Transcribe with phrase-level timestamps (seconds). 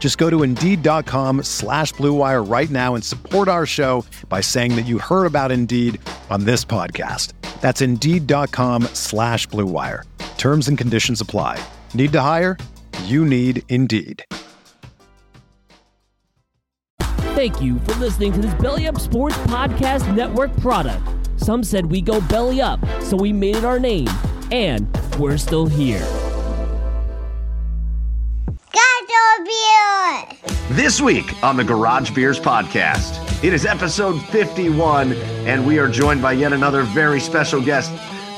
[0.00, 4.86] Just go to Indeed.com slash BlueWire right now and support our show by saying that
[4.86, 6.00] you heard about Indeed
[6.30, 7.34] on this podcast.
[7.60, 10.04] That's Indeed.com slash BlueWire.
[10.38, 11.62] Terms and conditions apply.
[11.92, 12.56] Need to hire?
[13.04, 14.24] You need Indeed.
[17.34, 21.02] Thank you for listening to this Belly Up Sports Podcast Network product.
[21.36, 24.08] Some said we go belly up, so we made it our name,
[24.50, 26.04] and we're still here.
[30.70, 35.12] This week on the Garage Beers podcast, it is episode 51,
[35.46, 37.90] and we are joined by yet another very special guest,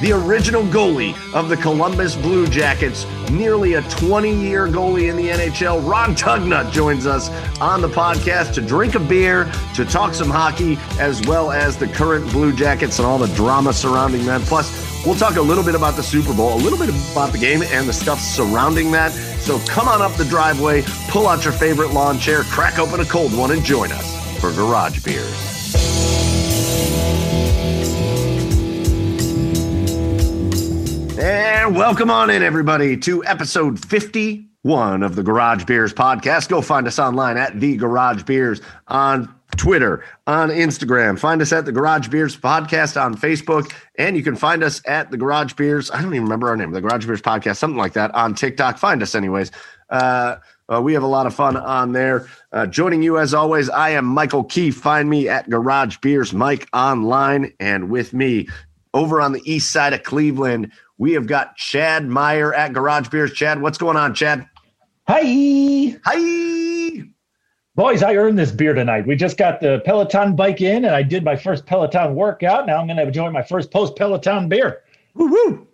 [0.03, 5.29] the original goalie of the Columbus Blue Jackets, nearly a 20 year goalie in the
[5.29, 5.89] NHL.
[5.89, 10.77] Ron Tugnutt joins us on the podcast to drink a beer, to talk some hockey,
[10.99, 14.43] as well as the current Blue Jackets and all the drama surrounding them.
[14.43, 17.39] Plus, We'll talk a little bit about the Super Bowl, a little bit about the
[17.39, 19.11] game and the stuff surrounding that.
[19.11, 23.05] So come on up the driveway, pull out your favorite lawn chair, crack open a
[23.05, 26.12] cold one, and join us for Garage Beers.
[31.19, 36.49] And welcome on in, everybody, to episode 51 of the Garage Beers podcast.
[36.49, 41.19] Go find us online at The Garage Beers on Twitter, on Instagram.
[41.19, 45.11] Find us at the Garage Beers Podcast on Facebook, and you can find us at
[45.11, 45.91] the Garage Beers.
[45.91, 48.79] I don't even remember our name, the Garage Beers Podcast, something like that on TikTok.
[48.79, 49.51] Find us, anyways.
[49.91, 50.37] Uh,
[50.73, 52.27] uh, we have a lot of fun on there.
[52.53, 54.77] Uh, joining you as always, I am Michael Keefe.
[54.77, 58.49] Find me at Garage Beers Mike online, and with me
[58.95, 63.33] over on the east side of Cleveland, we have got Chad Meyer at Garage Beers.
[63.33, 64.49] Chad, what's going on, Chad?
[65.09, 65.97] Hi.
[66.05, 67.03] Hi.
[67.75, 69.07] Boys, I earned this beer tonight.
[69.07, 72.67] We just got the Peloton bike in, and I did my first Peloton workout.
[72.67, 74.83] Now I'm going to enjoy my first post Peloton beer.
[75.15, 75.67] Woo woo!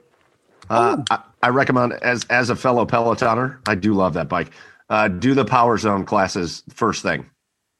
[0.70, 4.50] Uh, I, I, recommend as as a fellow Pelotoner, I do love that bike.
[4.90, 7.28] Uh, do the Power Zone classes first thing.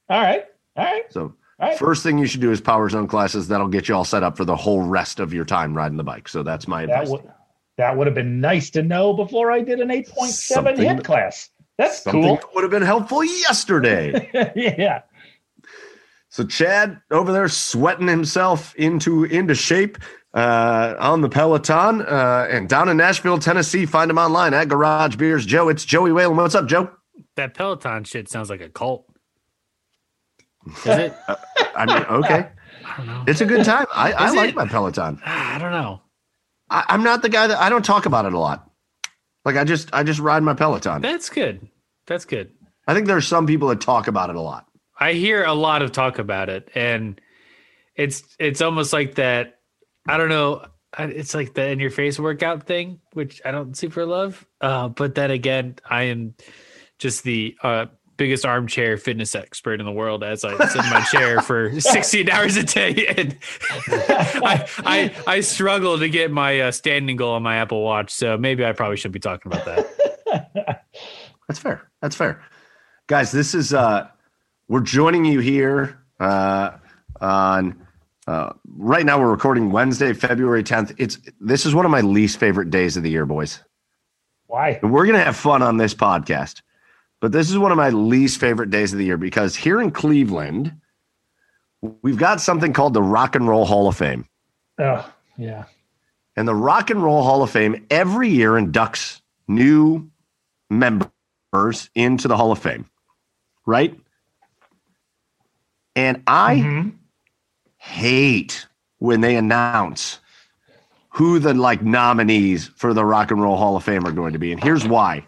[0.09, 0.44] All right,
[0.77, 1.12] all right.
[1.12, 1.78] So right.
[1.78, 3.48] first thing you should do is Power Zone classes.
[3.48, 6.04] That'll get you all set up for the whole rest of your time riding the
[6.04, 6.28] bike.
[6.28, 7.08] So that's my advice.
[7.08, 7.32] That, w-
[7.76, 11.04] that would have been nice to know before I did an eight point seven hit
[11.04, 11.50] class.
[11.76, 12.36] That's cool.
[12.36, 14.30] That would have been helpful yesterday.
[14.56, 15.02] yeah.
[16.28, 19.98] So Chad over there sweating himself into into shape
[20.34, 23.86] uh, on the Peloton uh, and down in Nashville, Tennessee.
[23.86, 25.47] Find him online at Garage Beers.
[25.47, 26.36] Joe, it's Joey Whalen.
[26.36, 26.91] What's up, Joe?
[27.36, 29.06] That Peloton shit sounds like a cult.
[30.70, 31.14] Is it?
[31.76, 32.48] I mean, okay.
[32.84, 33.24] I don't know.
[33.26, 33.86] It's a good time.
[33.94, 35.20] I, I like my Peloton.
[35.26, 36.02] I don't know.
[36.70, 38.70] I, I'm not the guy that I don't talk about it a lot.
[39.44, 41.00] Like I just I just ride my Peloton.
[41.00, 41.68] That's good.
[42.06, 42.50] That's good.
[42.86, 44.66] I think there's some people that talk about it a lot.
[44.98, 47.20] I hear a lot of talk about it, and
[47.94, 49.58] it's it's almost like that.
[50.06, 50.66] I don't know.
[50.98, 54.46] It's like the in your face workout thing, which I don't super love.
[54.60, 56.34] Uh, but then again, I am
[56.98, 57.86] just the uh,
[58.18, 62.28] biggest armchair fitness expert in the world as I sit in my chair for 16
[62.28, 63.06] hours a day.
[63.18, 63.38] And
[63.88, 68.10] I, I, I struggle to get my uh, standing goal on my Apple Watch.
[68.12, 70.84] So maybe I probably should be talking about that.
[71.48, 71.88] That's fair.
[72.02, 72.42] That's fair.
[73.06, 74.08] Guys, this is, uh,
[74.68, 76.72] we're joining you here uh,
[77.20, 77.86] on,
[78.26, 80.94] uh, right now we're recording Wednesday, February 10th.
[80.98, 83.60] It's, this is one of my least favorite days of the year, boys.
[84.47, 84.80] Why?
[84.82, 86.62] we're going to have fun on this podcast
[87.20, 89.91] but this is one of my least favorite days of the year because here in
[89.91, 90.72] Cleveland,
[92.03, 94.26] we've got something called the Rock and Roll Hall of Fame.
[94.78, 95.65] Oh, yeah.
[96.36, 100.10] And the Rock and Roll Hall of Fame every year inducts new
[100.70, 102.88] members into the Hall of Fame,
[103.66, 103.98] right?
[105.97, 106.91] And I mm-hmm.
[107.78, 108.66] hate
[108.98, 110.21] when they announce
[111.09, 114.38] who the like nominees for the Rock and Roll Hall of Fame are going to
[114.38, 114.53] be.
[114.53, 115.24] And here's why.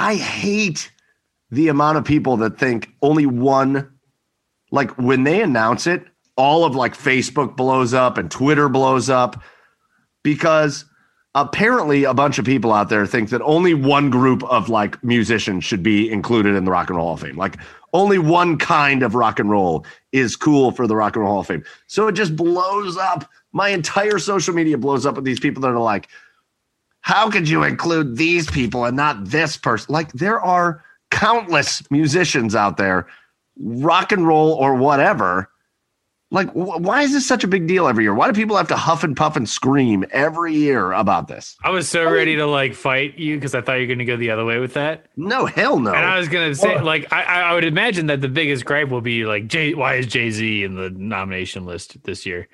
[0.00, 0.90] I hate
[1.50, 3.92] the amount of people that think only one,
[4.70, 6.06] like when they announce it,
[6.36, 9.42] all of like Facebook blows up and Twitter blows up
[10.22, 10.86] because
[11.34, 15.64] apparently a bunch of people out there think that only one group of like musicians
[15.64, 17.36] should be included in the Rock and Roll Hall of Fame.
[17.36, 17.58] Like
[17.92, 21.40] only one kind of rock and roll is cool for the Rock and Roll Hall
[21.40, 21.64] of Fame.
[21.88, 23.30] So it just blows up.
[23.52, 26.08] My entire social media blows up with these people that are like,
[27.00, 29.92] how could you include these people and not this person?
[29.92, 33.06] Like there are countless musicians out there,
[33.58, 35.50] rock and roll or whatever,
[36.32, 38.14] like, wh- why is this such a big deal every year?
[38.14, 41.56] Why do people have to huff and puff and scream every year about this?
[41.64, 44.04] I was so ready to like fight you because I thought you were going to
[44.04, 45.06] go the other way with that.
[45.16, 45.92] No, hell no.
[45.92, 48.90] And I was going to say, like, I, I would imagine that the biggest gripe
[48.90, 52.48] will be like, Jay, why is Jay Z in the nomination list this year?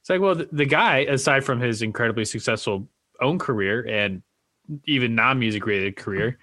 [0.00, 2.88] It's like, well, the, the guy, aside from his incredibly successful
[3.20, 4.22] own career and
[4.86, 6.38] even non music related career,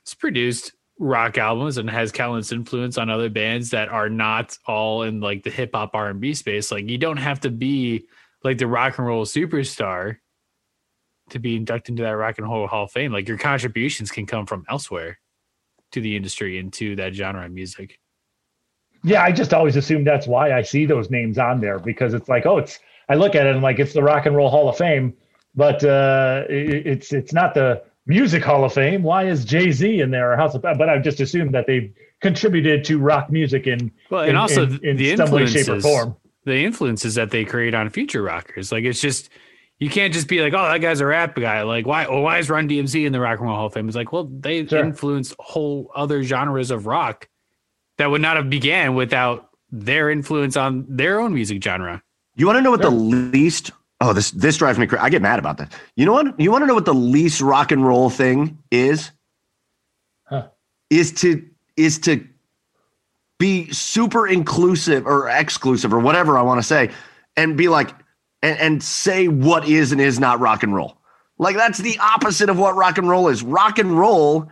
[0.00, 5.02] it's produced rock albums and has countless influence on other bands that are not all
[5.02, 6.70] in like the hip hop R and B space.
[6.70, 8.06] Like you don't have to be
[8.44, 10.16] like the rock and roll superstar
[11.30, 13.12] to be inducted into that rock and roll hall of fame.
[13.12, 15.18] Like your contributions can come from elsewhere
[15.92, 17.98] to the industry and to that genre of music.
[19.04, 22.28] Yeah, I just always assume that's why I see those names on there because it's
[22.28, 22.78] like, oh, it's
[23.08, 25.14] I look at it and like it's the Rock and Roll Hall of Fame,
[25.54, 29.02] but uh, it, it's it's not the Music Hall of Fame.
[29.02, 30.62] Why is Jay Z in there or House of?
[30.62, 34.66] But I've just assumed that they've contributed to rock music in well, and in, also
[34.66, 36.16] in, in the some way, shape, or form.
[36.44, 39.30] The influences that they create on future rockers, like it's just
[39.78, 41.62] you can't just be like, oh, that guy's a rap guy.
[41.62, 42.06] Like, why?
[42.08, 43.88] Well, why is Run DMC in the Rock and Roll Hall of Fame?
[43.88, 44.78] It's like, well, they sure.
[44.78, 47.28] influenced whole other genres of rock
[47.98, 52.02] that would not have began without their influence on their own music genre.
[52.34, 52.90] You want to know what sure.
[52.90, 53.72] the least
[54.04, 55.00] Oh, this this drives me crazy.
[55.00, 55.72] I get mad about that.
[55.94, 56.40] You know what?
[56.40, 59.12] You want to know what the least rock and roll thing is?
[60.24, 60.48] Huh.
[60.90, 62.26] Is to is to
[63.38, 66.90] be super inclusive or exclusive or whatever I want to say,
[67.36, 67.94] and be like
[68.42, 70.98] and, and say what is and is not rock and roll.
[71.38, 73.44] Like that's the opposite of what rock and roll is.
[73.44, 74.50] Rock and roll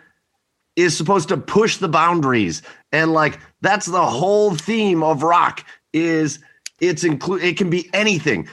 [0.76, 2.62] is supposed to push the boundaries,
[2.93, 5.64] and like that's the whole theme of rock.
[5.93, 6.38] Is
[6.81, 8.49] it's include it can be anything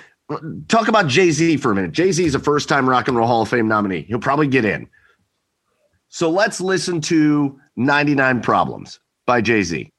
[0.68, 1.92] talk about Jay Z for a minute.
[1.92, 4.04] Jay Z is a first time Rock and Roll Hall of Fame nominee.
[4.04, 4.88] He'll probably get in.
[6.10, 9.92] So let's listen to 99 Problems by Jay Z.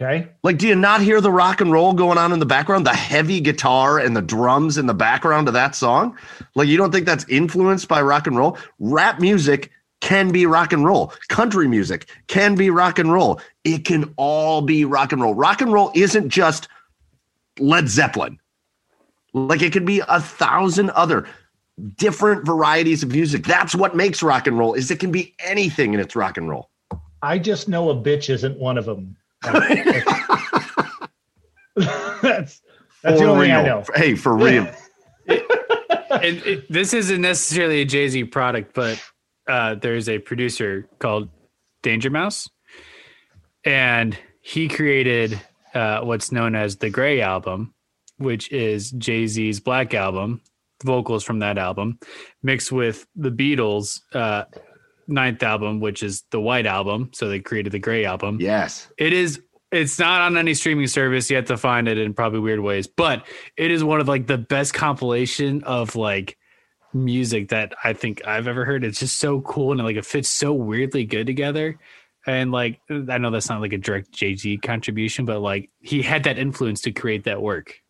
[0.00, 0.28] Okay.
[0.42, 2.86] Like, do you not hear the rock and roll going on in the background?
[2.86, 6.16] The heavy guitar and the drums in the background of that song?
[6.54, 8.56] Like, you don't think that's influenced by rock and roll?
[8.78, 9.70] Rap music
[10.00, 11.12] can be rock and roll.
[11.28, 13.42] Country music can be rock and roll.
[13.64, 15.34] It can all be rock and roll.
[15.34, 16.68] Rock and roll isn't just
[17.58, 18.38] Led Zeppelin.
[19.32, 21.26] Like it could be a thousand other
[21.96, 23.44] different varieties of music.
[23.44, 26.48] That's what makes rock and roll is it can be anything and its rock and
[26.48, 26.70] roll.
[27.22, 29.16] I just know a bitch isn't one of them.
[29.42, 30.04] that's
[33.02, 33.56] that's for the only real.
[33.56, 33.84] I know.
[33.94, 34.70] Hey, for real.
[35.26, 39.02] and it, this isn't necessarily a Jay Z product, but
[39.48, 41.28] uh, there's a producer called
[41.82, 42.48] Danger Mouse,
[43.64, 45.40] and he created
[45.74, 47.74] uh, what's known as the Gray album,
[48.20, 50.42] which is Jay Z's Black Album,
[50.84, 51.98] vocals from that album,
[52.42, 54.44] mixed with the Beatles' uh,
[55.08, 57.10] ninth album, which is the White Album.
[57.14, 58.38] So they created the Gray Album.
[58.40, 58.88] Yes.
[58.98, 59.40] It is.
[59.72, 63.24] It's not on any streaming service yet to find it in probably weird ways, but
[63.56, 66.36] it is one of like the best compilation of like
[66.92, 68.82] music that I think I've ever heard.
[68.82, 71.78] It's just so cool and like it fits so weirdly good together.
[72.26, 76.02] And like I know that's not like a direct Jay Z contribution, but like he
[76.02, 77.80] had that influence to create that work.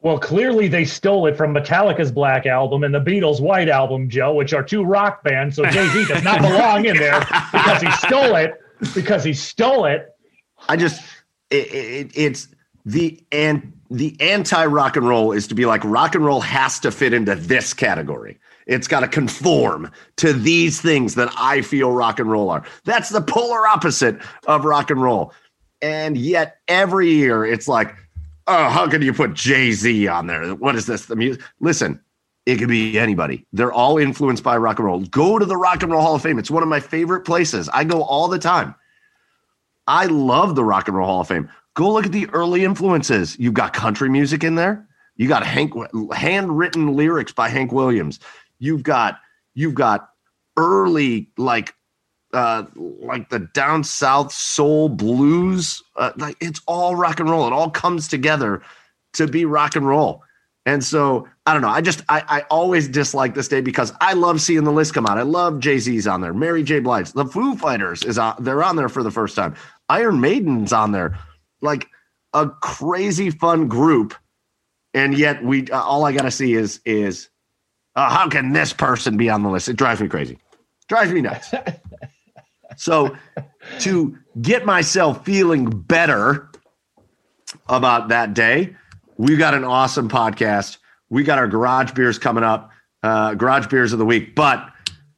[0.00, 4.34] Well, clearly they stole it from Metallica's Black Album and the Beatles' White Album, Joe,
[4.34, 5.56] which are two rock bands.
[5.56, 7.20] So Jay Z does not belong in there
[7.52, 8.60] because he stole it.
[8.94, 10.14] Because he stole it.
[10.68, 11.02] I just,
[11.50, 12.48] it, it, it's
[12.84, 16.78] the and the anti rock and roll is to be like rock and roll has
[16.80, 18.38] to fit into this category.
[18.66, 22.64] It's got to conform to these things that I feel rock and roll are.
[22.84, 25.32] That's the polar opposite of rock and roll.
[25.80, 27.94] And yet every year it's like
[28.46, 30.54] oh, how can you put Jay Z on there?
[30.54, 31.06] What is this?
[31.06, 31.42] The music?
[31.60, 32.00] Listen,
[32.46, 33.44] it could be anybody.
[33.52, 35.00] They're all influenced by rock and roll.
[35.00, 36.38] Go to the Rock and Roll Hall of Fame.
[36.38, 37.68] It's one of my favorite places.
[37.70, 38.74] I go all the time.
[39.86, 41.48] I love the Rock and Roll Hall of Fame.
[41.74, 43.38] Go look at the early influences.
[43.38, 44.88] You've got country music in there.
[45.16, 45.74] You got Hank
[46.14, 48.20] handwritten lyrics by Hank Williams.
[48.58, 49.18] You've got
[49.54, 50.10] you've got
[50.56, 51.74] early like
[52.36, 55.82] uh, like the down south soul blues.
[55.96, 57.46] Uh, like it's all rock and roll.
[57.46, 58.62] It all comes together
[59.14, 60.22] to be rock and roll.
[60.66, 61.70] And so I don't know.
[61.70, 65.06] I just I, I always dislike this day because I love seeing the list come
[65.06, 65.16] out.
[65.16, 66.80] I love Jay Z's on there, Mary J.
[66.80, 68.36] Blige, the Foo Fighters is on.
[68.38, 69.54] They're on there for the first time.
[69.88, 71.18] Iron Maiden's on there.
[71.62, 71.88] Like
[72.34, 74.14] a crazy fun group,
[74.92, 77.30] and yet we uh, all I gotta see is is
[77.94, 79.68] uh, how can this person be on the list?
[79.68, 80.36] It drives me crazy,
[80.88, 81.54] drives me nuts.
[82.76, 83.16] so
[83.80, 86.50] to get myself feeling better
[87.68, 88.76] about that day,
[89.16, 90.78] we've got an awesome podcast.
[91.10, 92.70] We got our garage beers coming up,
[93.02, 94.70] uh, garage beers of the week, but.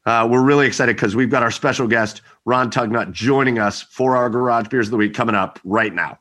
[0.07, 4.17] Uh, we're really excited because we've got our special guest, Ron Tugnutt, joining us for
[4.17, 6.19] our Garage Beers of the Week coming up right now.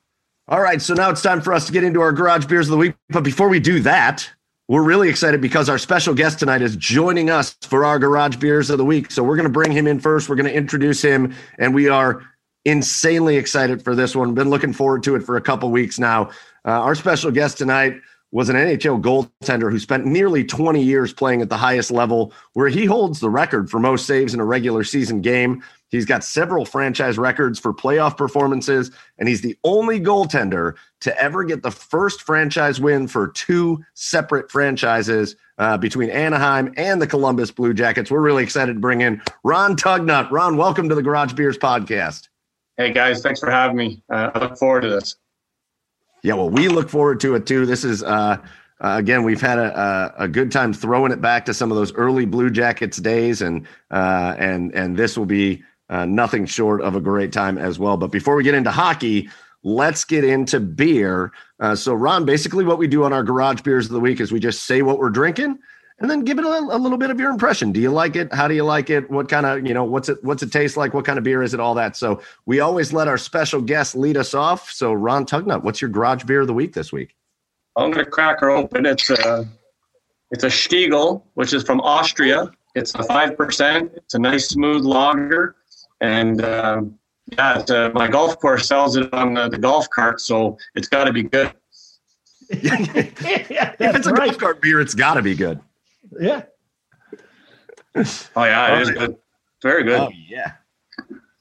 [0.49, 2.71] All right, so now it's time for us to get into our Garage Beers of
[2.71, 2.95] the Week.
[3.09, 4.29] But before we do that,
[4.67, 8.69] we're really excited because our special guest tonight is joining us for our Garage Beers
[8.69, 9.11] of the Week.
[9.11, 10.27] So we're going to bring him in first.
[10.27, 12.23] We're going to introduce him, and we are
[12.65, 14.33] insanely excited for this one.
[14.33, 16.31] Been looking forward to it for a couple weeks now.
[16.65, 17.93] Uh, our special guest tonight
[18.31, 22.67] was an NHL goaltender who spent nearly 20 years playing at the highest level, where
[22.67, 25.63] he holds the record for most saves in a regular season game.
[25.89, 31.45] He's got several franchise records for playoff performances, and he's the only goaltender to ever
[31.45, 37.51] get the first franchise win for two separate franchises uh, between Anaheim and the Columbus
[37.51, 38.11] Blue Jackets.
[38.11, 40.29] We're really excited to bring in Ron Tugnutt.
[40.29, 42.27] Ron, welcome to the Garage Beers podcast.
[42.75, 44.03] Hey guys, thanks for having me.
[44.09, 45.15] Uh, I look forward to this.
[46.23, 47.65] Yeah, well, we look forward to it too.
[47.65, 48.37] This is uh,
[48.79, 51.77] uh, again, we've had a, a, a good time throwing it back to some of
[51.77, 56.81] those early Blue Jackets days, and uh, and and this will be uh, nothing short
[56.81, 57.97] of a great time as well.
[57.97, 59.29] But before we get into hockey,
[59.63, 61.31] let's get into beer.
[61.59, 64.31] Uh, so, Ron, basically, what we do on our garage beers of the week is
[64.31, 65.57] we just say what we're drinking,
[65.99, 67.71] and then give it a, a little bit of your impression.
[67.71, 68.31] Do you like it?
[68.31, 69.09] How do you like it?
[69.09, 70.93] What kind of you know what's it what's it taste like?
[70.93, 71.59] What kind of beer is it?
[71.59, 71.95] All that.
[71.95, 74.69] So we always let our special guest lead us off.
[74.69, 77.15] So, Ron Tugnutt, what's your garage beer of the week this week?
[77.75, 78.85] I'm going to crack her open.
[78.85, 79.47] It's a
[80.31, 82.51] it's a Stiegl, which is from Austria.
[82.75, 83.91] It's a five percent.
[83.95, 85.55] It's a nice smooth lager,
[86.01, 86.99] and um,
[87.31, 91.05] yeah, uh, my golf course sells it on the, the golf cart, so it's got
[91.05, 91.51] to be good.
[92.49, 94.27] yeah, If it's a right.
[94.27, 95.59] golf cart beer, it's got to be good.
[96.19, 96.43] Yeah.
[97.95, 99.17] Oh yeah, it is good.
[99.63, 99.99] Very good.
[99.99, 100.53] Oh yeah.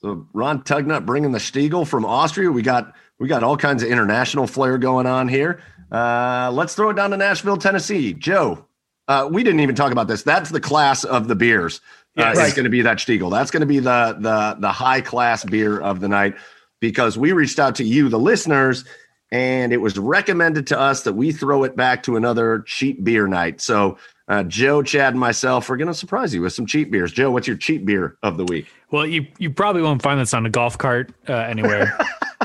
[0.01, 2.51] So Ron Tugnutt bringing the Stiegl from Austria.
[2.51, 5.61] We got we got all kinds of international flair going on here.
[5.91, 8.13] Uh, let's throw it down to Nashville, Tennessee.
[8.15, 8.65] Joe,
[9.09, 10.23] uh, we didn't even talk about this.
[10.23, 11.81] That's the class of the beers.
[12.17, 12.39] Uh, Yes.
[12.49, 13.31] It's going to be that Stiegl.
[13.31, 16.37] That's going to be the the the high class beer of the night
[16.81, 18.87] because we reached out to you, the listeners,
[19.31, 23.27] and it was recommended to us that we throw it back to another cheap beer
[23.27, 23.61] night.
[23.61, 23.99] So.
[24.29, 27.13] Uh, Joe, Chad, and myself are going to surprise you with some cheap beers.
[27.13, 28.67] Joe, what's your cheap beer of the week?
[28.91, 31.97] Well, you you probably won't find this on a golf cart uh, anywhere.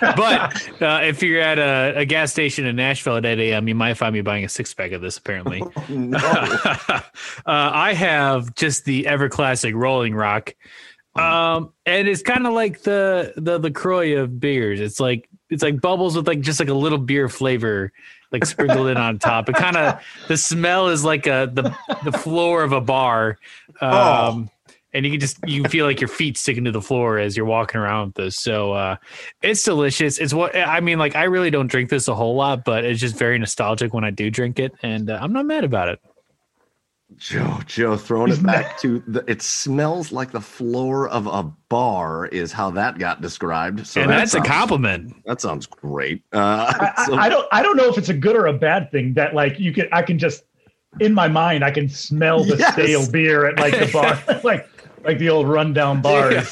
[0.00, 3.74] but uh, if you're at a, a gas station in Nashville at 8 a.m., you
[3.74, 5.18] might find me buying a six pack of this.
[5.18, 6.18] Apparently, No.
[6.18, 7.00] uh,
[7.46, 10.54] I have just the ever classic Rolling Rock,
[11.16, 14.80] um, and it's kind of like the the LaCroix of beers.
[14.80, 17.92] It's like it's like bubbles with like just like a little beer flavor,
[18.32, 19.48] like sprinkled in on top.
[19.48, 23.38] It kind of the smell is like a the the floor of a bar.
[23.80, 24.50] Um,
[24.92, 27.36] and you can just you can feel like your feet sticking to the floor as
[27.36, 28.36] you're walking around with this.
[28.36, 28.96] So uh,
[29.42, 30.18] it's delicious.
[30.18, 30.98] It's what I mean.
[30.98, 34.04] Like I really don't drink this a whole lot, but it's just very nostalgic when
[34.04, 36.00] I do drink it, and uh, I'm not mad about it.
[37.16, 39.22] Joe, Joe, throwing it back to the.
[39.28, 43.86] It smells like the floor of a bar is how that got described.
[43.86, 45.14] So and that that's sounds- a compliment.
[45.26, 46.22] That sounds great.
[46.32, 48.52] Uh, I, so- I, I don't I don't know if it's a good or a
[48.52, 50.44] bad thing that like you can I can just
[51.00, 52.72] in my mind I can smell the Yes.
[52.72, 54.68] stale beer at like the bar like
[55.04, 56.50] like the old rundown bars.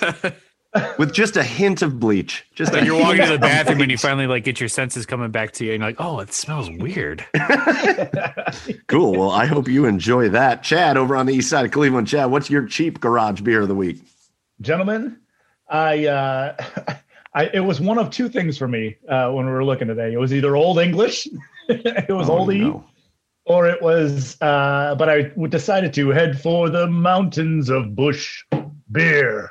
[0.98, 2.44] With just a hint of bleach.
[2.54, 5.30] Just Like you're walking to the bathroom and you finally like get your senses coming
[5.30, 7.24] back to you, and you're like, oh, it smells weird.
[8.86, 9.12] Cool.
[9.12, 10.62] Well, I hope you enjoy that.
[10.62, 12.08] Chad, over on the east side of Cleveland.
[12.08, 14.02] Chad, what's your cheap garage beer of the week?
[14.60, 15.18] Gentlemen,
[15.68, 16.56] I uh
[17.34, 20.12] I it was one of two things for me uh when we were looking today.
[20.12, 21.28] It was either old English,
[21.68, 22.84] it was Oh, oldie, no.
[23.44, 28.42] or it was uh but I decided to head for the mountains of Busch
[28.90, 29.50] beer.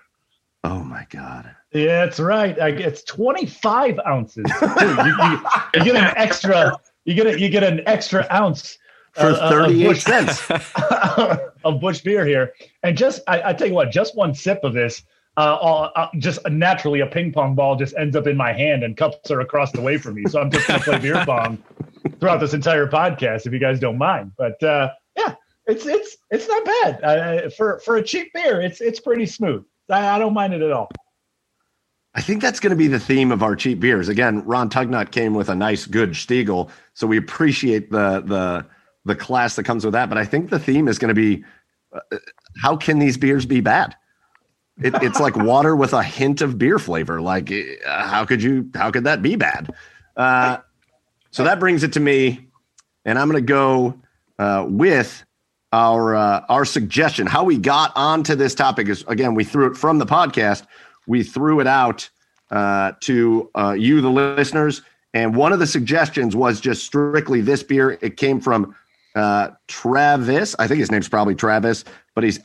[0.68, 1.56] Oh my God.
[1.72, 2.60] Yeah, that's right.
[2.60, 4.46] I, it's 25 ounces.
[4.62, 5.40] You, you,
[5.76, 6.78] you get an extra.
[7.06, 8.78] You get a, You get an extra ounce
[9.14, 10.52] For uh, uh, of 38 cents.
[11.64, 12.52] of Busch beer here,
[12.84, 15.04] and just I, I tell you what, just one sip of this,
[15.38, 18.84] uh, all, uh, just naturally a ping pong ball just ends up in my hand,
[18.84, 20.26] and cups are across the way from me.
[20.26, 21.64] So I'm just gonna play beer pong
[22.20, 24.34] throughout this entire podcast, if you guys don't mind.
[24.38, 28.62] But uh, yeah, it's it's it's not bad uh, for for a cheap beer.
[28.62, 29.64] It's it's pretty smooth.
[29.90, 30.90] I, I don't mind it at all.
[32.14, 34.10] I think that's going to be the theme of our cheap beers.
[34.10, 38.66] Again, Ron Tugnutt came with a nice, good Stiegl, so we appreciate the the
[39.06, 40.10] the class that comes with that.
[40.10, 41.44] But I think the theme is going to be
[41.94, 42.18] uh,
[42.62, 43.96] how can these beers be bad?
[44.82, 47.22] It, it's like water with a hint of beer flavor.
[47.22, 48.70] Like, uh, how could you?
[48.74, 49.74] How could that be bad?
[50.16, 50.58] Uh,
[51.30, 52.50] so that brings it to me,
[53.06, 54.00] and I'm going to go
[54.40, 55.24] uh, with
[55.74, 57.28] our uh, our suggestion.
[57.28, 60.66] How we got onto this topic is again we threw it from the podcast.
[61.08, 62.10] We threw it out
[62.52, 64.82] uh, to uh, you, the listeners,
[65.14, 67.98] and one of the suggestions was just strictly this beer.
[68.02, 68.76] It came from
[69.16, 70.56] uh, Travis.
[70.60, 71.84] I think his name's probably Travis,
[72.16, 72.40] but he's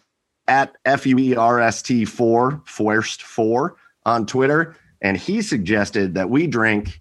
[0.48, 6.14] at F U E R S T four Forst four on Twitter, and he suggested
[6.14, 7.00] that we drink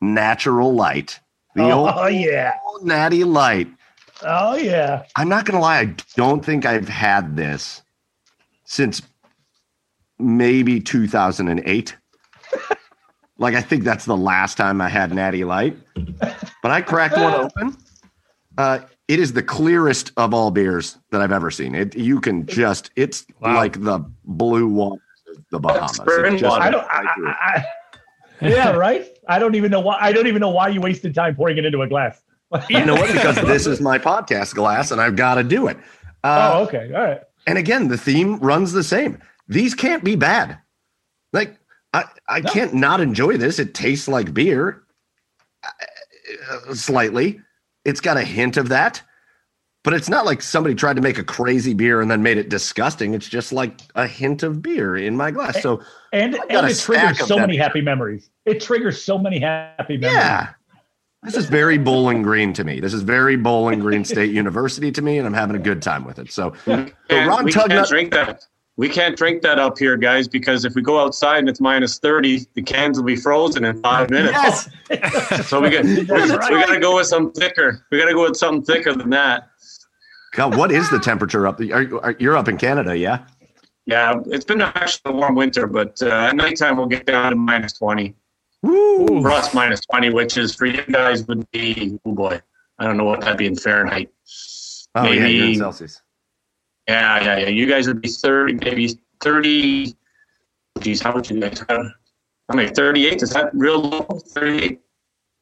[0.00, 1.20] Natural Light,
[1.54, 2.54] the Oh, old yeah.
[2.82, 3.68] Natty Light.
[4.24, 5.04] Oh yeah.
[5.16, 7.82] I'm not gonna lie, I don't think I've had this
[8.64, 9.02] since
[10.18, 11.96] maybe 2008.
[13.38, 15.76] like I think that's the last time I had Natty Light.
[16.62, 17.76] But I cracked one open.
[18.58, 21.74] Uh, it is the clearest of all beers that I've ever seen.
[21.74, 23.56] It you can just it's Wow.
[23.56, 25.96] like the blue water of the Bahamas.
[25.96, 26.62] spring It just- water.
[26.62, 26.84] I don't.
[26.88, 27.64] I, I, I,
[28.48, 29.06] yeah, right.
[29.28, 29.96] I don't even know why.
[30.00, 32.20] I don't even know why you wasted time pouring it into a glass.
[32.68, 33.12] You know what?
[33.12, 35.76] Because this is my podcast glass, and I've got to do it.
[36.24, 36.90] Uh, oh, okay.
[36.94, 37.20] All right.
[37.46, 39.18] And again, the theme runs the same.
[39.48, 40.58] These can't be bad.
[41.32, 41.58] Like
[41.92, 42.50] I, I No.
[42.52, 43.58] can't not enjoy this.
[43.58, 44.82] It tastes like beer,
[46.50, 47.40] uh, slightly.
[47.84, 49.02] It's got a hint of that,
[49.82, 52.48] but it's not like somebody tried to make a crazy beer and then made it
[52.48, 53.14] disgusting.
[53.14, 55.60] It's just like a hint of beer in my glass.
[55.60, 55.82] So
[56.12, 57.62] And and it triggers so many here.
[57.64, 58.30] happy memories.
[58.44, 60.16] It triggers so many happy memories.
[60.16, 60.48] yeah,
[61.22, 62.80] this is very Bowling Green to me.
[62.80, 66.04] This is very Bowling Green State University to me, and I'm having a good time
[66.04, 66.32] with it.
[66.32, 68.44] So, so Ron we can't drink that.
[68.76, 71.98] We can't drink that up here, guys, because if we go outside and it's minus
[71.98, 74.68] 30, the cans will be frozen in five minutes.
[74.90, 75.46] yes.
[75.46, 76.66] So we got we, That's we right.
[76.66, 77.86] got to go with some thicker.
[77.90, 79.50] We got to go with something thicker than that.
[80.32, 81.60] God, what is the temperature up?
[81.60, 83.26] Are, are, you're up in Canada, yeah?
[83.84, 87.36] Yeah, it's been actually a warm winter, but uh, at nighttime we'll get down to
[87.36, 88.14] minus 20.
[88.62, 89.22] Woo!
[89.22, 92.40] For minus 20, which is for you guys would be, oh boy,
[92.78, 94.10] I don't know what that'd be in Fahrenheit.
[94.94, 96.02] Oh yeah, you're in Celsius.
[96.88, 97.48] Yeah, yeah, yeah.
[97.48, 99.94] You guys would be 30, maybe 30.
[100.80, 101.86] Geez, how much you guys have?
[102.48, 103.22] I mean, 38.
[103.22, 104.02] Is that real low?
[104.02, 104.78] 38 I mean,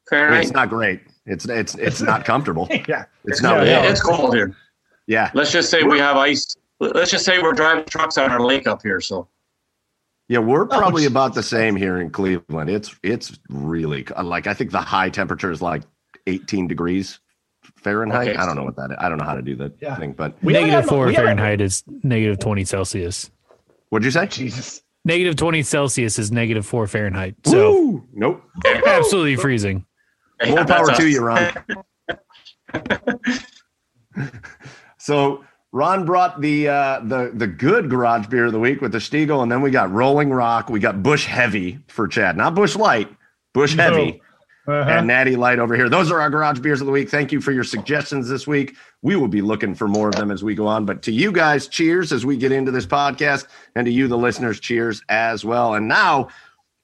[0.09, 0.43] Fahrenheit?
[0.43, 1.01] it's not great.
[1.25, 2.67] It's it's it's not comfortable.
[2.87, 3.05] yeah.
[3.25, 3.65] It's not.
[3.65, 4.55] Yeah, it's cold here.
[5.07, 6.55] Yeah, Let's just say we have ice.
[6.79, 9.01] Let's just say we're driving trucks on our lake up here.
[9.01, 9.27] So
[10.31, 10.39] yeah.
[10.39, 12.69] We're Oh, probably it's- about the same here in Cleveland.
[12.69, 15.83] It's it's really uh, like I think the high temperature is like
[16.27, 17.19] 18 degrees
[17.75, 18.29] Fahrenheit.
[18.29, 18.37] Okay.
[18.37, 18.91] I don't know what that.
[18.91, 18.97] Is.
[18.99, 19.95] I don't know how to do that Yeah.
[19.97, 20.13] thing.
[20.13, 23.29] But We four we haven't- Fahrenheit is negative 20 Celsius.
[23.89, 24.25] what'd you say?
[24.27, 24.81] Jesus.
[25.03, 27.35] Negative 20 Celsius is negative four Fahrenheit.
[27.45, 28.07] So Woo!
[28.13, 28.43] Nope.
[28.85, 29.85] absolutely freezing.
[30.45, 31.51] More Yeah, power to you, Ron.
[34.97, 38.97] so Ron brought the uh, the the good garage beer of the week with the
[38.97, 40.69] Stiegl, and then we got Rolling Rock.
[40.69, 43.09] We got Busch Heavy for Chad, not Busch Light,
[43.53, 43.83] Busch No.
[43.83, 44.21] Heavy.
[44.67, 44.91] Uh-huh.
[44.91, 45.89] and Natty Light over here.
[45.89, 47.09] Those are our garage beers of the week.
[47.09, 48.75] Thank you for your suggestions this week.
[49.01, 50.85] We will be looking for more of them as we go on.
[50.85, 54.19] But to you guys, cheers as we get into this podcast, and to you, the
[54.19, 55.73] listeners, cheers as well.
[55.73, 56.27] And now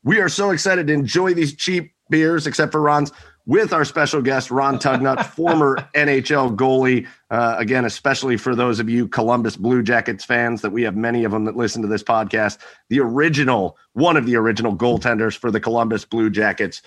[0.04, 3.12] we are so excited to enjoy these cheap beers, except for Ron's,
[3.48, 7.08] with our special guest, Ron Tugnutt, former NHL goalie.
[7.32, 11.24] Uh, again, especially for those of you Columbus Blue Jackets fans, that we have many
[11.24, 15.50] of them that listen to this podcast, the original, one of the original goaltenders for
[15.50, 16.82] the Columbus Blue Jackets.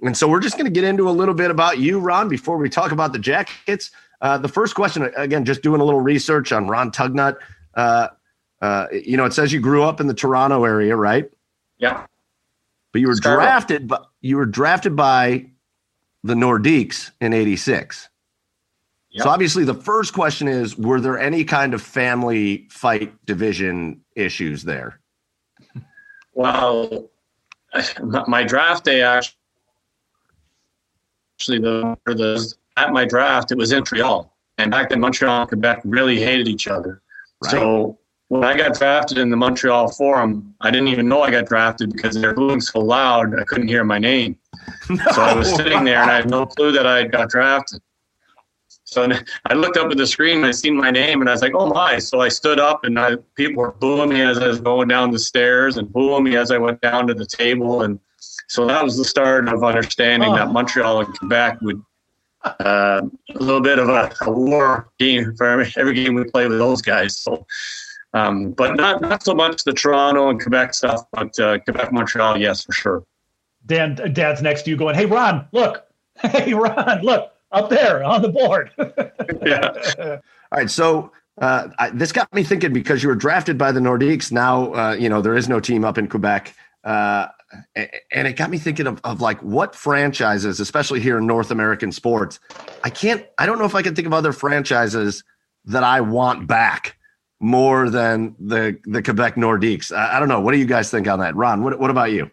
[0.00, 2.56] And so we're just going to get into a little bit about you, Ron, before
[2.56, 3.90] we talk about the Jackets.
[4.20, 7.36] Uh, the first question, again, just doing a little research on Ron Tugnutt.
[7.74, 8.08] Uh,
[8.62, 11.28] uh, you know, it says you grew up in the Toronto area, right?
[11.78, 12.06] Yeah.
[12.92, 13.44] But you were Scarborough.
[13.44, 15.50] drafted, but you were drafted by
[16.24, 18.08] the Nordiques in '86.
[19.10, 19.22] Yep.
[19.22, 24.64] So obviously, the first question is: Were there any kind of family fight division issues
[24.64, 24.98] there?
[26.32, 27.08] Well,
[28.26, 29.34] my draft day actually,
[31.58, 35.82] the, the at my draft it was in Montreal, and back then Montreal and Quebec
[35.84, 37.02] really hated each other.
[37.44, 37.50] Right.
[37.52, 41.46] So when I got drafted in the Montreal Forum, I didn't even know I got
[41.46, 44.36] drafted because they were booing so loud I couldn't hear my name.
[45.12, 47.80] So I was sitting there and I had no clue that I had got drafted.
[48.84, 49.08] So
[49.46, 51.54] I looked up at the screen and I seen my name and I was like,
[51.54, 51.98] oh my.
[51.98, 55.10] So I stood up and I, people were booing me as I was going down
[55.10, 57.82] the stairs and booing me as I went down to the table.
[57.82, 57.98] And
[58.48, 60.36] so that was the start of understanding Oh.
[60.36, 61.82] that Montreal and Quebec would
[62.44, 63.00] uh,
[63.34, 66.58] a little bit of a, a war game for every, every game we play with
[66.58, 67.18] those guys.
[67.18, 67.46] So,
[68.12, 72.38] um, but not not so much the Toronto and Quebec stuff, but uh, Quebec Montreal,
[72.38, 73.04] yes, for sure.
[73.66, 75.84] Dan, Dad's next to you going, Hey, Ron, look.
[76.20, 78.70] Hey, Ron, look up there on the board.
[79.44, 79.72] Yeah.
[80.52, 83.80] All right, so uh, I, this got me thinking because you were drafted by the
[83.80, 84.30] Nordiques.
[84.30, 86.54] Now, uh, you know there is no team up in Quebec.
[86.84, 87.26] Uh,
[88.12, 91.92] and it got me thinking of, of like what franchises, especially here in North American
[91.92, 92.40] sports,
[92.82, 95.24] I can't, I don't know if I can think of other franchises
[95.66, 96.96] that I want back
[97.40, 99.94] more than the the Quebec Nordiques.
[99.94, 100.40] I, I don't know.
[100.40, 101.62] What do you guys think on that, Ron?
[101.62, 102.30] What what about you?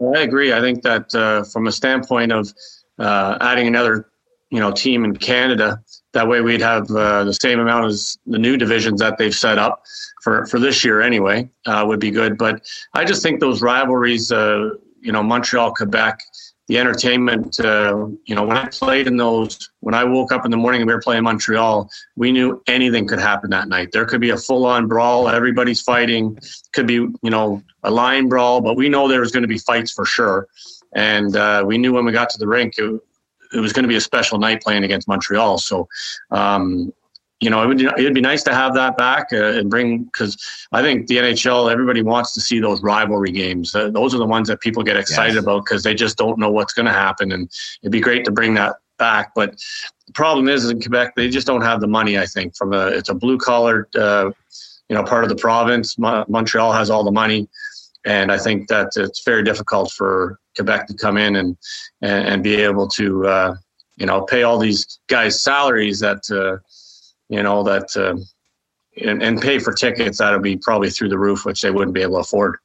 [0.00, 0.52] I agree.
[0.52, 2.52] I think that uh, from a standpoint of
[2.98, 4.10] uh, adding another,
[4.50, 8.38] you know, team in Canada, that way we'd have uh, the same amount as the
[8.38, 9.82] new divisions that they've set up
[10.22, 11.48] for for this year anyway.
[11.66, 12.36] Uh, would be good.
[12.36, 12.62] But
[12.94, 16.20] I just think those rivalries, uh, you know, Montreal, Quebec,
[16.72, 20.50] the entertainment, uh, you know, when I played in those, when I woke up in
[20.50, 23.92] the morning and we were playing Montreal, we knew anything could happen that night.
[23.92, 26.38] There could be a full on brawl, everybody's fighting,
[26.72, 29.58] could be, you know, a line brawl, but we know there was going to be
[29.58, 30.48] fights for sure.
[30.94, 32.98] And uh, we knew when we got to the rink, it,
[33.52, 35.58] it was going to be a special night playing against Montreal.
[35.58, 35.90] So,
[36.30, 36.90] um,
[37.42, 40.38] you know, it would it'd be nice to have that back uh, and bring because
[40.70, 43.74] I think the NHL everybody wants to see those rivalry games.
[43.74, 45.42] Uh, those are the ones that people get excited yes.
[45.42, 47.50] about because they just don't know what's going to happen, and
[47.82, 49.32] it'd be great to bring that back.
[49.34, 49.56] But
[50.06, 52.16] the problem is in Quebec they just don't have the money.
[52.16, 54.30] I think from a it's a blue collar, uh,
[54.88, 55.98] you know, part of the province.
[55.98, 57.48] Mo- Montreal has all the money,
[58.06, 61.56] and I think that it's very difficult for Quebec to come in and
[62.02, 63.56] and, and be able to uh,
[63.96, 66.62] you know pay all these guys salaries that uh,
[67.32, 68.14] you know, that uh,
[69.02, 72.02] and, and pay for tickets that'll be probably through the roof, which they wouldn't be
[72.02, 72.58] able to afford.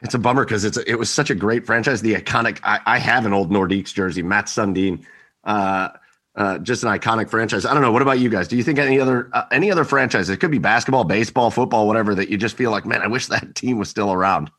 [0.00, 2.00] It's a bummer because it's a, it was such a great franchise.
[2.00, 2.58] The iconic.
[2.62, 5.04] I, I have an old Nordiques jersey, Mats Sundin.
[5.44, 5.90] Uh,
[6.34, 7.66] uh, just an iconic franchise.
[7.66, 7.92] I don't know.
[7.92, 8.48] What about you guys?
[8.48, 10.30] Do you think any other uh, any other franchise?
[10.30, 12.14] It could be basketball, baseball, football, whatever.
[12.14, 14.50] That you just feel like, man, I wish that team was still around.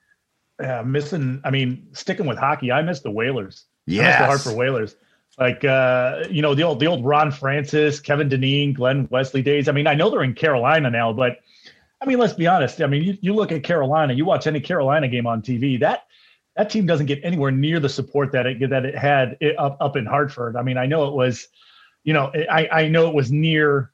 [0.60, 1.42] Yeah, missing.
[1.44, 3.66] I mean, sticking with hockey, I miss the Whalers.
[3.88, 4.96] Yeah, the Hartford Whalers
[5.38, 9.68] like uh, you know the old the old Ron Francis, Kevin Dineen, Glen Wesley days.
[9.68, 11.40] I mean, I know they're in Carolina now, but
[12.02, 12.82] I mean, let's be honest.
[12.82, 16.08] I mean, you, you look at Carolina, you watch any Carolina game on TV, that
[16.56, 19.96] that team doesn't get anywhere near the support that it that it had up up
[19.96, 20.56] in Hartford.
[20.56, 21.48] I mean, I know it was,
[22.04, 23.92] you know, I I know it was near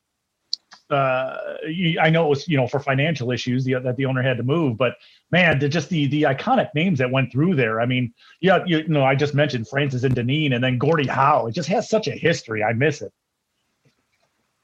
[0.89, 1.57] uh,
[2.01, 4.43] I know it was you know for financial issues the, that the owner had to
[4.43, 4.95] move, but
[5.31, 7.81] man, just the the iconic names that went through there.
[7.81, 11.07] I mean, yeah, you, you know, I just mentioned Francis and Dineen, and then Gordie
[11.07, 11.47] Howe.
[11.47, 12.63] It just has such a history.
[12.63, 13.11] I miss it.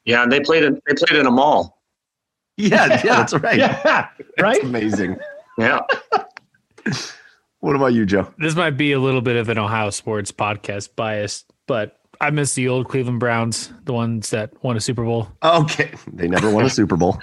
[0.06, 1.78] Yeah, and they played in they played in a mall.
[2.58, 3.58] Yeah, yeah, that's right.
[3.58, 3.82] Yeah,
[4.42, 4.56] right.
[4.56, 5.16] That's amazing.
[5.58, 5.80] Yeah.
[7.62, 8.34] what about you, Joe?
[8.38, 12.54] This might be a little bit of an Ohio sports podcast bias, but I miss
[12.54, 15.30] the old Cleveland Browns, the ones that won a Super Bowl.
[15.44, 17.20] Okay, they never won a Super Bowl.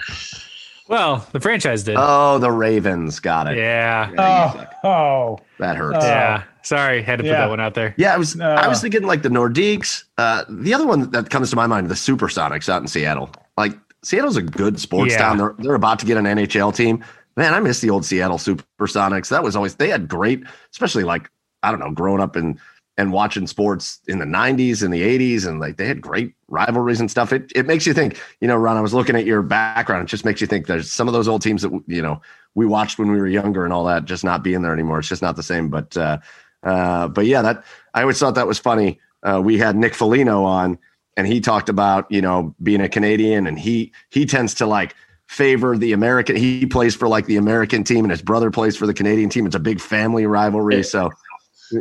[0.87, 1.95] Well, the franchise did.
[1.97, 3.57] Oh, the Ravens got it.
[3.57, 4.11] Yeah.
[4.11, 6.03] yeah oh, oh, that hurts.
[6.03, 6.43] yeah.
[6.63, 7.41] Sorry, had to put yeah.
[7.41, 7.93] that one out there.
[7.97, 8.39] Yeah, I was.
[8.39, 10.03] I was thinking like the Nordiques.
[10.17, 13.29] Uh, the other one that comes to my mind, the Supersonics out in Seattle.
[13.57, 15.19] Like Seattle's a good sports yeah.
[15.19, 15.37] town.
[15.37, 17.03] They're they're about to get an NHL team.
[17.35, 19.29] Man, I miss the old Seattle Supersonics.
[19.29, 21.29] That was always they had great, especially like
[21.63, 22.59] I don't know, growing up in
[22.97, 26.99] and watching sports in the 90s and the 80s and like they had great rivalries
[26.99, 29.41] and stuff it, it makes you think you know ron i was looking at your
[29.41, 32.21] background it just makes you think there's some of those old teams that you know
[32.55, 35.07] we watched when we were younger and all that just not being there anymore it's
[35.07, 36.17] just not the same but uh
[36.63, 38.99] uh but yeah that i always thought that was funny.
[39.23, 40.77] Uh we had nick Foligno on
[41.15, 44.95] and he talked about you know being a canadian and he he tends to like
[45.27, 48.87] favor the american he plays for like the american team and his brother plays for
[48.87, 51.11] the canadian team it's a big family rivalry so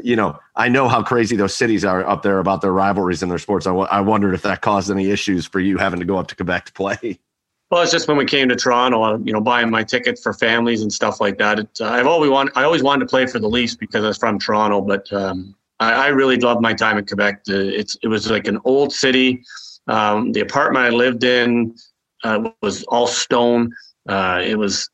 [0.03, 3.31] you know, I know how crazy those cities are up there about their rivalries and
[3.31, 3.66] their sports.
[3.66, 6.29] I, w- I wondered if that caused any issues for you having to go up
[6.29, 7.18] to Quebec to play.
[7.70, 10.33] Well, it's just when we came to Toronto, uh, you know, buying my ticket for
[10.33, 11.59] families and stuff like that.
[11.59, 14.09] It, uh, I've always wanted, I always wanted to play for the Leafs because I
[14.09, 17.42] was from Toronto, but um, I, I, really loved my time in Quebec.
[17.49, 19.42] it's it was like an old city.
[19.88, 21.75] Um, the apartment I lived in
[22.22, 23.72] uh, was all stone.
[24.09, 24.88] Uh, it was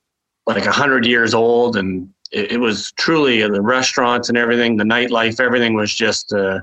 [0.46, 4.76] like a hundred years old, and it, it was truly uh, the restaurants and everything,
[4.76, 6.60] the nightlife, everything was just, uh,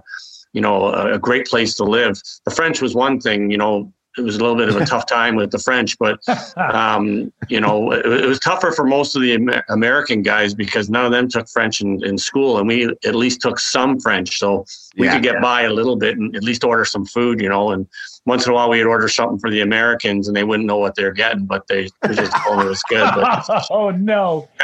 [0.53, 2.21] you know, a, a great place to live.
[2.45, 5.05] The French was one thing, you know, it was a little bit of a tough
[5.07, 6.19] time with the French, but
[6.57, 10.89] um, you know, it, it, was tougher for most of the Amer- American guys because
[10.89, 14.39] none of them took French in, in school, and we at least took some French,
[14.39, 14.65] so
[14.97, 15.41] we yeah, could get yeah.
[15.41, 17.71] by a little bit and at least order some food, you know.
[17.71, 17.87] And
[18.25, 20.95] once in a while, we'd order something for the Americans, and they wouldn't know what
[20.95, 23.09] they're getting, but they, they just told me it was good.
[23.15, 24.49] But, oh no!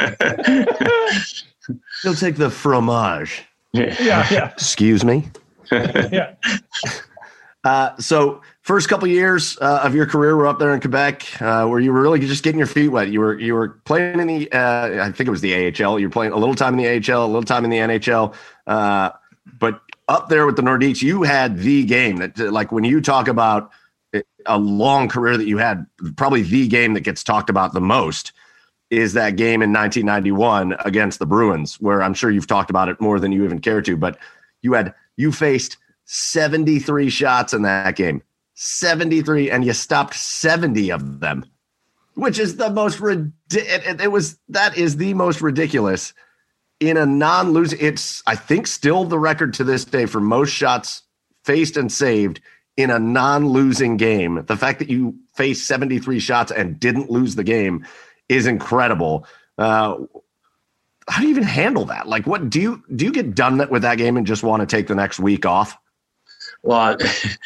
[2.04, 3.42] They'll take the fromage.
[3.72, 4.50] Yeah, yeah.
[4.52, 5.28] Excuse me.
[5.72, 6.34] yeah.
[7.64, 11.66] Uh, so first couple years uh, of your career were up there in Quebec, uh,
[11.66, 13.08] where you were really just getting your feet wet.
[13.08, 15.98] You were you were playing in the uh, I think it was the AHL.
[15.98, 18.34] You were playing a little time in the AHL, a little time in the NHL,
[18.68, 19.10] uh,
[19.58, 23.28] but up there with the Nordiques, you had the game that like when you talk
[23.28, 23.70] about
[24.46, 28.32] a long career that you had, probably the game that gets talked about the most.
[28.88, 33.00] is that game in 1991 against the Bruins, where I'm sure you've talked about it
[33.00, 34.16] more than you even care to, but
[34.62, 38.22] you had you faced 73 shots in that game,
[38.54, 41.44] 73, and you stopped 70 of them,
[42.14, 46.14] which is the most it, it was that is the most ridiculous
[46.80, 47.78] in a non-losing.
[47.80, 51.02] It's I think still the record to this day for most shots
[51.44, 52.40] faced and saved
[52.76, 54.44] in a non-losing game.
[54.46, 57.86] The fact that you faced 73 shots and didn't lose the game
[58.28, 59.26] is incredible.
[59.56, 59.96] Uh,
[61.08, 62.08] how do you even handle that?
[62.08, 63.06] Like, what do you do?
[63.06, 65.76] You get done with that game and just want to take the next week off?
[66.66, 66.98] Well,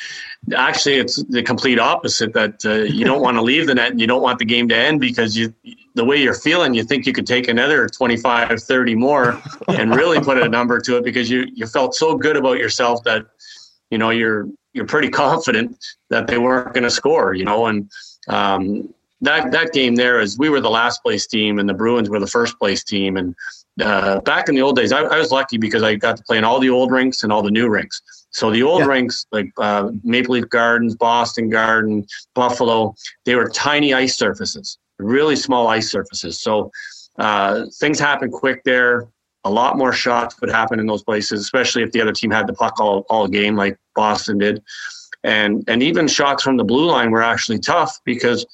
[0.56, 2.32] actually, it's the complete opposite.
[2.32, 4.68] That uh, you don't want to leave the net and you don't want the game
[4.68, 5.54] to end because you,
[5.94, 10.20] the way you're feeling, you think you could take another 25, 30 more and really
[10.20, 13.26] put a number to it because you you felt so good about yourself that
[13.90, 15.76] you know you're you're pretty confident
[16.08, 17.34] that they weren't going to score.
[17.34, 17.90] You know, and
[18.28, 22.08] um, that that game there is we were the last place team and the Bruins
[22.08, 23.16] were the first place team.
[23.16, 23.34] And
[23.80, 26.38] uh, back in the old days, I, I, was lucky because I got to play
[26.38, 28.02] in all the old rinks and all the new rinks.
[28.30, 28.86] So the old yeah.
[28.86, 35.36] rinks like uh, Maple Leaf Gardens, Boston Garden, Buffalo, they were tiny ice surfaces, really
[35.36, 36.40] small ice surfaces.
[36.40, 36.70] So
[37.18, 39.08] uh, things happen quick there.
[39.44, 42.46] A lot more shots would happen in those places, especially if the other team had
[42.46, 44.62] the puck all, all game like Boston did.
[45.22, 48.46] And and even shots from the blue line were actually tough because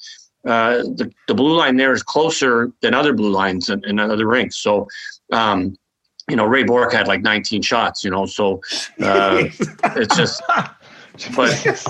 [0.46, 4.26] uh, the, the blue line there is closer than other blue lines in, in other
[4.26, 4.56] rinks.
[4.56, 4.86] So,
[5.32, 5.76] um,
[6.28, 8.60] you know, Ray Bourque had like 19 shots, you know, so
[9.00, 9.44] uh,
[9.96, 10.42] it's just,
[11.36, 11.86] but,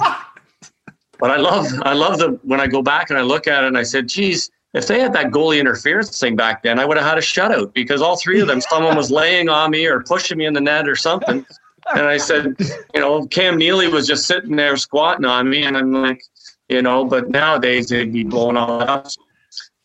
[1.18, 3.68] but I love, I love the, when I go back and I look at it
[3.68, 6.98] and I said, geez, if they had that goalie interference thing back then, I would
[6.98, 10.02] have had a shutout because all three of them, someone was laying on me or
[10.02, 11.46] pushing me in the net or something.
[11.94, 12.56] And I said,
[12.94, 15.62] you know, Cam Neely was just sitting there squatting on me.
[15.62, 16.22] And I'm like,
[16.68, 17.04] you know.
[17.04, 19.06] But nowadays they'd be blowing all that up.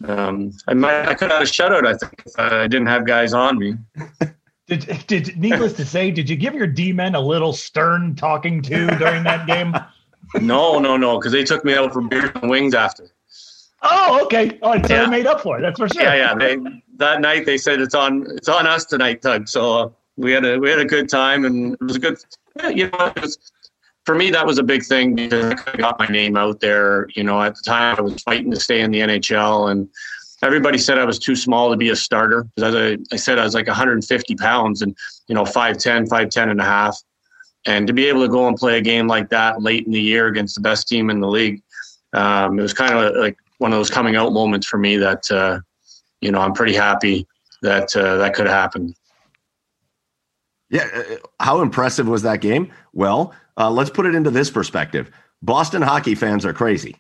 [0.08, 1.86] Um, I might I could have had a shutout.
[1.86, 3.76] I think if I didn't have guys on me.
[4.72, 8.62] Did, did needless to say, did you give your D men a little stern talking
[8.62, 9.76] to during that game?
[10.42, 13.12] no, no, no, because they took me out for beer and wings after.
[13.82, 14.58] Oh, okay.
[14.62, 15.04] Oh, so yeah.
[15.04, 15.62] they made up for it.
[15.62, 16.04] That's for sure.
[16.04, 16.36] Yeah, yeah.
[16.36, 16.58] They,
[16.96, 19.50] that night they said it's on it's on us tonight, Tug.
[19.50, 22.18] So uh, we had a we had a good time and it was a good.
[22.74, 23.52] You know, it was,
[24.06, 27.08] for me, that was a big thing because I got my name out there.
[27.14, 29.90] You know, at the time I was fighting to stay in the NHL, and
[30.44, 32.48] everybody said I was too small to be a starter.
[32.58, 34.96] As I, I said, I was like 150 pounds and
[35.28, 36.98] you know 5'10", 5'10 and a half,
[37.66, 40.02] and to be able to go and play a game like that late in the
[40.02, 41.62] year against the best team in the league,
[42.14, 45.30] um, it was kind of like one of those coming out moments for me that
[45.32, 45.60] uh,
[46.22, 47.28] you know I'm pretty happy
[47.62, 48.94] that uh, that could happen.
[50.70, 52.72] Yeah, uh, how impressive was that game?
[52.94, 55.12] Well, uh, let's put it into this perspective.
[55.42, 56.96] Boston hockey fans are crazy.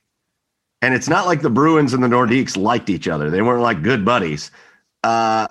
[0.81, 3.29] And it's not like the Bruins and the Nordiques liked each other.
[3.29, 4.51] They weren't like good buddies.
[5.03, 5.47] Uh,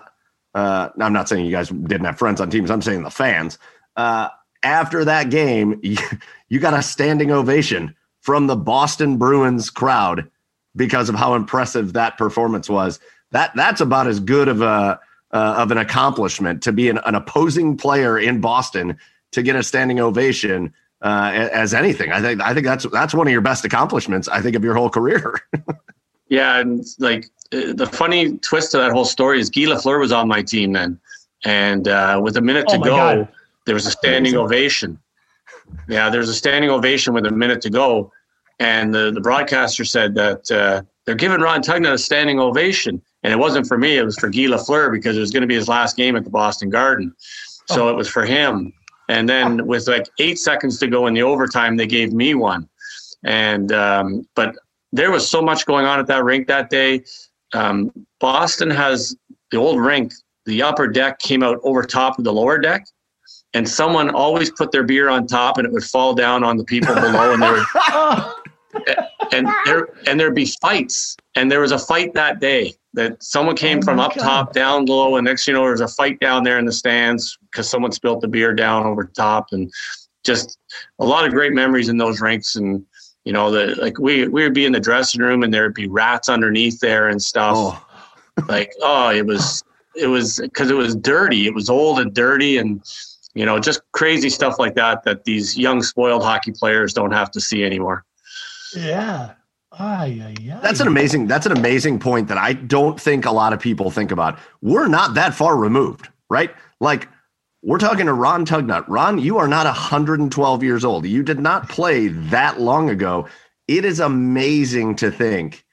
[0.55, 2.71] uh, I'm not saying you guys didn't have friends on teams.
[2.71, 3.59] I'm saying the fans.
[3.97, 4.29] Uh,
[4.63, 5.97] after that game, you,
[6.49, 10.29] you got a standing ovation from the Boston Bruins crowd
[10.77, 13.01] because of how impressive that performance was.
[13.33, 14.99] That that's about as good of a
[15.33, 18.99] uh, of an accomplishment to be an, an opposing player in Boston
[19.31, 22.13] to get a standing ovation uh, as anything.
[22.13, 24.29] I think I think that's that's one of your best accomplishments.
[24.29, 25.41] I think of your whole career.
[26.29, 30.13] yeah, and like uh, the funny twist to that whole story is Guy Lafleur was
[30.13, 30.99] on my team then,
[31.45, 33.29] and uh, with a minute to oh go, God.
[33.67, 34.99] there was a standing ovation.
[35.89, 38.13] Yeah, there's a standing ovation with a minute to go,
[38.59, 43.33] and the the broadcaster said that uh, they're giving Ron Tugnutt a standing ovation, and
[43.33, 45.55] it wasn't for me; it was for Guy Lafleur because it was going to be
[45.55, 47.15] his last game at the Boston Garden,
[47.69, 47.91] so oh.
[47.91, 48.73] it was for him.
[49.11, 52.69] And then with like eight seconds to go in the overtime, they gave me one.
[53.25, 54.55] And um, but
[54.93, 57.03] there was so much going on at that rink that day.
[57.53, 59.17] Um, Boston has
[59.51, 60.13] the old rink.
[60.47, 62.87] The upper deck came out over top of the lower deck,
[63.53, 66.65] and someone always put their beer on top, and it would fall down on the
[66.65, 67.65] people below, and there,
[69.33, 71.17] and there, and there'd be fights.
[71.37, 74.23] And there was a fight that day that someone came oh from up God.
[74.23, 76.73] top down low, and next you know there was a fight down there in the
[76.73, 79.71] stands because someone spilt the beer down over top, and
[80.25, 80.59] just
[80.99, 82.57] a lot of great memories in those rinks.
[82.57, 82.85] And
[83.25, 85.89] you know, the like we we would be in the dressing room, and there'd be
[85.89, 87.57] rats underneath there and stuff.
[87.57, 87.87] Oh.
[88.49, 89.63] like oh, it was
[89.97, 91.47] it was because it was dirty.
[91.47, 92.83] It was old and dirty, and
[93.35, 97.31] you know, just crazy stuff like that that these young spoiled hockey players don't have
[97.33, 98.05] to see anymore.
[98.75, 99.35] Yeah.
[99.73, 100.61] Ay, ay, ay.
[100.63, 101.27] That's an amazing.
[101.29, 104.39] That's an amazing point that I don't think a lot of people think about.
[104.63, 106.53] We're not that far removed, right?
[106.81, 107.09] Like
[107.63, 108.85] we're talking to Ron Tugnutt.
[108.89, 111.07] Ron, you are not 112 years old.
[111.07, 113.29] You did not play that long ago.
[113.69, 115.65] It is amazing to think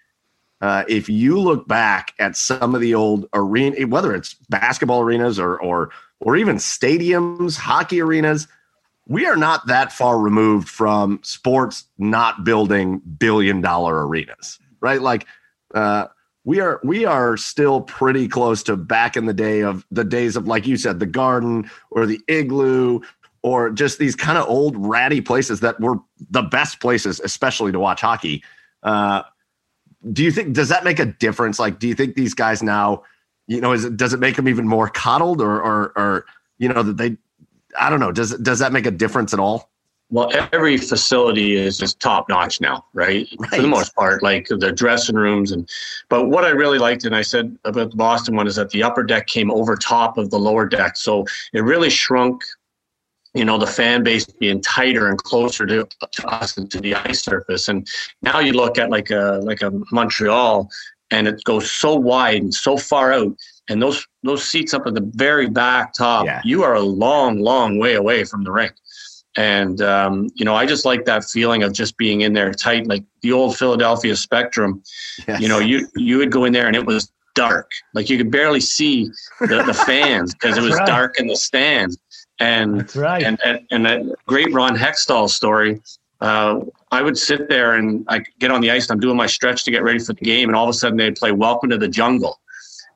[0.61, 5.39] Uh, if you look back at some of the old arena, whether it's basketball arenas
[5.39, 8.47] or or or even stadiums, hockey arenas,
[9.07, 15.01] we are not that far removed from sports not building billion dollar arenas, right?
[15.01, 15.25] Like
[15.73, 16.07] uh,
[16.43, 20.35] we are we are still pretty close to back in the day of the days
[20.35, 22.99] of like you said, the garden or the igloo
[23.43, 25.95] or just these kind of old ratty places that were
[26.29, 28.43] the best places, especially to watch hockey.
[28.83, 29.23] Uh,
[30.11, 31.59] do you think does that make a difference?
[31.59, 33.03] Like, do you think these guys now,
[33.47, 36.25] you know, is it does it make them even more coddled, or or or
[36.57, 37.17] you know that they,
[37.79, 39.69] I don't know, does does that make a difference at all?
[40.09, 43.27] Well, every facility is just top notch now, right?
[43.39, 43.49] right?
[43.49, 45.69] For the most part, like the dressing rooms and.
[46.07, 48.83] But what I really liked, and I said about the Boston one, is that the
[48.83, 52.41] upper deck came over top of the lower deck, so it really shrunk
[53.33, 56.95] you know the fan base being tighter and closer to, to us and to the
[56.95, 57.87] ice surface and
[58.21, 60.69] now you look at like a like a montreal
[61.11, 63.35] and it goes so wide and so far out
[63.69, 66.41] and those those seats up at the very back top yeah.
[66.43, 68.73] you are a long long way away from the rink
[69.35, 72.87] and um, you know i just like that feeling of just being in there tight
[72.87, 74.81] like the old philadelphia spectrum
[75.27, 75.41] yes.
[75.41, 78.31] you know you you would go in there and it was dark like you could
[78.31, 79.09] barely see
[79.41, 80.87] the, the fans because it was right.
[80.87, 81.97] dark in the stands
[82.39, 83.23] and That's right.
[83.23, 85.81] And and, and that great Ron Hextall story.
[86.19, 89.27] Uh, I would sit there and I get on the ice and I'm doing my
[89.27, 91.69] stretch to get ready for the game, and all of a sudden they'd play "Welcome
[91.69, 92.39] to the Jungle,"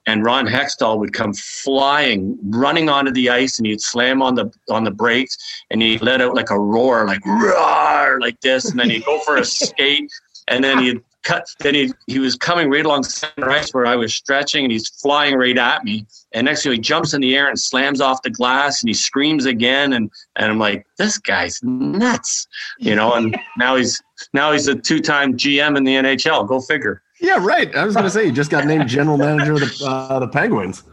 [0.08, 4.52] and Ron Hextall would come flying, running onto the ice, and he'd slam on the
[4.70, 5.38] on the brakes,
[5.70, 9.20] and he'd let out like a roar, like roar, like this, and then he'd go
[9.20, 10.12] for a skate,
[10.48, 11.48] and then he'd cut.
[11.60, 14.90] Then he he was coming right along center ice where I was stretching, and he's
[14.90, 16.06] flying right at me.
[16.34, 18.94] And next thing he jumps in the air and slams off the glass, and he
[18.94, 19.94] screams again.
[19.94, 22.48] And and I'm like, this guy's nuts,
[22.80, 23.14] you know.
[23.14, 24.02] And now he's
[24.34, 26.48] now he's a two time GM in the NHL.
[26.48, 27.02] Go figure.
[27.22, 27.74] Yeah, right.
[27.76, 30.28] I was going to say he just got named general manager of the uh, the
[30.28, 30.84] Penguins.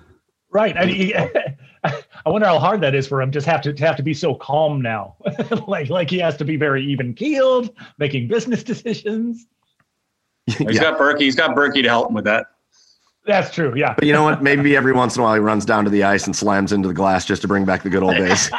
[0.51, 0.77] Right.
[0.77, 1.13] I, mean,
[1.85, 3.33] I wonder how hard that is for him.
[3.33, 5.17] Just have to, to have to be so calm now,
[5.67, 9.47] like like he has to be very even keeled, making business decisions.
[10.47, 10.83] He's yeah.
[10.83, 11.25] got Burkie.
[11.25, 12.47] He's got Burkie to help him with that.
[13.27, 13.75] That's true.
[13.77, 13.95] Yeah.
[13.95, 14.43] But you know what?
[14.43, 16.89] Maybe every once in a while he runs down to the ice and slams into
[16.89, 18.51] the glass just to bring back the good old days.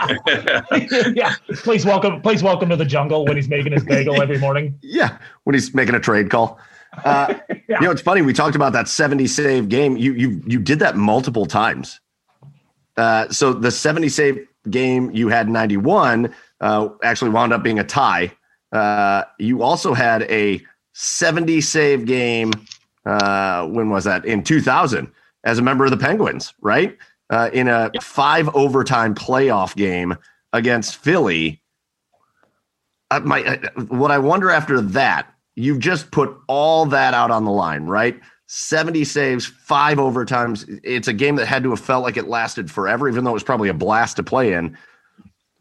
[1.15, 1.33] yeah.
[1.55, 2.21] Please welcome.
[2.21, 4.77] Please welcome to the jungle when he's making his bagel every morning.
[4.83, 6.59] Yeah, when he's making a trade call.
[6.93, 7.55] Uh, yeah.
[7.69, 8.21] You know, it's funny.
[8.21, 9.97] We talked about that seventy save game.
[9.97, 11.99] You you you did that multiple times.
[12.97, 17.79] Uh, so the seventy save game you had ninety one uh, actually wound up being
[17.79, 18.31] a tie.
[18.71, 20.61] Uh, you also had a
[20.93, 22.51] 70 save game.
[23.05, 24.25] Uh, when was that?
[24.25, 25.11] In 2000
[25.43, 26.97] as a member of the Penguins, right?
[27.29, 30.15] Uh, in a five overtime playoff game
[30.53, 31.61] against Philly.
[33.23, 37.85] My, what I wonder after that, you've just put all that out on the line,
[37.85, 38.19] right?
[38.47, 40.79] 70 saves, five overtimes.
[40.83, 43.33] It's a game that had to have felt like it lasted forever, even though it
[43.33, 44.75] was probably a blast to play in.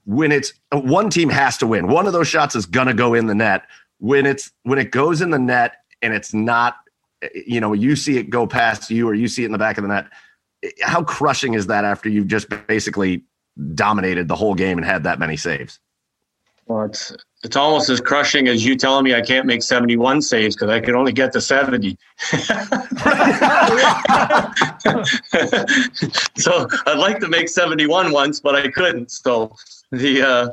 [0.07, 3.27] When it's one team has to win, one of those shots is to go in
[3.27, 3.65] the net
[3.99, 6.77] when it's when it goes in the net and it's not
[7.35, 9.77] you know you see it go past you or you see it in the back
[9.77, 10.07] of the net
[10.83, 13.25] how crushing is that after you've just basically
[13.75, 15.81] dominated the whole game and had that many saves
[16.67, 17.13] well it's
[17.45, 20.81] it's almost as crushing as you telling me I can't make 71 saves because I
[20.81, 21.97] can only get to 70.
[26.37, 29.13] so I'd like to make 71 once, but I couldn't.
[29.13, 29.55] So
[29.93, 30.49] the uh,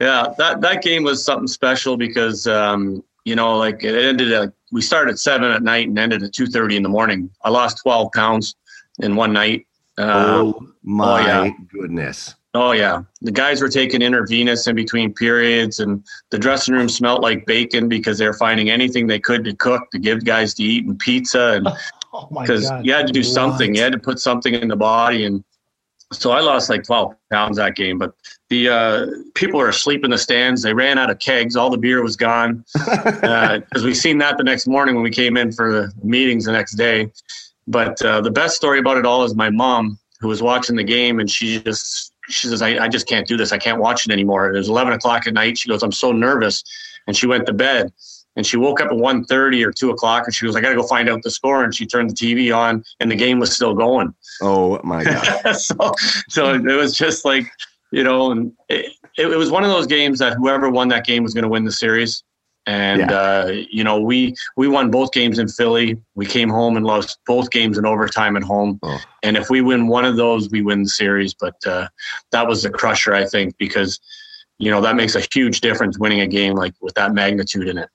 [0.00, 4.52] yeah, that that game was something special because um, you know, like it ended at
[4.72, 7.30] we started at seven at night and ended at two thirty in the morning.
[7.42, 8.56] I lost twelve pounds
[9.00, 9.66] in one night.
[9.98, 11.50] Uh, oh my oh, yeah.
[11.70, 12.34] goodness!
[12.52, 17.22] Oh yeah, the guys were taking intravenous in between periods, and the dressing room smelled
[17.22, 20.64] like bacon because they were finding anything they could to cook to give guys to
[20.64, 21.68] eat and pizza and
[22.40, 25.24] because oh you had to do something, you had to put something in the body
[25.24, 25.44] and
[26.12, 28.14] so I lost like 12 pounds that game, but
[28.48, 30.62] the uh, people were asleep in the stands.
[30.62, 31.54] They ran out of kegs.
[31.54, 32.64] All the beer was gone.
[32.72, 33.22] Because
[33.82, 36.52] uh, we seen that the next morning when we came in for the meetings the
[36.52, 37.12] next day.
[37.68, 40.82] But uh, the best story about it all is my mom, who was watching the
[40.82, 43.52] game, and she just she says, I, I just can't do this.
[43.52, 44.52] I can't watch it anymore.
[44.52, 45.58] It was 11 o'clock at night.
[45.58, 46.64] She goes, I'm so nervous.
[47.06, 47.92] And she went to bed.
[48.36, 50.76] And she woke up at 1.30 or 2 o'clock and she goes, I got to
[50.76, 51.64] go find out the score.
[51.64, 54.14] And she turned the TV on and the game was still going.
[54.40, 55.52] Oh, my God.
[55.56, 55.92] so,
[56.28, 57.50] so it was just like,
[57.90, 61.24] you know, and it, it, was one of those games that whoever won that game
[61.24, 62.22] was going to win the series.
[62.66, 63.12] And yeah.
[63.12, 66.00] uh, you know, we we won both games in Philly.
[66.14, 68.78] We came home and lost both games in overtime at home.
[68.82, 68.98] Oh.
[69.22, 71.34] And if we win one of those, we win the series.
[71.34, 71.88] But uh,
[72.32, 73.98] that was the crusher, I think, because
[74.58, 77.78] you know that makes a huge difference winning a game like with that magnitude in
[77.78, 77.88] it.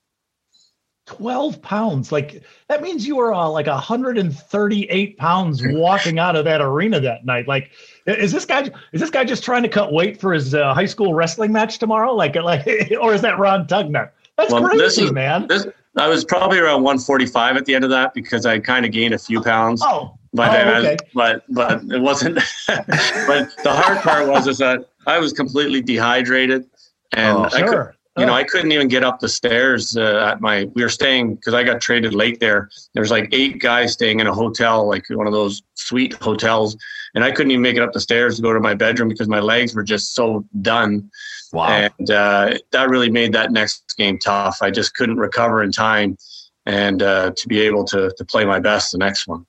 [1.05, 2.11] 12 pounds.
[2.11, 7.25] Like that means you were uh, like 138 pounds walking out of that arena that
[7.25, 7.47] night.
[7.47, 7.71] Like,
[8.07, 10.85] is this guy is this guy just trying to cut weight for his uh, high
[10.85, 12.13] school wrestling match tomorrow?
[12.13, 12.65] Like, like,
[12.99, 14.11] or is that Ron Tugnutt?
[14.37, 15.47] That's well, crazy, this is, man.
[15.47, 15.65] This,
[15.97, 19.13] I was probably around 145 at the end of that because I kind of gained
[19.13, 19.81] a few pounds.
[19.83, 20.97] Oh, but oh, okay.
[21.13, 22.35] But but it wasn't.
[22.67, 26.65] but the hard part was is that I was completely dehydrated,
[27.13, 27.85] and oh, I sure.
[27.85, 30.65] could, you know, I couldn't even get up the stairs uh, at my.
[30.73, 32.69] We were staying because I got traded late there.
[32.93, 36.75] There's like eight guys staying in a hotel, like one of those suite hotels,
[37.13, 39.29] and I couldn't even make it up the stairs to go to my bedroom because
[39.29, 41.09] my legs were just so done.
[41.55, 41.67] Wow.
[41.69, 44.57] And uh, that really made that next game tough.
[44.61, 46.17] I just couldn't recover in time,
[46.65, 49.45] and uh, to be able to to play my best the next one.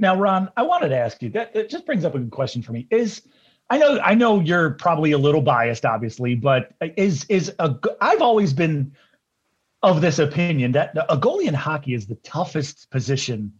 [0.00, 1.54] Now, Ron, I wanted to ask you that.
[1.54, 2.88] It just brings up a good question for me.
[2.90, 3.22] Is
[3.70, 8.20] I know I know you're probably a little biased, obviously, but is is a I've
[8.20, 8.92] always been
[9.84, 13.52] of this opinion that a goalie in hockey is the toughest position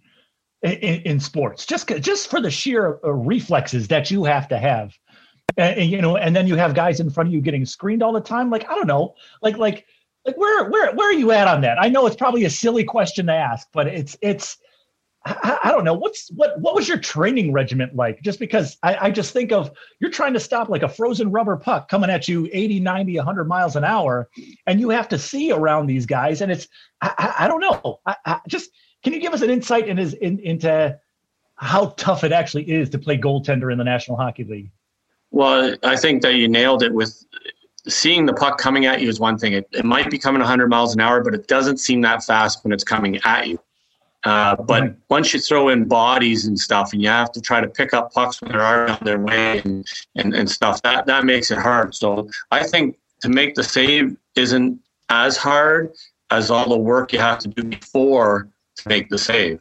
[0.63, 0.73] in,
[1.03, 4.99] in sports, just just for the sheer uh, reflexes that you have to have,
[5.57, 8.13] and, you know, and then you have guys in front of you getting screened all
[8.13, 8.51] the time.
[8.51, 9.87] Like I don't know, like like
[10.25, 11.81] like where where where are you at on that?
[11.81, 14.59] I know it's probably a silly question to ask, but it's it's
[15.25, 15.95] I, I, don't know.
[15.95, 18.23] What's what what was your training regiment like?
[18.23, 19.71] Just because I, I, just think of
[20.01, 23.45] you're trying to stop like a frozen rubber puck coming at you 80 90 100
[23.45, 24.29] miles an hour
[24.67, 26.69] and you have to see around these guys and it's
[27.03, 28.01] i, I don't know.
[28.07, 28.71] I, just
[29.03, 30.99] can you give us an insight in, in, into
[31.57, 34.71] how tough it actually is to play goaltender in the national hockey league
[35.31, 37.25] well i think that you nailed it with
[37.87, 40.69] seeing the puck coming at you is one thing it, it might be coming 100
[40.69, 43.59] miles an hour but it doesn't seem that fast when it's coming at you
[44.25, 44.97] uh, but right.
[45.09, 48.13] once you throw in bodies and stuff, and you have to try to pick up
[48.13, 51.95] pucks when they're on their way and, and, and stuff, that, that makes it hard.
[51.95, 55.93] So I think to make the save isn't as hard
[56.31, 59.61] as all the work you have to do before to make the save.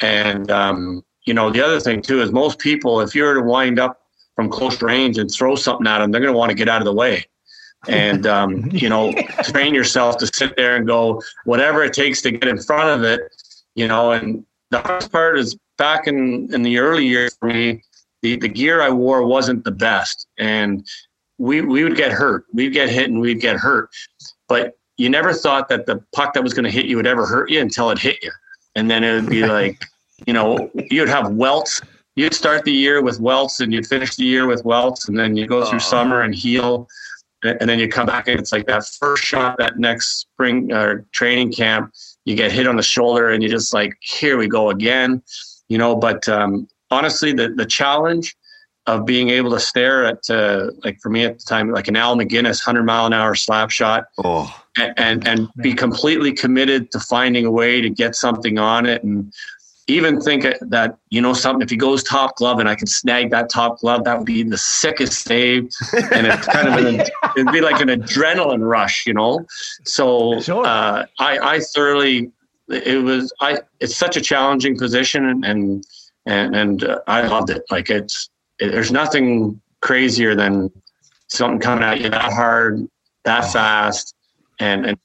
[0.00, 3.42] And, um, you know, the other thing too is most people, if you were to
[3.42, 4.01] wind up
[4.42, 6.80] from close range and throw something at them, they're going to want to get out
[6.80, 7.26] of the way.
[7.88, 9.12] And, um, you know,
[9.44, 13.02] train yourself to sit there and go, whatever it takes to get in front of
[13.04, 13.22] it
[13.74, 17.82] you know, and the hardest part is back in, in the early years for me,
[18.22, 20.26] the, the gear I wore wasn't the best.
[20.38, 20.86] And
[21.38, 22.44] we, we would get hurt.
[22.52, 23.90] We'd get hit and we'd get hurt.
[24.48, 27.26] But you never thought that the puck that was going to hit you would ever
[27.26, 28.30] hurt you until it hit you.
[28.74, 29.82] And then it would be like,
[30.26, 31.80] you know, you'd have welts.
[32.14, 35.08] You'd start the year with welts and you'd finish the year with welts.
[35.08, 36.88] And then you go through summer and heal.
[37.42, 41.06] And then you come back and it's like that first shot that next spring or
[41.10, 41.92] training camp
[42.24, 45.22] you get hit on the shoulder and you just like here we go again
[45.68, 48.36] you know but um, honestly the the challenge
[48.86, 51.96] of being able to stare at uh, like for me at the time like an
[51.96, 54.54] Al MacInnis 100 mile an hour slap shot oh.
[54.76, 59.02] and, and and be completely committed to finding a way to get something on it
[59.02, 59.32] and
[59.88, 63.30] even think that you know something if he goes top glove and I can snag
[63.30, 65.70] that top glove, that would be the sickest save,
[66.12, 67.00] and it's kind of an,
[67.36, 69.44] it'd be like an adrenaline rush, you know.
[69.84, 70.64] So sure.
[70.64, 72.30] uh, I, I thoroughly
[72.68, 75.84] it was I it's such a challenging position and and
[76.26, 77.62] and, and uh, I loved it.
[77.70, 80.70] Like it's it, there's nothing crazier than
[81.28, 82.86] something coming at you that hard,
[83.24, 83.48] that oh.
[83.48, 84.14] fast,
[84.60, 84.98] and and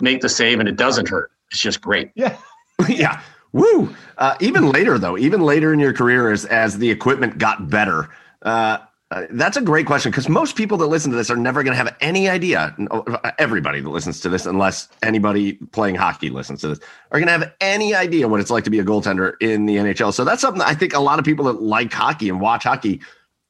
[0.00, 1.30] make the save and it doesn't hurt.
[1.50, 2.10] It's just great.
[2.14, 2.36] Yeah.
[2.88, 3.20] yeah.
[3.58, 3.94] Woo!
[4.18, 8.08] Uh, even later, though, even later in your career, as as the equipment got better,
[8.42, 8.78] uh,
[9.10, 11.72] uh, that's a great question because most people that listen to this are never going
[11.72, 12.74] to have any idea.
[12.90, 16.78] Uh, everybody that listens to this, unless anybody playing hockey listens to this,
[17.10, 19.76] are going to have any idea what it's like to be a goaltender in the
[19.76, 20.12] NHL.
[20.12, 22.62] So that's something that I think a lot of people that like hockey and watch
[22.62, 23.00] hockey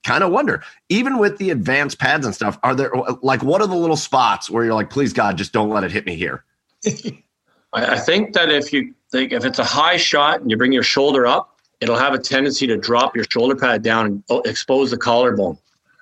[0.05, 0.63] kind of wonder.
[0.89, 4.49] Even with the advanced pads and stuff, are there like what are the little spots
[4.49, 6.45] where you're like, please God, just don't let it hit me here?
[7.73, 10.83] I think that if you think if it's a high shot and you bring your
[10.83, 14.91] shoulder up, it'll have a tendency to drop your shoulder pad down and oh, expose
[14.91, 15.59] the collarbone.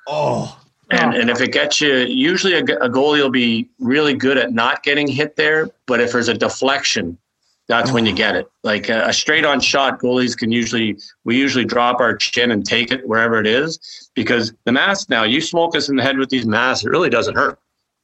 [0.07, 0.61] Oh.
[0.91, 4.53] And, and if it gets you, usually a, a goalie will be really good at
[4.53, 5.69] not getting hit there.
[5.87, 7.19] But if there's a deflection,
[7.67, 8.49] that's when you get it.
[8.63, 12.65] Like a, a straight on shot, goalies can usually, we usually drop our chin and
[12.65, 16.19] take it wherever it is because the mask now, you smoke us in the head
[16.19, 17.59] with these masks, it really doesn't hurt.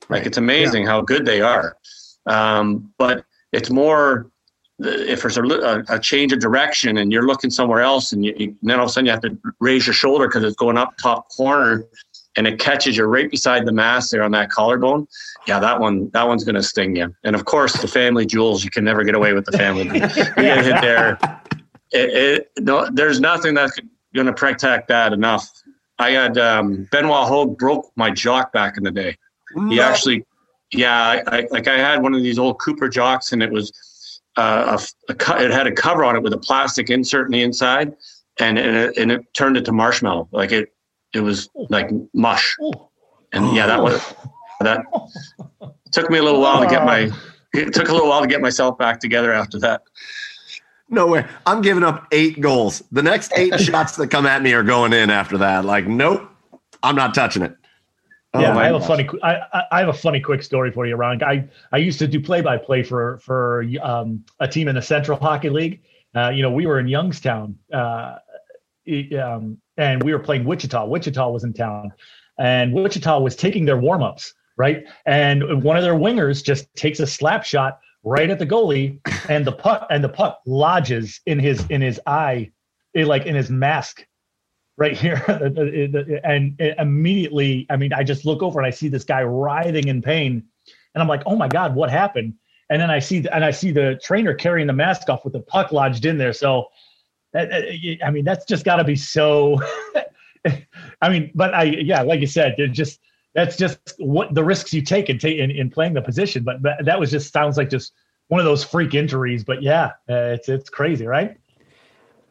[0.09, 0.89] Like it's amazing yeah.
[0.89, 1.77] how good they are.
[2.27, 4.31] Um, but it's more
[4.79, 8.57] if there's a, a, change of direction and you're looking somewhere else and, you, and
[8.63, 10.97] then all of a sudden you have to raise your shoulder because it's going up
[10.97, 11.85] top corner
[12.37, 15.07] and it catches you right beside the mass there on that collarbone
[15.47, 17.15] yeah that one that one's going to sting you.
[17.25, 20.01] And of course the family jewels you can never get away with the family you
[20.01, 21.19] get hit there.
[21.93, 23.79] It, it, no, there's nothing that's
[24.15, 25.49] going to protect that enough.
[25.99, 29.17] I had um, benoit hogue broke my jock back in the day.
[29.69, 30.25] He actually
[30.73, 34.21] yeah, I, I, like I had one of these old Cooper jocks, and it was
[34.37, 37.43] uh, a, a, it had a cover on it with a plastic insert in the
[37.43, 37.95] inside,
[38.39, 40.29] and and it, and it turned it to marshmallow.
[40.33, 40.73] Like it
[41.13, 42.57] it was like mush,
[43.33, 44.15] and yeah, that was
[44.61, 44.85] that
[45.93, 47.11] took me a little while to get my
[47.53, 49.83] it took a little while to get myself back together after that.
[50.89, 51.25] No way.
[51.47, 52.83] I'm giving up eight goals.
[52.93, 55.65] The next eight shots that come at me are going in after that.
[55.65, 56.29] Like, nope,
[56.83, 57.57] I'm not touching it.
[58.35, 58.85] Oh, yeah, I have gosh.
[58.85, 59.09] a funny.
[59.23, 61.23] I, I have a funny quick story for you, Ron.
[61.23, 64.83] I I used to do play by play for for um, a team in the
[64.83, 65.83] Central Hockey League.
[66.15, 68.17] Uh, you know, we were in Youngstown, uh,
[69.23, 70.87] um, and we were playing Wichita.
[70.87, 71.93] Wichita was in town,
[72.39, 74.85] and Wichita was taking their warm ups, right?
[75.05, 79.47] And one of their wingers just takes a slap shot right at the goalie, and
[79.47, 82.51] the puck and the puck lodges in his in his eye,
[82.95, 84.07] it, like in his mask,
[84.77, 85.23] right here,
[86.25, 90.03] and immediately, I mean, I just look over and I see this guy writhing in
[90.03, 90.45] pain,
[90.95, 92.35] and I'm like, oh my god, what happened?
[92.71, 95.41] And then I see and I see the trainer carrying the mask off with the
[95.41, 96.33] puck lodged in there.
[96.33, 96.69] So,
[97.35, 99.61] I mean, that's just got to be so.
[101.03, 103.01] I mean, but I yeah, like you said, it's just
[103.35, 106.45] that's just what the risks you take in, in, in playing the position.
[106.45, 107.93] But, but that was just sounds like just
[108.29, 109.45] one of those freak injuries.
[109.45, 111.37] But yeah, uh, it's it's crazy, right?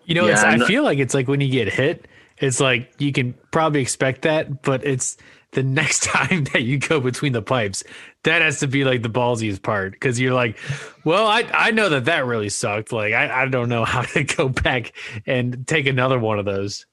[0.06, 2.08] You know, yeah, I feel like it's like when you get hit,
[2.42, 5.18] it's like you can probably expect that, but it's
[5.52, 7.84] the next time that you go between the pipes,
[8.24, 10.58] that has to be like the ballsiest part because you're like,
[11.06, 12.92] well, I I know that that really sucked.
[12.92, 14.94] Like I I don't know how to go back
[15.26, 16.86] and take another one of those.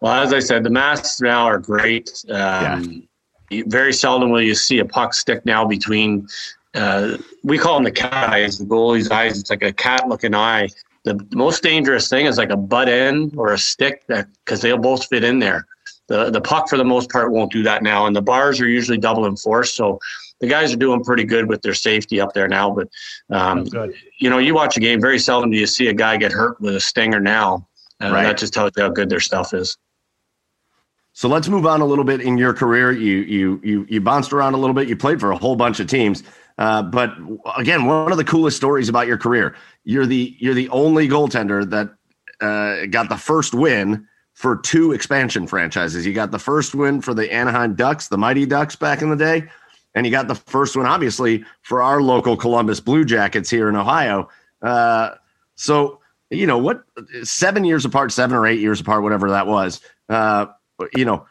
[0.00, 2.10] Well, as I said, the masks now are great.
[2.28, 3.08] Um,
[3.50, 3.62] yeah.
[3.66, 6.28] Very seldom will you see a puck stick now between.
[6.72, 9.40] Uh, we call them the cat eyes, the goalie's eyes.
[9.40, 10.68] It's like a cat-looking eye.
[11.04, 14.76] The most dangerous thing is like a butt end or a stick that because they'll
[14.76, 15.66] both fit in there.
[16.08, 18.68] The the puck for the most part won't do that now, and the bars are
[18.68, 19.76] usually double enforced.
[19.76, 19.98] So
[20.40, 22.70] the guys are doing pretty good with their safety up there now.
[22.70, 22.88] But
[23.30, 23.66] um,
[24.18, 25.00] you know, you watch a game.
[25.00, 27.66] Very seldom do you see a guy get hurt with a stinger now.
[28.02, 28.22] Uh, right.
[28.24, 29.76] That just tells you how good their stuff is.
[31.12, 32.92] So let's move on a little bit in your career.
[32.92, 34.88] You you you you bounced around a little bit.
[34.88, 36.22] You played for a whole bunch of teams.
[36.60, 37.14] Uh, but
[37.56, 41.68] again, one of the coolest stories about your career, you're the you're the only goaltender
[41.70, 41.88] that
[42.42, 46.06] uh, got the first win for two expansion franchises.
[46.06, 49.16] You got the first win for the Anaheim Ducks, the Mighty Ducks back in the
[49.16, 49.44] day,
[49.94, 53.74] and you got the first one, obviously, for our local Columbus Blue Jackets here in
[53.74, 54.28] Ohio.
[54.60, 55.14] Uh,
[55.54, 55.98] so
[56.28, 56.82] you know what
[57.22, 59.80] seven years apart seven or eight years apart whatever that was
[60.10, 60.46] uh,
[60.94, 61.26] you know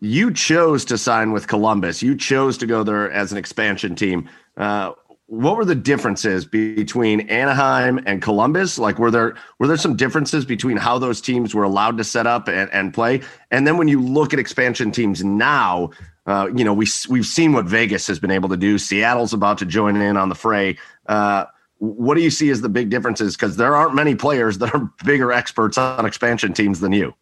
[0.00, 2.02] you chose to sign with columbus.
[2.02, 4.28] You chose to go there as an expansion team.
[4.56, 4.92] Uh,
[5.26, 8.78] what were the differences between anaheim and columbus?
[8.78, 12.26] Like were there were there some differences between how those teams were allowed to set
[12.26, 13.20] up and, and play?
[13.50, 15.90] And then when you look at expansion teams now
[16.26, 18.78] uh, you know we, we've seen what vegas has been able to do.
[18.78, 20.78] Seattle's about to join in on the fray.
[21.06, 21.44] Uh,
[21.78, 23.36] what do you see as the big differences?
[23.36, 27.14] Because there aren't many players that are bigger experts on expansion teams than you.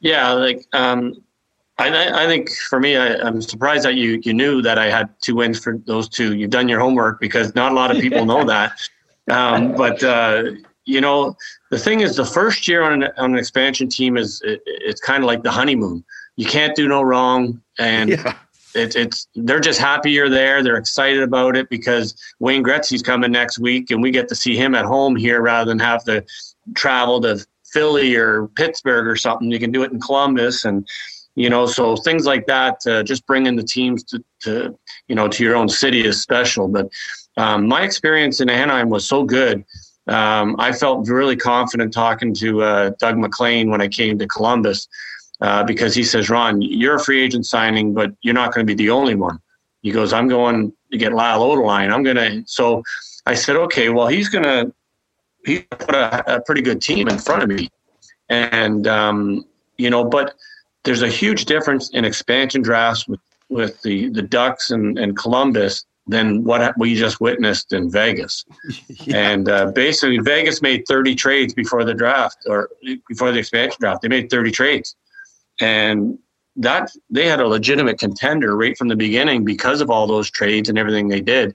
[0.00, 1.14] Yeah, like um,
[1.76, 5.08] I, I think for me, I, am surprised that you you knew that I had
[5.20, 6.36] two wins for those two.
[6.36, 8.72] You've done your homework because not a lot of people know that.
[9.30, 10.50] Um, but uh,
[10.84, 11.34] you know,
[11.70, 15.00] the thing is, the first year on an, on an expansion team is it, it's
[15.00, 16.04] kind of like the honeymoon.
[16.36, 18.34] You can't do no wrong, and yeah
[18.74, 20.62] it, it's they're just happy you're there.
[20.62, 24.56] They're excited about it because Wayne Gretzky's coming next week, and we get to see
[24.56, 26.24] him at home here rather than have to
[26.74, 29.50] travel to Philly or Pittsburgh or something.
[29.50, 30.86] You can do it in Columbus, and
[31.34, 32.86] you know, so things like that.
[32.86, 34.78] Uh, just bringing the teams to, to
[35.08, 36.68] you know to your own city is special.
[36.68, 36.88] But
[37.36, 39.64] um, my experience in Anaheim was so good.
[40.06, 44.86] Um, I felt really confident talking to uh, Doug MacLean when I came to Columbus
[45.40, 48.70] uh, because he says, Ron, you're a free agent signing, but you're not going to
[48.70, 49.40] be the only one.
[49.82, 51.92] He goes, I'm going to get Lyle Odelein.
[51.92, 52.42] I'm going to.
[52.46, 52.82] So
[53.26, 54.72] I said, okay, well, he's going to
[55.44, 57.68] he put a, a, pretty good team in front of me.
[58.28, 59.44] And, um,
[59.76, 60.34] you know, but
[60.84, 65.84] there's a huge difference in expansion drafts with, with the, the Ducks and, and Columbus
[66.06, 68.44] than what we just witnessed in Vegas.
[68.88, 69.16] yeah.
[69.16, 72.68] And uh, basically, Vegas made 30 trades before the draft or
[73.08, 74.02] before the expansion draft.
[74.02, 74.94] They made 30 trades
[75.60, 76.18] and
[76.56, 80.68] that they had a legitimate contender right from the beginning because of all those trades
[80.68, 81.54] and everything they did.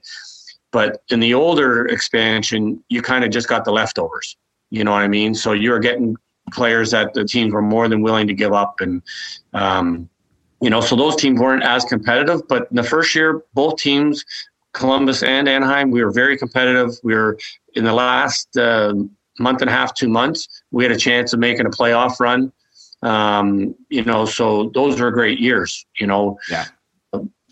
[0.72, 4.36] But in the older expansion, you kind of just got the leftovers.
[4.70, 5.34] You know what I mean?
[5.34, 6.16] So you were getting
[6.50, 9.02] players that the teams were more than willing to give up, and
[9.52, 10.08] um,
[10.60, 12.46] you know, so those teams weren't as competitive.
[12.48, 14.24] But in the first year, both teams,
[14.72, 16.90] Columbus and Anaheim, we were very competitive.
[17.02, 17.38] We were
[17.74, 18.94] in the last uh,
[19.40, 22.52] month and a half, two months, we had a chance of making a playoff run.
[23.02, 25.86] Um, you know, so those were great years.
[25.98, 26.66] You know, yeah.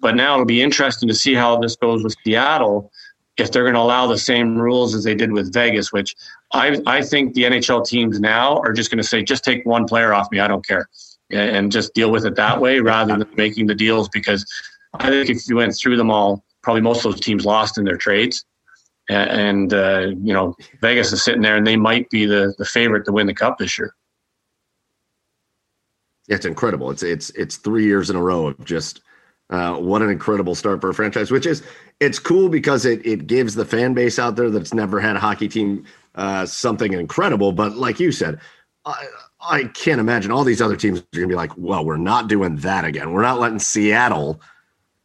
[0.01, 2.93] but now it'll be interesting to see how this goes with Seattle
[3.39, 6.15] if they're going to allow the same rules as they did with Vegas, which
[6.53, 9.87] I I think the NHL teams now are just going to say just take one
[9.87, 10.89] player off me, I don't care,
[11.31, 14.45] and just deal with it that way rather than making the deals because
[14.95, 17.85] I think if you went through them all, probably most of those teams lost in
[17.85, 18.45] their trades.
[19.11, 23.07] And, uh, you know, Vegas is sitting there and they might be the, the favorite
[23.07, 23.95] to win the cup this year.
[26.29, 26.91] It's incredible.
[26.91, 29.01] It's it's it's three years in a row of just
[29.51, 31.31] uh, what an incredible start for a franchise.
[31.31, 31.63] Which is
[32.01, 35.21] it's cool because it it gives the fan base out there that's never had a
[35.21, 35.85] hockey team
[36.15, 37.53] uh, something incredible.
[37.53, 38.41] But like you said,
[38.85, 39.07] I,
[39.41, 42.29] I can't imagine all these other teams are going to be like, well, we're not
[42.29, 43.13] doing that again.
[43.13, 44.41] We're not letting Seattle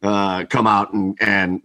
[0.02, 1.62] uh, come out and and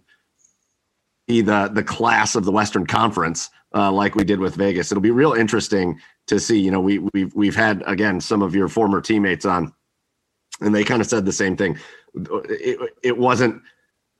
[1.26, 4.90] be the the class of the Western Conference uh, like we did with Vegas.
[4.90, 6.58] It'll be real interesting to see.
[6.58, 9.72] You know, we we've we've had again some of your former teammates on,
[10.60, 11.78] and they kind of said the same thing.
[12.14, 13.62] It, it wasn't.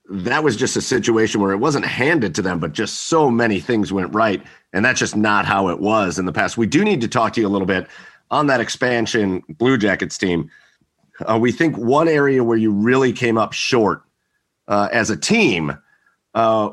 [0.09, 3.61] That was just a situation where it wasn't handed to them, but just so many
[3.61, 6.59] things went right, and that's just not how it was in the past.
[6.59, 7.87] We do need to talk to you a little bit
[8.31, 10.51] on that expansion Blue Jackets team.
[11.29, 14.03] Uh, we think one area where you really came up short
[14.69, 15.77] uh, as a team.
[16.35, 16.71] Uh,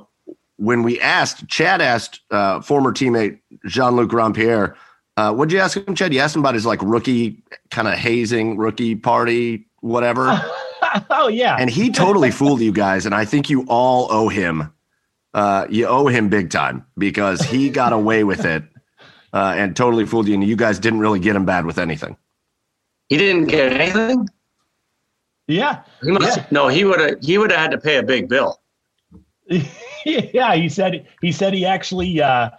[0.58, 4.76] when we asked, Chad asked uh, former teammate Jean Luc Grand-Pierre,
[5.18, 6.14] uh, what'd you ask him, Chad?
[6.14, 10.40] You asked him about his like rookie kind of hazing, rookie party, whatever.
[11.10, 11.56] oh, yeah.
[11.60, 13.06] And he totally fooled you guys.
[13.06, 14.74] And I think you all owe him.
[15.34, 18.64] Uh, you owe him big time because he got away with it
[19.34, 20.34] uh, and totally fooled you.
[20.34, 22.18] And you guys didn't really get him bad with anything.
[23.10, 24.28] He didn't get anything?
[25.48, 25.84] Yeah.
[26.04, 26.46] He must, yeah.
[26.52, 28.60] No, he would have he would have had to pay a big bill.
[30.06, 32.50] yeah, he said he said he actually uh,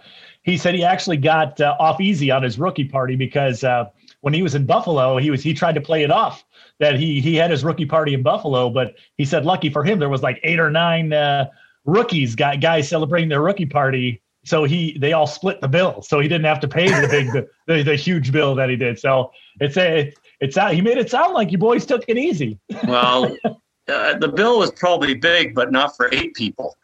[0.42, 3.84] he said he actually got uh, off easy on his rookie party because uh,
[4.20, 6.44] when he was in Buffalo, he was he tried to play it off
[6.80, 9.98] that he he had his rookie party in Buffalo, but he said lucky for him
[9.98, 11.46] there was like eight or nine uh,
[11.84, 14.22] rookies guys celebrating their rookie party.
[14.44, 17.32] So he they all split the bill, so he didn't have to pay the big
[17.32, 18.98] the, the, the huge bill that he did.
[18.98, 22.58] So it's a it's a, he made it sound like you boys took it easy.
[22.86, 26.76] Well, uh, the bill was probably big, but not for eight people.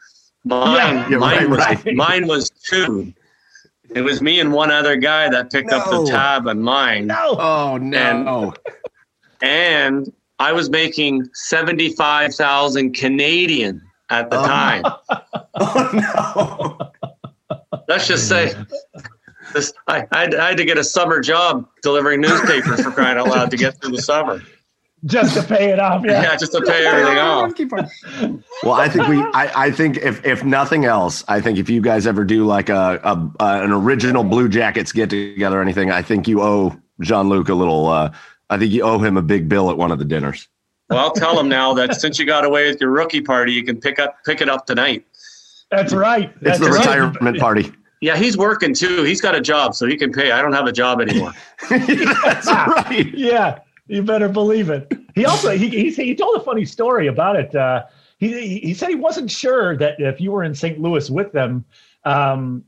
[0.44, 1.94] Mine, Yeah, mine, right, was, right.
[1.94, 3.12] mine was two.
[3.90, 7.06] It was me and one other guy that picked up the tab on mine.
[7.06, 8.54] No, Oh, no.
[9.42, 14.46] And I was making 75,000 Canadian at the Oh.
[14.46, 14.82] time.
[15.54, 17.78] oh, no.
[17.88, 18.54] Let's just say
[19.52, 23.18] this, I, I, had, I had to get a summer job delivering newspapers for crying
[23.18, 24.40] out loud to get through the summer.
[25.06, 26.04] Just to pay it off.
[26.04, 26.22] Yeah.
[26.22, 28.42] Yeah, just to pay everything off.
[28.62, 29.18] Well, I think we.
[29.18, 32.68] I, I think if if nothing else, I think if you guys ever do like
[32.68, 36.76] a, a, a an original Blue Jackets get together or anything, I think you owe
[37.00, 37.86] Jean Luc a little.
[37.86, 38.12] Uh,
[38.50, 40.48] I think you owe him a big bill at one of the dinners.
[40.90, 43.64] Well, I'll tell him now that since you got away with your rookie party, you
[43.64, 45.06] can pick up pick it up tonight.
[45.70, 46.32] That's right.
[46.42, 46.78] It's the right.
[46.78, 47.72] retirement party.
[48.00, 49.02] Yeah, he's working too.
[49.02, 50.30] He's got a job, so he can pay.
[50.30, 51.32] I don't have a job anymore.
[51.70, 53.10] That's right.
[53.14, 54.92] Yeah, you better believe it.
[55.14, 57.54] He also he he, he told a funny story about it.
[57.54, 57.84] Uh,
[58.18, 60.80] he he said he wasn't sure that if you were in St.
[60.80, 61.64] Louis with them,
[62.04, 62.64] um,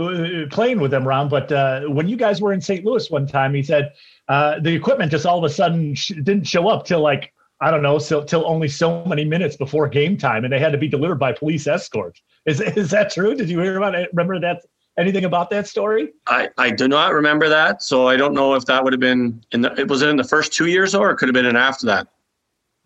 [0.00, 1.28] uh, playing with them, Ron.
[1.28, 2.84] But uh, when you guys were in St.
[2.84, 3.92] Louis one time, he said
[4.28, 7.70] uh, the equipment just all of a sudden sh- didn't show up till like I
[7.70, 10.78] don't know, so till only so many minutes before game time, and they had to
[10.78, 12.20] be delivered by police escort.
[12.46, 13.34] Is is that true?
[13.34, 14.10] Did you hear about it?
[14.12, 14.64] Remember that?
[14.96, 16.12] Anything about that story?
[16.28, 19.44] I, I do not remember that, so I don't know if that would have been
[19.50, 19.72] in the.
[19.74, 21.86] It was it in the first two years, or it could have been in after
[21.86, 22.06] that.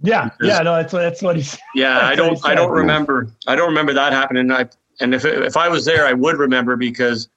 [0.01, 1.61] Yeah, yeah, no, that's that's what he said.
[1.75, 2.39] Yeah, I don't.
[2.47, 3.29] I don't remember.
[3.47, 4.51] I don't remember that happening.
[4.51, 4.69] I
[5.01, 7.29] and if if I was there, I would remember because,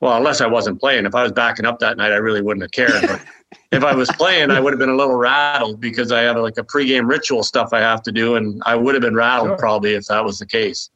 [0.00, 1.06] well, unless I wasn't playing.
[1.06, 3.06] If I was backing up that night, I really wouldn't have cared.
[3.06, 3.22] But
[3.70, 6.58] if I was playing, I would have been a little rattled because I have like
[6.58, 9.58] a pregame ritual stuff I have to do, and I would have been rattled Sure.
[9.58, 10.90] probably if that was the case.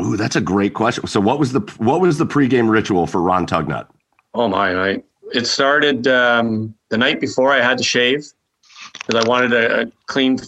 [0.00, 1.06] Ooh, that's a great question.
[1.06, 3.86] So, what was the what was the pregame ritual for Ron Tugnutt?
[4.34, 4.90] Oh my!
[4.90, 8.26] I, it started um, the night before I had to shave
[8.92, 10.38] because I wanted a, a clean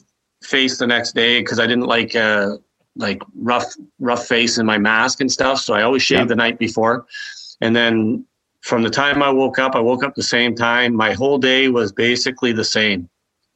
[0.42, 2.57] face the next day because I didn't like uh,
[2.96, 5.61] like rough rough face in my mask and stuff.
[5.61, 6.28] So I always shaved Yep.
[6.28, 7.07] the night before,
[7.62, 8.26] and then
[8.61, 10.94] from the time I woke up, I woke up the same time.
[10.94, 13.09] My whole day was basically the same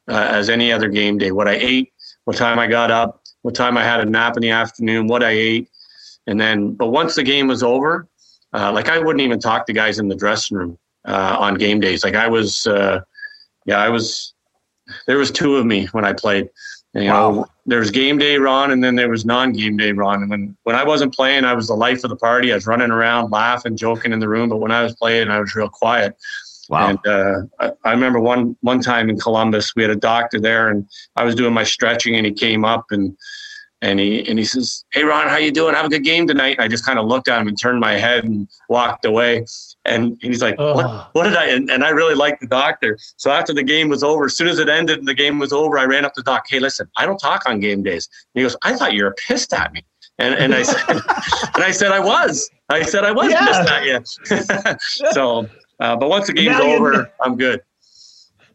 [0.07, 1.31] uh, as any other game day.
[1.31, 4.41] What I ate, what time I got up, what time I had a nap in
[4.41, 5.69] the afternoon, what I ate,
[6.27, 6.73] and then.
[6.73, 8.07] But once the game was over,
[8.53, 11.79] uh, like I wouldn't even talk to guys in the dressing room uh, on game
[11.79, 12.03] days.
[12.03, 13.01] Like I was, uh,
[13.65, 14.33] yeah, I was.
[15.07, 16.49] There was two of me when I played.
[16.93, 17.45] You know, Wow.
[17.65, 20.21] there was game day Ron, and then there was non-game day Ron.
[20.21, 22.51] And when when I wasn't playing, I was the life of the party.
[22.51, 24.49] I was running around, laughing, joking in the room.
[24.49, 26.15] But when I was playing, I was real quiet.
[26.69, 26.89] Wow.
[26.89, 30.69] And uh, I, I remember one one time in Columbus, we had a doctor there,
[30.69, 33.17] and I was doing my stretching, and he came up and
[33.83, 35.75] and he and he says, "Hey Ron, how you doing?
[35.75, 37.93] Have a good game tonight." I just kind of looked at him and turned my
[37.93, 39.45] head and walked away.
[39.83, 41.09] And he's like, "What?
[41.13, 42.97] What did I?" And, and I really liked the doctor.
[43.17, 45.51] So after the game was over, as soon as it ended and the game was
[45.51, 46.45] over, I ran up to doc.
[46.49, 48.07] Hey, listen, I don't talk on game days.
[48.33, 49.83] And he goes, "I thought you were pissed at me."
[50.17, 50.81] And and I said,
[51.55, 52.49] and I said I was.
[52.69, 53.45] I said I was yeah.
[53.45, 55.09] pissed at you.
[55.11, 55.49] so,
[55.81, 57.61] uh, but once the game's now over, you, I'm good.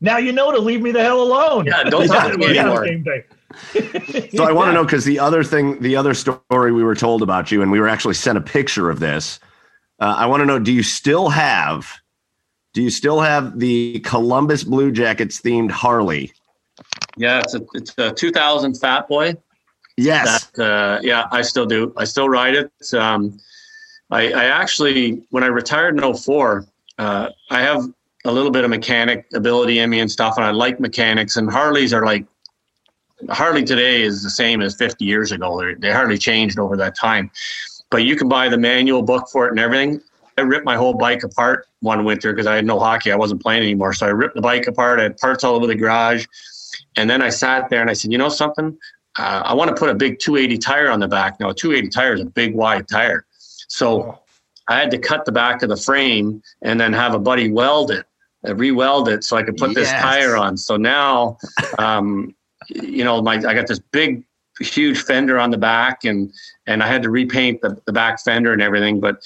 [0.01, 1.66] Now you know to leave me the hell alone.
[1.66, 2.87] Yeah, don't talk to me anymore.
[4.34, 7.22] so I want to know because the other thing, the other story we were told
[7.22, 9.40] about you, and we were actually sent a picture of this.
[10.00, 11.92] Uh, I want to know: Do you still have?
[12.72, 16.32] Do you still have the Columbus Blue Jackets themed Harley?
[17.16, 19.34] Yeah, it's a it's a 2000 Fat Boy.
[19.98, 20.46] Yes.
[20.50, 21.92] That, uh, yeah, I still do.
[21.96, 22.70] I still ride it.
[22.94, 23.38] Um,
[24.11, 26.66] I, I actually, when I retired in 04,
[26.98, 27.82] uh, I have
[28.24, 31.36] a little bit of mechanic ability in me and stuff, and I like mechanics.
[31.36, 32.26] And Harleys are like
[33.31, 35.59] Harley today is the same as 50 years ago.
[35.59, 37.31] They're, they hardly changed over that time.
[37.91, 40.01] But you can buy the manual book for it and everything.
[40.37, 43.11] I ripped my whole bike apart one winter because I had no hockey.
[43.11, 43.93] I wasn't playing anymore.
[43.93, 45.01] So I ripped the bike apart.
[45.01, 46.27] I had parts all over the garage.
[46.97, 48.77] And then I sat there and I said, you know something?
[49.19, 51.41] Uh, I want to put a big 280 tire on the back.
[51.41, 53.27] Now, a 280 tire is a big, wide tire.
[53.69, 54.21] So
[54.69, 57.91] I had to cut the back of the frame and then have a buddy weld
[57.91, 58.07] it,
[58.47, 59.77] uh, re-weld it so I could put yes.
[59.77, 60.57] this tire on.
[60.57, 61.39] So now
[61.79, 62.35] um,
[62.69, 64.25] you know, my I got this big,
[64.61, 66.33] huge fender on the back, and
[66.66, 69.01] and I had to repaint the, the back fender and everything.
[69.01, 69.16] But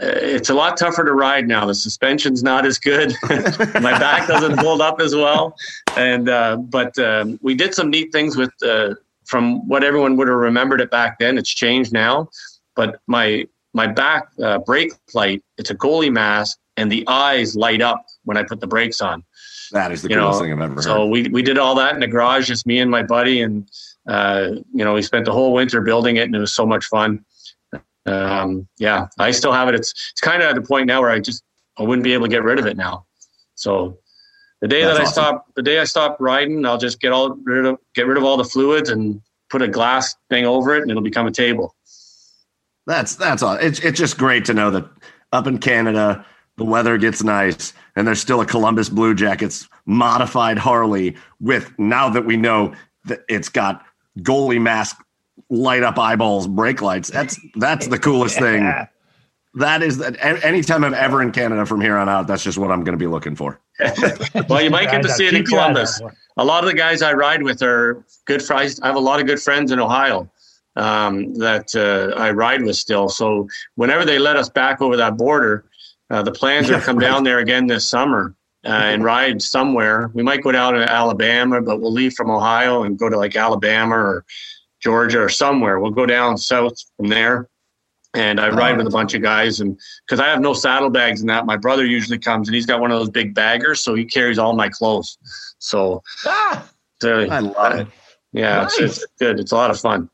[0.00, 1.66] uh, it's a lot tougher to ride now.
[1.66, 3.14] The suspension's not as good.
[3.28, 5.56] my back doesn't hold up as well.
[5.96, 10.28] And uh, but um, we did some neat things with uh, from what everyone would
[10.28, 11.36] have remembered it back then.
[11.36, 12.28] It's changed now,
[12.76, 17.82] but my my back uh, brake light it's a goalie mask and the eyes light
[17.82, 19.24] up when I put the brakes on.
[19.72, 20.84] That is the coolest know, thing I've ever heard.
[20.84, 23.42] So we, we did all that in the garage, just me and my buddy.
[23.42, 23.70] And,
[24.08, 26.86] uh, you know, we spent the whole winter building it and it was so much
[26.86, 27.24] fun.
[28.06, 29.74] Um, yeah, I still have it.
[29.74, 31.42] It's, it's kind of at the point now where I just,
[31.78, 33.06] I wouldn't be able to get rid of it now.
[33.54, 33.98] So
[34.60, 35.12] the day That's that I awesome.
[35.12, 38.24] stop, the day I stop riding, I'll just get all rid of, get rid of
[38.24, 41.74] all the fluids and put a glass thing over it and it'll become a table.
[42.86, 43.54] That's, that's all.
[43.54, 44.88] It's, it's just great to know that
[45.32, 46.24] up in Canada,
[46.56, 52.08] the weather gets nice, and there's still a Columbus Blue Jackets modified Harley with now
[52.08, 52.72] that we know
[53.06, 53.84] that it's got
[54.20, 54.96] goalie mask
[55.50, 57.10] light up eyeballs brake lights.
[57.10, 58.40] That's that's the coolest yeah.
[58.40, 58.88] thing.
[59.54, 62.70] That is that anytime I'm ever in Canada from here on out, that's just what
[62.70, 63.60] I'm going to be looking for.
[64.48, 66.00] well, you might get to see it in Columbus.
[66.36, 68.78] A lot of the guys I ride with are good friends.
[68.80, 70.30] I have a lot of good friends in Ohio
[70.76, 73.08] um, that uh, I ride with still.
[73.08, 75.64] So whenever they let us back over that border,
[76.10, 78.34] uh, the plans are to come down there again this summer
[78.64, 80.10] uh, and ride somewhere.
[80.14, 83.36] We might go down to Alabama, but we'll leave from Ohio and go to like
[83.36, 84.24] Alabama or
[84.80, 85.80] Georgia or somewhere.
[85.80, 87.48] We'll go down south from there.
[88.14, 91.28] And I ride with a bunch of guys, and because I have no saddlebags and
[91.28, 94.06] that, my brother usually comes and he's got one of those big baggers, so he
[94.06, 95.18] carries all my clothes.
[95.58, 96.66] So, ah,
[97.30, 97.86] I love it.
[98.32, 98.78] Yeah, nice.
[98.80, 99.38] it's, it's, good.
[99.38, 100.08] It's a lot of fun.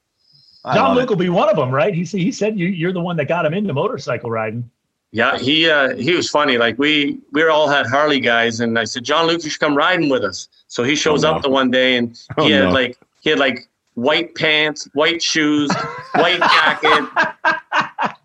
[0.73, 1.95] Jean Luc will be one of them, right?
[1.95, 4.69] He he said you, you're the one that got him into motorcycle riding.
[5.15, 6.59] Yeah, he uh, he was funny.
[6.59, 9.77] Like we we all had Harley guys, and I said, Jean Luc, you should come
[9.77, 10.49] riding with us.
[10.67, 11.37] So he shows oh, no.
[11.37, 12.71] up the one day, and he oh, had no.
[12.73, 15.71] like he had like white pants, white shoes,
[16.17, 17.05] white jacket,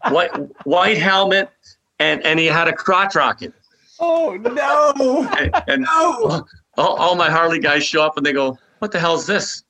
[0.10, 0.32] white
[0.66, 1.52] white helmet,
[2.00, 3.54] and and he had a crotch rocket.
[4.00, 5.30] Oh no!
[5.38, 6.44] And, and no.
[6.76, 9.64] All, all, my Harley guys show up, and they go, "What the hell is this?"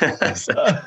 [0.34, 0.80] so,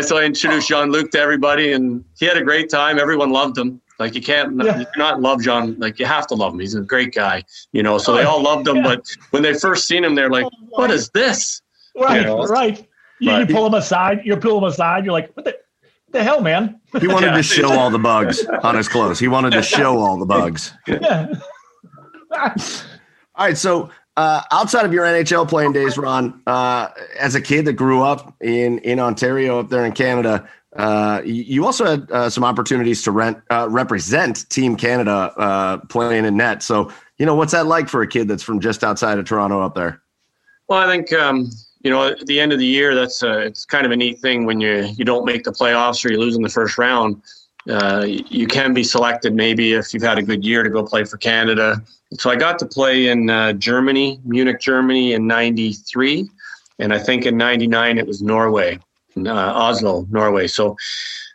[0.00, 2.98] so I introduced Jean Luc to everybody, and he had a great time.
[2.98, 3.82] Everyone loved him.
[3.98, 4.78] Like you can't yeah.
[4.78, 5.76] you not love John.
[5.78, 6.60] Like you have to love him.
[6.60, 7.42] He's a great guy,
[7.72, 7.98] you know.
[7.98, 8.82] So they all loved him, yeah.
[8.82, 11.62] but when they first seen him, they're like, "What is this?"
[11.96, 12.44] Right, you know?
[12.44, 12.86] right.
[13.18, 14.20] You, you, pull him aside.
[14.24, 15.04] You pull him aside.
[15.04, 17.36] You're like, "What the, what the hell, man?" He wanted yeah.
[17.36, 19.18] to show all the bugs on his clothes.
[19.18, 20.72] He wanted to show all the bugs.
[20.86, 21.34] Yeah.
[22.30, 22.54] all
[23.36, 26.88] right, so uh, outside of your NHL playing days, Ron, uh,
[27.18, 30.48] as a kid that grew up in in Ontario, up there in Canada,
[30.78, 36.24] uh, you also had uh, some opportunities to rent, uh, represent Team Canada uh, playing
[36.24, 36.62] in net.
[36.62, 39.60] So, you know, what's that like for a kid that's from just outside of Toronto
[39.60, 40.00] up there?
[40.68, 41.50] Well, I think um,
[41.80, 44.20] you know at the end of the year, that's uh, it's kind of a neat
[44.20, 47.20] thing when you you don't make the playoffs or you lose in the first round.
[47.66, 51.16] You can be selected maybe if you've had a good year to go play for
[51.16, 51.82] Canada.
[52.12, 53.26] So I got to play in
[53.58, 56.28] Germany, Munich, Germany in '93,
[56.78, 58.78] and I think in '99 it was Norway
[59.26, 60.46] uh, Oslo, Norway.
[60.46, 60.76] So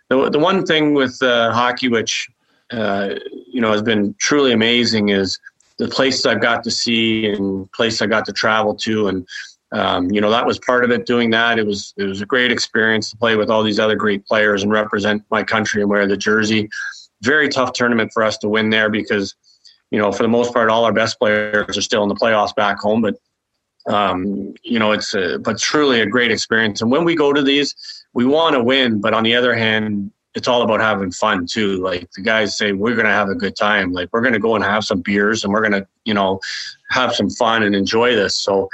[0.09, 2.29] the, the one thing with uh, hockey, which
[2.71, 3.15] uh,
[3.47, 5.39] you know has been truly amazing, is
[5.77, 9.27] the places I've got to see and places I got to travel to, and
[9.71, 11.05] um, you know that was part of it.
[11.05, 13.95] Doing that, it was it was a great experience to play with all these other
[13.95, 16.69] great players and represent my country and wear the jersey.
[17.21, 19.33] Very tough tournament for us to win there because,
[19.91, 22.53] you know, for the most part, all our best players are still in the playoffs
[22.53, 23.01] back home.
[23.01, 23.15] But
[23.87, 26.81] um, you know, it's a, but truly a great experience.
[26.81, 27.75] And when we go to these,
[28.13, 31.81] we want to win, but on the other hand, it's all about having fun too.
[31.83, 33.93] Like the guys say, we're going to have a good time.
[33.93, 36.39] Like we're going to go and have some beers and we're going to, you know,
[36.89, 38.35] have some fun and enjoy this.
[38.37, 38.69] So,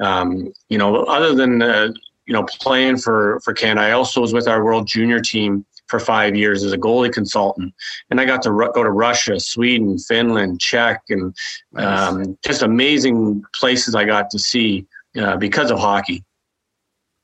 [0.00, 1.92] um, you know, other than, uh,
[2.26, 6.00] you know, playing for, for Canada, I also was with our world junior team for
[6.00, 7.72] five years as a goalie consultant.
[8.10, 11.34] And I got to ru- go to Russia, Sweden, Finland, Czech, and
[11.76, 14.86] um, just amazing places I got to see
[15.18, 16.24] uh, because of hockey.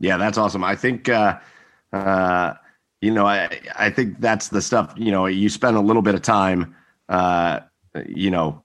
[0.00, 0.64] Yeah, that's awesome.
[0.64, 1.38] I think, uh,
[1.92, 2.54] uh,
[3.00, 6.14] you know, I, I think that's the stuff, you know, you spend a little bit
[6.14, 6.74] of time,
[7.08, 7.60] uh,
[8.06, 8.62] you know,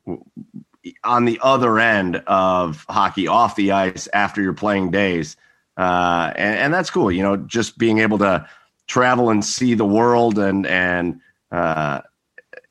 [1.03, 5.35] on the other end of hockey off the ice after your playing days.
[5.75, 8.47] Uh, and, and that's cool, you know, just being able to
[8.87, 11.19] travel and see the world and, and,
[11.51, 12.01] uh,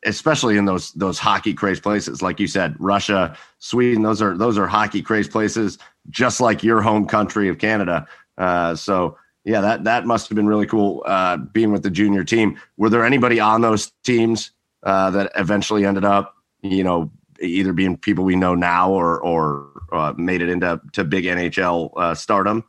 [0.04, 4.56] especially in those those hockey crazed places like you said russia sweden those are those
[4.58, 5.78] are hockey crazed places
[6.10, 8.06] just like your home country of canada.
[8.38, 12.24] Uh, so yeah that that must have been really cool uh, being with the junior
[12.24, 12.58] team.
[12.76, 14.50] Were there anybody on those teams
[14.82, 17.10] uh, that eventually ended up you know
[17.40, 21.90] either being people we know now or or uh, made it into to big nhl
[21.96, 22.64] uh, stardom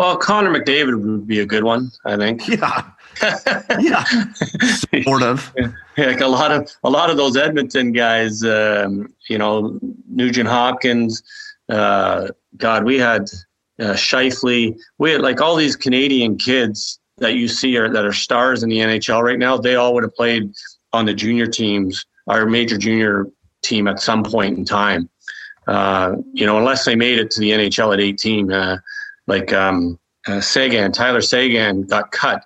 [0.00, 2.48] Well, Connor McDavid would be a good one, I think.
[2.48, 2.90] yeah
[3.78, 4.02] yeah
[5.04, 5.52] sort of
[5.98, 9.78] like a lot of a lot of those Edmonton guys, um, you know,
[10.08, 11.22] Nugent Hopkins.
[11.68, 13.24] Uh, God, we had
[13.78, 14.74] uh, Scheifele.
[14.96, 18.70] We had like all these Canadian kids that you see are that are stars in
[18.70, 19.58] the NHL right now.
[19.58, 20.50] They all would have played
[20.94, 23.26] on the junior teams, our major junior
[23.60, 25.10] team at some point in time.
[25.66, 28.78] Uh, you know, unless they made it to the NHL at 18, uh,
[29.30, 32.44] like um, uh, Seguin, Tyler Seguin got cut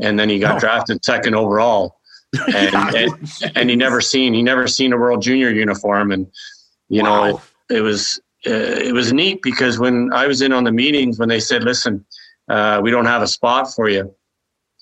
[0.00, 0.60] and then he got Oh.
[0.60, 1.96] drafted second overall.
[2.54, 3.12] And, and,
[3.54, 6.26] and he never seen he never seen a World Junior uniform, and
[6.88, 7.24] you know
[7.70, 8.50] it, it was uh,
[8.88, 12.04] it was neat because when I was in on the meetings when they said, "Listen,
[12.50, 14.12] uh, we don't have a spot for you,"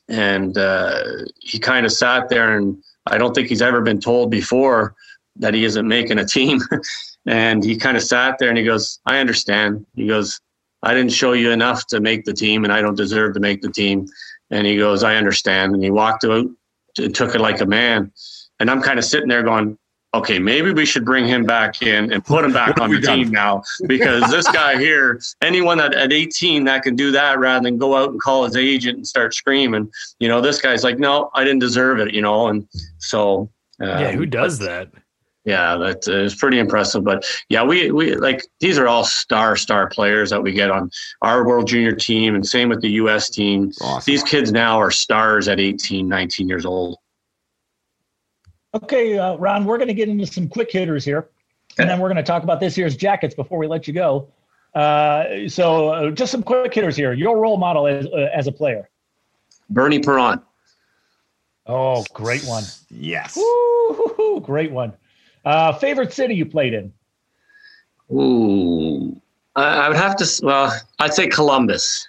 [0.09, 1.05] and uh,
[1.39, 4.95] he kind of sat there, and I don't think he's ever been told before
[5.37, 6.59] that he isn't making a team,
[7.27, 10.41] and he kind of sat there and he goes, "I understand." He goes,
[10.85, 13.63] "I didn't show you enough to make the team, and I don't deserve to make
[13.63, 14.07] the team."
[14.51, 15.75] And he goes, I understand.
[15.75, 16.47] And he walked out
[16.99, 18.13] and took it like a man.
[18.61, 19.77] And I'm kind of sitting there going,
[20.15, 23.19] okay, maybe we should bring him back in and put him back on the done?
[23.19, 27.65] team now because this guy here, anyone that at 18 that can do that rather
[27.65, 31.01] than go out and call his agent and start screaming, you know, this guy's like,
[31.01, 32.47] no, I didn't deserve it, you know.
[32.47, 32.69] And
[32.99, 34.89] so, um, yeah, who does that?
[35.45, 37.05] Yeah, that uh, pretty impressive.
[37.05, 40.91] But yeah, we we like these are all star star players that we get on
[41.21, 43.29] our World Junior team, and same with the U.S.
[43.29, 43.71] team.
[43.83, 44.11] awesome.
[44.11, 46.97] These kids now are stars at 18, 19 years old.
[48.75, 51.29] Okay, uh, Ron, we're going to get into some quick hitters here,
[51.79, 54.29] and then we're going to talk about this year's jackets before we let you go.
[54.75, 57.13] Uh, so, uh, just some quick hitters here.
[57.13, 58.89] Your role model as, uh, as a player.
[59.71, 60.43] Bernie Parent.
[61.67, 62.65] Oh, great one.
[62.91, 64.93] yes Woo, great one.
[65.45, 66.93] Uh, favorite city you played in?
[68.13, 69.21] Ooh,
[69.57, 70.41] I, I would have to.
[70.45, 72.07] Well, I'd say Columbus.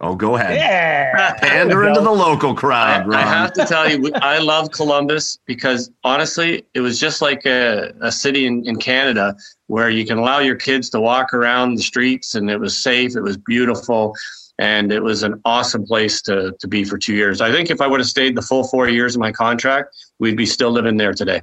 [0.00, 1.34] oh go ahead Yeah.
[1.34, 3.26] pander into the local I, crowd I Ron.
[3.26, 8.10] have to tell you, I love Columbus because honestly, it was just like a, a
[8.10, 9.36] city in, in Canada
[9.68, 13.14] where you can allow your kids to walk around the streets and it was safe,
[13.16, 14.14] it was beautiful,
[14.58, 17.40] and it was an awesome place to, to be for two years.
[17.40, 20.36] I think if I would have stayed the full four years of my contract, we'd
[20.36, 21.42] be still living there today.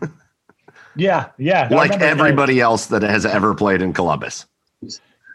[0.98, 1.68] Yeah, yeah.
[1.70, 4.46] Like remember- everybody else that has ever played in Columbus.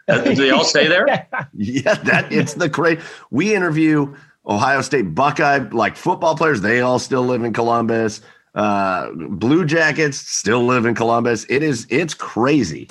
[0.06, 1.06] Uh, do they all stay there?
[1.54, 3.00] Yeah, that it's the great.
[3.30, 4.14] We interview
[4.46, 6.60] Ohio State Buckeye like football players.
[6.60, 8.20] They all still live in Columbus.
[8.54, 11.46] Uh, Blue Jackets still live in Columbus.
[11.48, 12.90] It is it's crazy.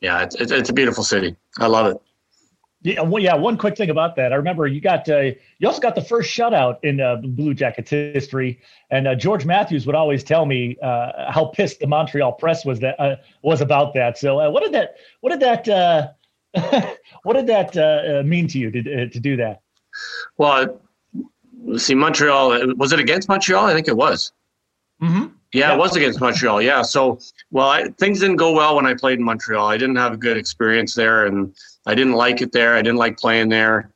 [0.00, 1.36] Yeah, it's, it's, it's a beautiful city.
[1.58, 1.96] I love it.
[2.82, 3.34] Yeah, well, yeah.
[3.34, 6.30] One quick thing about that, I remember you got uh, you also got the first
[6.30, 8.60] shutout in uh, Blue Jackets history,
[8.90, 12.78] and uh, George Matthews would always tell me uh, how pissed the Montreal press was
[12.80, 14.18] that uh, was about that.
[14.18, 18.70] So, uh, what did that what did that uh, what did that mean to you
[18.70, 19.62] to uh, to do that?
[20.36, 20.80] Well,
[21.78, 23.64] see, Montreal, was it against Montreal?
[23.64, 24.32] I think it was.
[25.02, 25.28] Mm-hmm.
[25.52, 25.74] Yeah, Yeah.
[25.74, 26.60] it was against Montreal.
[26.60, 26.82] Yeah.
[26.82, 27.18] So,
[27.50, 29.66] well, I, things didn't go well when I played in Montreal.
[29.66, 31.54] I didn't have a good experience there, and
[31.86, 32.74] I didn't like it there.
[32.74, 33.90] I didn't like playing there,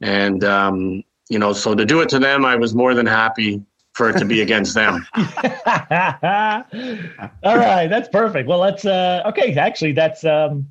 [0.00, 3.62] and um, you know, so to do it to them, I was more than happy
[3.92, 5.06] for it to be against them.
[5.14, 5.24] All
[7.56, 8.48] right, that's perfect.
[8.48, 9.54] Well, let's uh, okay.
[9.54, 10.68] Actually, that's um,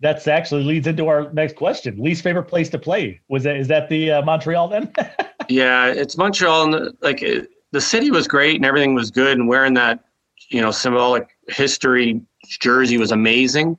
[0.00, 1.98] that's actually leads into our next question.
[1.98, 3.56] Least favorite place to play was that?
[3.56, 4.92] Is that the uh, Montreal then?
[5.48, 9.48] yeah, it's Montreal, and like it, the city was great and everything was good, and
[9.48, 10.04] wearing that
[10.48, 13.76] you know symbolic history jersey was amazing,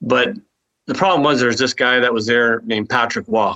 [0.00, 0.30] but
[0.86, 3.54] the problem was there's this guy that was there named Patrick Roy,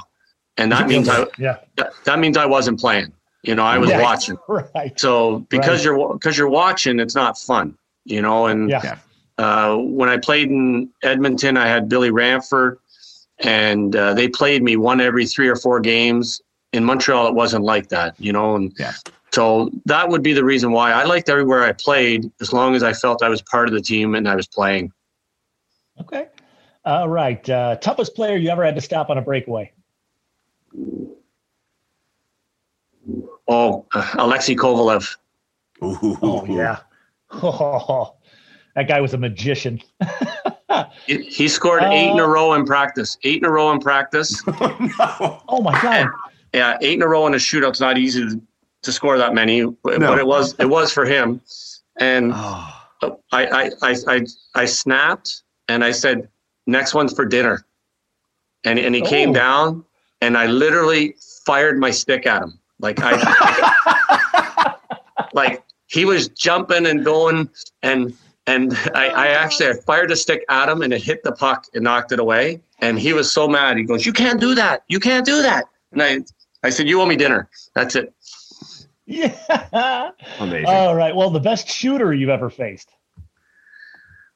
[0.56, 1.56] and that means I yeah
[2.04, 3.12] that means I wasn't playing.
[3.42, 4.36] You know, I was Yeah, watching.
[4.48, 4.98] right.
[5.00, 5.84] So because Right.
[5.96, 7.76] you're because you're watching, it's not fun.
[8.04, 8.96] You know, and Yeah.
[9.38, 12.78] uh, when I played in Edmonton, I had Billy Ranford,
[13.38, 16.40] and uh, they played me one every three or four games.
[16.72, 18.92] In Montreal, it wasn't like that, you know, and Yeah.
[19.32, 22.82] so that would be the reason why I liked everywhere I played, as long as
[22.82, 24.92] I felt I was part of the team and I was playing.
[26.00, 26.28] Okay.
[26.84, 27.48] All right.
[27.48, 29.72] Uh, toughest player you ever had to stop on a breakaway?
[33.48, 35.16] Oh, uh, Alexei Kovalev.
[35.82, 36.78] Oh yeah.
[37.32, 38.14] Oh,
[38.76, 39.80] that guy was a magician.
[41.06, 43.18] He, he scored eight in a Uh, row in practice.
[43.24, 44.40] Eight in a row in practice.
[44.46, 46.06] Oh my god.
[46.54, 48.40] yeah, eight in a row in a shootout's not easy to,
[48.82, 50.08] to score that many, but, No.
[50.10, 51.40] but it was it was for him.
[51.98, 52.72] And Oh.
[53.32, 56.28] I, I I I I snapped and I said,
[56.70, 57.64] "Next one's for dinner,"
[58.64, 59.34] and and he came Oh.
[59.34, 59.84] down
[60.22, 61.14] and I literally
[61.46, 62.58] fired my stick at him.
[62.78, 64.74] Like I,
[65.32, 67.48] like he was jumping and going
[67.82, 68.14] and
[68.46, 71.66] and I, I actually I fired a stick at him and it hit the puck
[71.74, 72.60] and knocked it away.
[72.80, 73.76] And he was so mad.
[73.76, 74.84] He goes, "You can't do that.
[74.88, 76.20] You can't do that." And I
[76.62, 77.48] I said, "You owe me dinner.
[77.74, 78.12] That's it."
[79.06, 80.10] Yeah.
[80.38, 80.66] Amazing.
[80.66, 81.14] All right.
[81.14, 82.90] Well, the best shooter you've ever faced.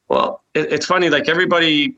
[0.09, 1.09] Well, it, it's funny.
[1.09, 1.97] Like everybody w-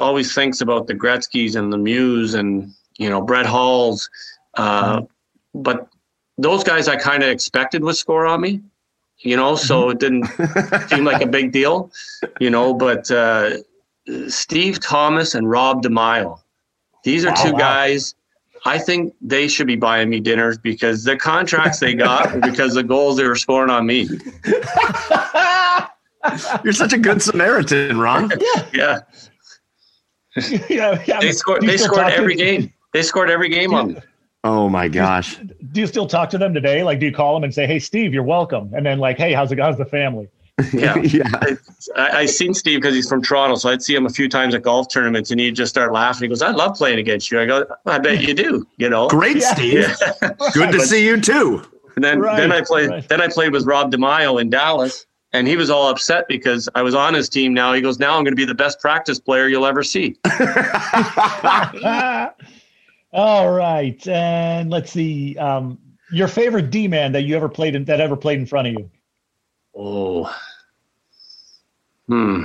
[0.00, 4.08] always thinks about the Gretzky's and the Muse and you know Brett Hulls,
[4.54, 5.02] uh,
[5.54, 5.88] but
[6.38, 8.60] those guys I kind of expected would score on me.
[9.18, 10.26] You know, so it didn't
[10.88, 11.90] seem like a big deal.
[12.40, 13.58] You know, but uh,
[14.28, 16.40] Steve Thomas and Rob DiMaio,
[17.04, 17.58] these are Wow, two wow.
[17.58, 18.14] guys.
[18.66, 22.82] I think they should be buying me dinners because the contracts they got because the
[22.82, 24.08] goals they were scoring on me.
[26.64, 28.32] You're such a good Samaritan, Ron.
[28.40, 28.66] Yeah.
[28.72, 29.00] yeah,
[30.68, 31.02] yeah.
[31.20, 31.62] They scored.
[31.62, 32.72] They scored talk to- every game.
[32.92, 34.00] They scored every game on me.
[34.44, 35.36] Oh my gosh.
[35.72, 36.82] Do you still talk to them today?
[36.84, 39.32] Like, do you call them and say, "Hey, Steve, you're welcome," and then like, "Hey,
[39.32, 39.58] how's it?
[39.58, 40.28] How's the family?"
[40.72, 40.96] Yeah.
[40.98, 41.24] yeah.
[41.96, 44.54] I, I seen Steve because he's from Toronto, so I'd see him a few times
[44.54, 46.26] at golf tournaments, and he'd just start laughing.
[46.26, 49.08] He goes, "I love playing against you." I go, "I bet you do." You know.
[49.08, 49.54] Great, Yeah.
[49.54, 49.96] Steve.
[50.52, 51.62] Good to see you too.
[51.96, 53.08] And then Right, then I played right.
[53.08, 56.82] then I played with Rob DiMaio in Dallas, and he was all upset because I
[56.82, 57.52] was on his team.
[57.52, 60.16] Now he goes, "Now I'm going to be the best practice player you'll ever see."
[63.12, 65.36] All right, and let's see.
[65.36, 65.78] Um,
[66.12, 68.74] your favorite D man that you ever played in that ever played in front of
[68.74, 68.90] you?
[69.76, 70.34] Oh.
[72.08, 72.44] Hmm.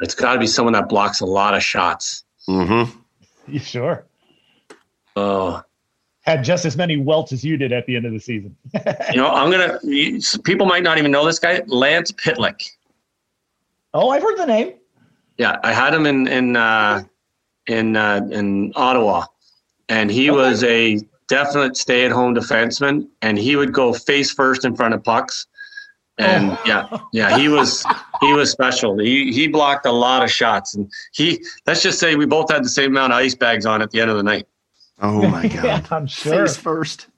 [0.00, 2.24] It's got to be someone that blocks a lot of shots.
[2.48, 2.98] Mm-hmm.
[3.48, 4.04] You sure?
[5.14, 5.62] Oh.
[6.26, 8.56] Had just as many welts as you did at the end of the season.
[9.12, 9.78] You know, I'm gonna.
[9.84, 12.68] You, people might not even know this guy, Lance Pitlick.
[13.94, 14.74] oh, I've heard the name.
[15.38, 17.04] Yeah, I had him in in uh,
[17.68, 19.24] in uh, in Ottawa,
[19.88, 20.36] and he Okay.
[20.36, 20.98] was a
[21.28, 25.46] definite stay-at-home defenseman, and he would go face first in front of pucks.
[26.18, 26.58] And Oh.
[26.66, 27.84] yeah, yeah, he was
[28.20, 28.98] he was special.
[28.98, 32.64] He he blocked a lot of shots, and he let's just say we both had
[32.64, 34.46] the same amount of ice bags on at the end of the night.
[35.00, 35.88] Oh my yeah, god.
[35.90, 36.46] I'm sure.
[36.46, 37.08] Face first.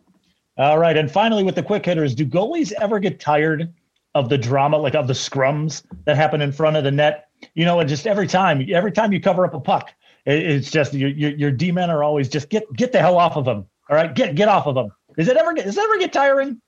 [0.56, 3.72] All right, and finally with the quick hitters, do goalies ever get tired
[4.14, 7.28] of the drama, like of the scrums that happen in front of the net?
[7.54, 9.92] You know, and just every time, every time you cover up a puck,
[10.26, 13.36] it's just your your, your D men are always just get get the hell off
[13.36, 13.66] of them.
[13.88, 14.90] All right, get get off of them.
[15.16, 16.60] Does it ever get does it ever get tiring?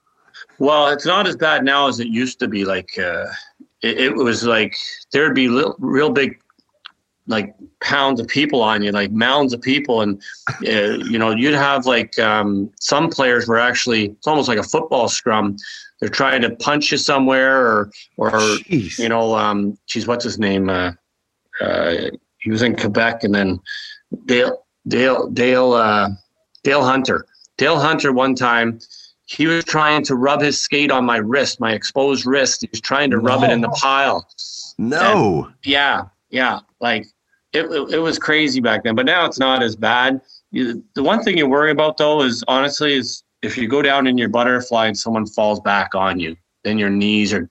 [0.59, 2.65] Well, it's not as bad now as it used to be.
[2.65, 3.27] Like uh,
[3.83, 4.77] it, it was like
[5.13, 6.41] there'd be little, real big,
[7.27, 10.23] like pounds of people on you, like mounds of people, and
[10.67, 14.63] uh, you know you'd have like um, some players were actually it's almost like a
[14.63, 15.57] football scrum.
[16.01, 18.99] They're trying to punch you somewhere, or or Jeez.
[18.99, 20.69] you know, um, geez, what's his name?
[20.71, 20.93] Uh,
[21.61, 23.61] uh, he was in Quebec, and then
[24.27, 26.09] Dale Dale Dale uh,
[26.65, 27.27] Dale Hunter.
[27.57, 28.81] Dale Hunter one time
[29.27, 32.63] he was trying to rub his skate on my wrist, my exposed wrist.
[32.63, 34.27] He was trying to rub it in the pile.
[34.77, 35.53] no.
[35.63, 37.07] Yeah, yeah, like
[37.53, 40.21] it, it, it was crazy back then, but now it's not as bad.
[40.53, 44.07] You, the one thing you worry about though is honestly is if you go down
[44.07, 47.49] in your butterfly and someone falls back on you, then your knees are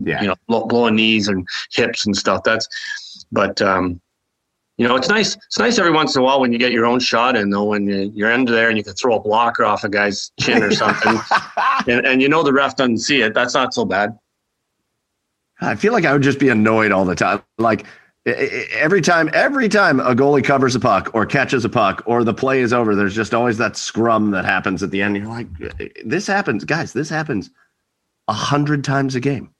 [0.00, 0.20] Yeah.
[0.22, 2.42] you know blow, blowing knees and hips and stuff.
[2.44, 2.68] That's
[3.32, 4.00] but um,
[4.78, 5.34] you know it's nice.
[5.36, 7.64] It's nice every once in a while when you get your own shot in though
[7.64, 10.62] when you, you're under there and you can throw a blocker off a guy's chin
[10.62, 11.18] or something,
[11.88, 13.34] and, and you know the ref doesn't see it.
[13.34, 14.18] That's not so bad.
[15.60, 17.42] I feel like I would just be annoyed all the time.
[17.58, 17.86] Like
[18.26, 22.34] every time every time a goalie covers a puck or catches a puck or the
[22.34, 25.16] play is over there's just always that scrum that happens at the end.
[25.16, 25.48] You're like
[26.04, 27.50] this happens guys this happens
[28.28, 29.52] a hundred times a game.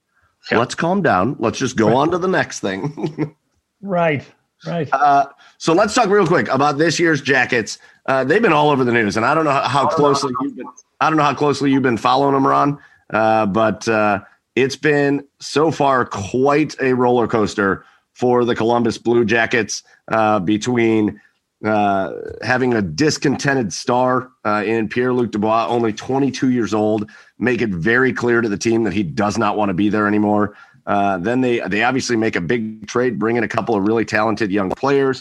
[0.51, 0.59] Yeah.
[0.59, 1.37] let's calm down.
[1.39, 1.97] Let's just go right.
[1.97, 3.37] on to the next thing.
[3.85, 4.25] Right
[4.65, 4.89] right.
[4.93, 5.27] Uh,
[5.59, 7.79] so let's talk real quick about this year's jackets.
[8.07, 10.67] Uh, they've been all over the news and i don't know how closely you've been
[11.01, 12.77] i don't know how closely you've been following them ron
[13.11, 14.19] uh, but uh,
[14.57, 17.85] it's been so far quite a roller coaster
[18.23, 21.20] for the Columbus Blue Jackets uh, between
[21.64, 27.11] uh, having a discontented star uh, in Pierre Luc Dubois, only 22 years old,
[27.41, 30.07] make it very clear to the team that he does not want to be there
[30.07, 30.57] anymore.
[30.87, 34.05] Uh, then they they obviously make a big trade, bring in a couple of really
[34.05, 35.20] talented young players.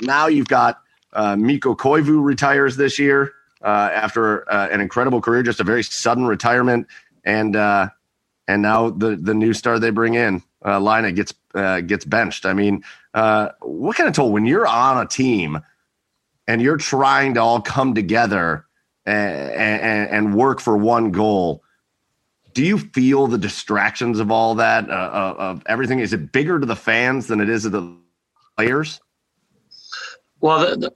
[0.00, 0.82] Now you've got
[1.14, 5.82] uh, Mikko Koivu retires this year uh, after uh, an incredible career, just a very
[5.82, 6.86] sudden retirement,
[7.24, 12.04] and and now the the new star they bring in, uh, Laine gets uh, gets
[12.04, 12.46] benched.
[12.46, 12.84] I mean,
[13.14, 15.60] uh, what kind of toll when you're on a team
[16.46, 18.66] and you're trying to all come together
[19.06, 21.62] and, and, and work for one goal?
[22.52, 26.00] Do you feel the distractions of all that, uh, of everything?
[26.00, 27.96] Is it bigger to the fans than it is to the
[28.56, 29.00] players?
[30.40, 30.92] Well, the,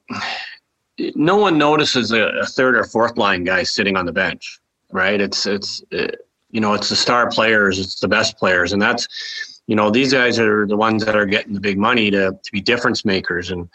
[0.99, 4.61] the, no one notices a, a, third or fourth line guy sitting on the bench,
[4.91, 5.21] right?
[5.21, 6.09] It's it's uh,
[6.51, 10.13] you know it's the star players, it's the best players, and that's you know, these
[10.13, 13.51] guys are the ones that are getting the big money to, to be difference makers.
[13.51, 13.69] And,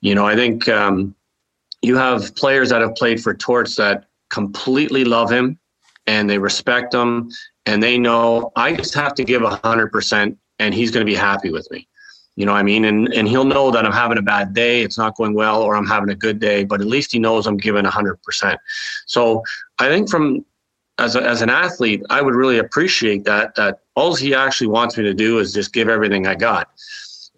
[0.00, 1.14] you know, I think um,
[1.82, 5.58] you have players that have played for Torts that completely love him
[6.06, 7.30] and they respect him
[7.66, 11.10] and they know I just have to give a hundred percent and he's going to
[11.10, 11.88] be happy with me.
[12.36, 12.84] You know what I mean?
[12.84, 14.82] And, and he'll know that I'm having a bad day.
[14.82, 17.46] It's not going well, or I'm having a good day, but at least he knows
[17.46, 18.60] I'm giving a hundred percent.
[19.06, 19.42] So
[19.78, 20.44] I think from
[20.98, 23.54] as, a, as an athlete, I would really appreciate that.
[23.56, 26.70] That all he actually wants me to do is just give everything I got.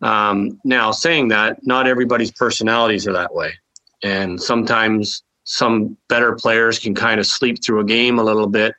[0.02, 3.54] Um, now, saying that, not everybody's personalities are that way,
[4.02, 8.74] and sometimes some better players can kind of sleep through a game a little bit,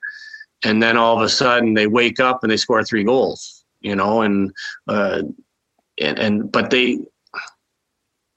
[0.63, 3.65] and then all of a sudden they wake up and they score three goals.
[3.81, 4.51] You know, and
[4.87, 5.23] uh,
[5.97, 6.99] and, and but they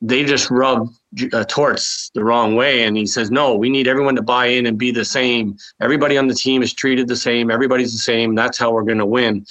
[0.01, 0.89] they just rub
[1.33, 2.85] uh, Torts the wrong way.
[2.85, 5.57] And he says, no, we need everyone to buy in and be the same.
[5.81, 7.51] Everybody on the team is treated the same.
[7.51, 8.35] Everybody's the same.
[8.35, 9.45] That's how we're going to win.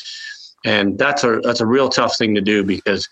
[0.66, 3.08] And that's a that's a real tough thing to do because,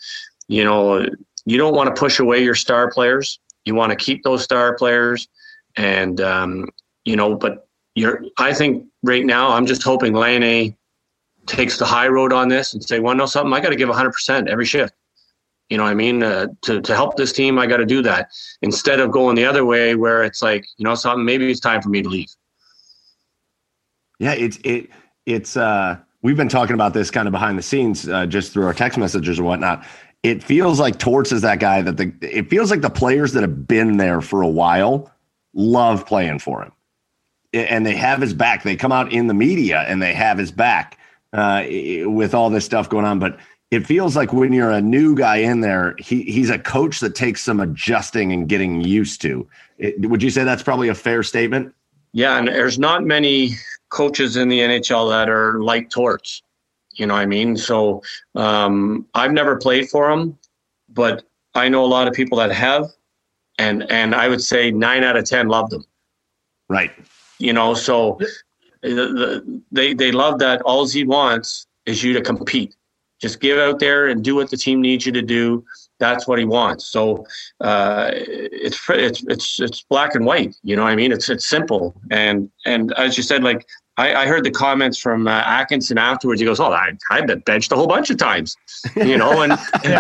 [0.48, 1.06] you know,
[1.46, 3.40] you don't want to push away your star players.
[3.64, 5.30] You want to keep those star players,
[5.78, 6.70] and um,
[7.06, 8.24] you know, but you're.
[8.38, 10.76] I think right now, I'm just hoping Laine
[11.46, 13.54] takes the high road on this and say, well, no, something.
[13.54, 14.94] I got to give 100 percent every shift.
[15.70, 16.24] You know what I mean?
[16.24, 19.46] Uh, to, to help this team, I got to do that instead of going the
[19.46, 22.30] other way where it's like, you know, something, maybe it's time for me to leave.
[24.20, 24.90] Yeah, it's, it,
[25.26, 28.66] it's, uh, we've been talking about this kind of behind the scenes, uh, just through
[28.66, 29.86] our text messages or whatnot.
[30.24, 33.42] It feels like Torts is that guy that the, it feels like the players that
[33.42, 35.12] have been there for a while
[35.54, 36.72] love playing for him
[37.54, 38.64] and they have his back.
[38.64, 40.98] They come out in the media and they have his back
[41.34, 43.20] uh, with all this stuff going on.
[43.20, 43.40] But
[43.70, 47.16] it feels like when you're a new guy in there, he he's a coach that
[47.16, 49.48] takes some adjusting and getting used to.
[49.78, 51.74] It, would you say that's probably a fair statement?
[52.14, 53.52] Yeah, and there's not many
[53.90, 56.42] coaches in the NHL that are like Torts.
[56.94, 57.58] You know what I mean?
[57.58, 58.02] So
[58.36, 60.38] um, I've never played for him,
[60.90, 62.88] but I know a lot of people that have,
[63.60, 65.84] and and I would say nine out of ten loved him.
[66.70, 66.92] Right.
[67.38, 68.18] You know, so
[68.82, 70.62] the, the, they they love that.
[70.62, 72.77] All he wants is you to compete
[73.20, 75.66] just get out there and do what the team needs you to do.
[76.00, 76.86] That's what he wants.
[76.88, 77.26] So
[77.62, 80.56] uh, it's it's it's it's black and white.
[80.64, 81.12] You know what I mean?
[81.12, 82.00] It's it's simple.
[82.12, 83.66] And and as you said, like
[83.98, 86.40] I, I heard the comments from uh, Atkinson afterwards.
[86.40, 88.56] He goes, "Oh, I, I've been benched a whole bunch of times,
[88.96, 89.54] you know." And,
[89.84, 89.96] and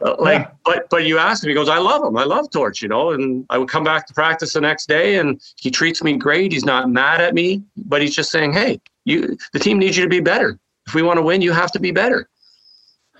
[0.00, 1.48] uh, like, but but you asked him.
[1.48, 2.16] He goes, "I love him.
[2.16, 5.16] I love Torts, you know." And I would come back to practice the next day,
[5.16, 6.52] and he treats me great.
[6.52, 10.02] He's not mad at me, but he's just saying, "Hey, you, the team needs you
[10.02, 10.58] to be better.
[10.86, 12.28] If we want to win, you have to be better."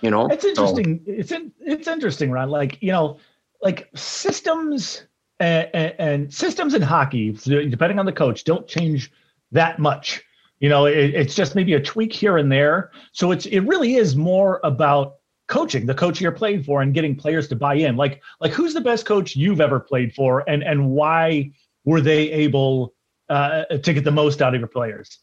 [0.03, 0.27] You know?
[0.27, 1.01] It's interesting.
[1.07, 1.12] So.
[1.12, 2.51] it's in, it's interesting ron.
[2.51, 3.19] Like you know
[3.62, 5.05] like systems
[5.41, 9.11] and, and, and, systems in hockey depending on the coach don't change
[9.53, 10.23] that much.
[10.61, 12.91] You know it, it's just maybe a tweak here and there.
[13.12, 15.16] So it's it really is more about
[15.49, 17.97] coaching the coach you're playing for and getting players to buy in.
[17.97, 21.53] Like like who's the best coach you've ever played for and and why
[21.85, 22.95] were they able
[23.29, 25.20] uh, to get the most out of your players?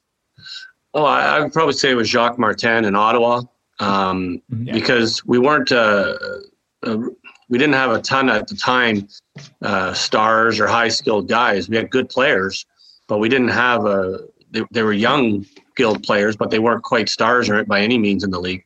[0.93, 3.41] Oh I, I would probably say it was jacques martin in ottawa
[3.79, 4.73] um, yeah.
[4.73, 6.17] because we weren't uh,
[6.83, 6.97] uh,
[7.49, 9.07] we didn't have a ton at the time
[9.61, 11.67] uh, stars or high skilled guys.
[11.67, 12.65] We had good players,
[13.07, 14.19] but we didn't have a.
[14.51, 18.23] They, they were young skilled players, but they weren't quite stars or by any means
[18.23, 18.65] in the league.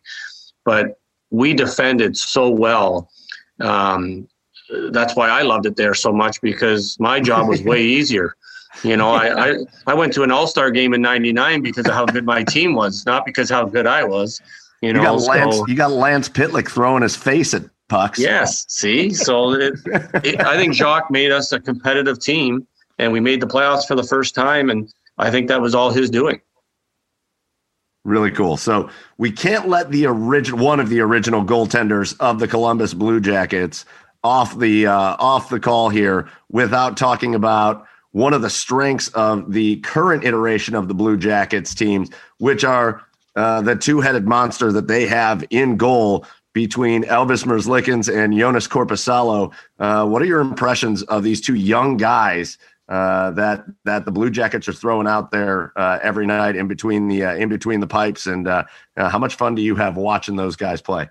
[0.65, 0.99] But
[1.29, 3.09] we defended so well.
[3.59, 4.27] Um,
[4.91, 8.35] that's why I loved it there so much because my job was way easier.
[8.83, 9.55] You know, I, I,
[9.87, 12.73] I went to an All Star game in '99 because of how good my team
[12.73, 14.41] was, not because how good I was.
[14.83, 15.55] You, You got Lance.
[15.57, 18.19] so- You got Lance Pitlick throwing his face at pucks.
[18.19, 18.65] Yes.
[18.69, 19.73] See, so it,
[20.23, 22.67] it, I think Jacques made us a competitive team,
[22.99, 25.91] and we made the playoffs for the first time, and I think that was all
[25.91, 26.41] his doing.
[28.03, 28.57] Really cool.
[28.57, 33.21] So we can't let the original one of the original goaltenders of the Columbus Blue
[33.21, 33.85] Jackets
[34.25, 39.53] off the uh, off the call here without talking about one of the strengths of
[39.53, 43.01] the current iteration of the Blue Jackets teams, which are
[43.35, 49.51] uh, the two-headed monster that they have in goal between Elvis Merzlikins and Jonas Korpisalo.
[49.79, 52.57] Uh, what are your impressions of these two young guys
[52.89, 57.07] uh, that that the Blue Jackets are throwing out there uh, every night in between
[57.07, 58.27] the uh, in between the pipes?
[58.27, 58.65] And uh,
[58.97, 61.09] uh, how much fun do you have watching those guys play?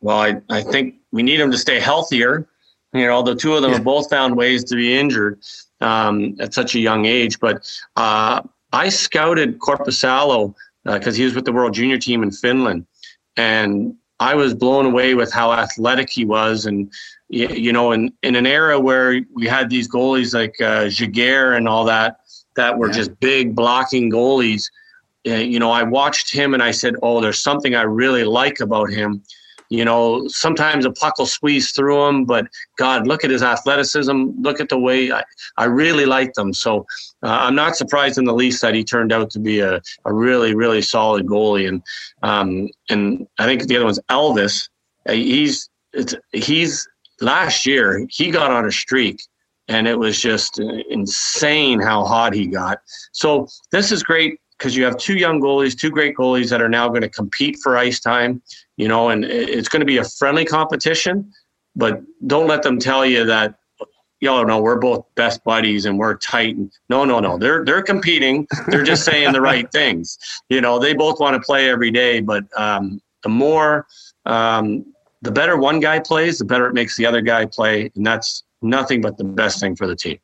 [0.00, 2.46] Well, I, I think we need them to stay healthier.
[2.94, 3.76] You know, the two of them Yeah.
[3.76, 5.40] have both found ways to be injured
[5.82, 7.38] um, at such a young age.
[7.38, 8.40] But uh,
[8.72, 10.54] I scouted Korpisalo
[10.84, 12.86] because he was with the World Junior team in Finland,
[13.36, 16.66] and I was blown away with how athletic he was.
[16.66, 16.92] And
[17.28, 21.68] you know, in in an era where we had these goalies like uh, Giguere and
[21.68, 22.20] all that
[22.56, 22.94] that were Yeah.
[22.94, 24.68] just big blocking goalies.
[25.28, 28.60] uh, You know, I watched him and I said, "Oh, there's something I really like
[28.60, 29.22] about him."
[29.72, 34.30] You know, sometimes a puck will squeeze through him, but God, look at his athleticism.
[34.40, 35.22] Look at the way I,
[35.58, 36.52] I really like them.
[36.52, 36.84] So
[37.22, 40.12] uh, I'm not surprised in the least that he turned out to be a, a
[40.12, 41.68] really, really solid goalie.
[41.68, 41.82] And
[42.22, 44.68] um, and I think the other one's Elvis.
[45.08, 45.68] Uh, He's
[46.32, 46.86] he's
[47.20, 49.20] last year he got on a streak,
[49.68, 52.78] and it was just insane how hot he got.
[53.12, 56.68] So this is great because you have two young goalies, two great goalies that are
[56.68, 58.42] now going to compete for ice time
[58.80, 61.30] you know, and it's going to be a friendly competition,
[61.76, 63.56] but don't let them tell you that,
[64.20, 66.56] yo, no, we're both best buddies and we're tight.
[66.56, 68.46] And No, no, no, they're they're competing.
[68.68, 70.18] They're just saying the right things.
[70.48, 73.86] You know, they both want to play every day, but um, the more,
[74.26, 74.84] um,
[75.22, 78.44] the better one guy plays, the better it makes the other guy play, and that's
[78.62, 80.18] nothing but the best thing for the team.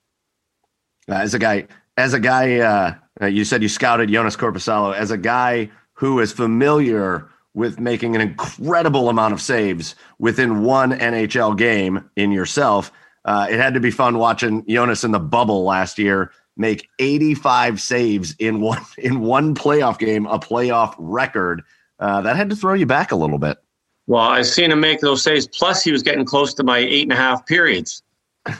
[1.08, 1.66] Uh, as a guy,
[1.96, 4.94] as a guy, uh, uh, you said you scouted Jonas Korpisalo.
[4.94, 10.92] As a guy who is familiar with making an incredible amount of saves within one
[10.92, 12.92] NHL game in yourself,
[13.26, 17.80] uh, it had to be fun watching Jonas in the bubble last year make 85
[17.80, 21.62] saves in one in one playoff game, a playoff record.
[21.98, 23.58] Uh, that had to throw you back a little bit.
[24.06, 25.48] Well, I seen him make those saves.
[25.48, 28.02] Plus, he was getting close to my eight and a half periods.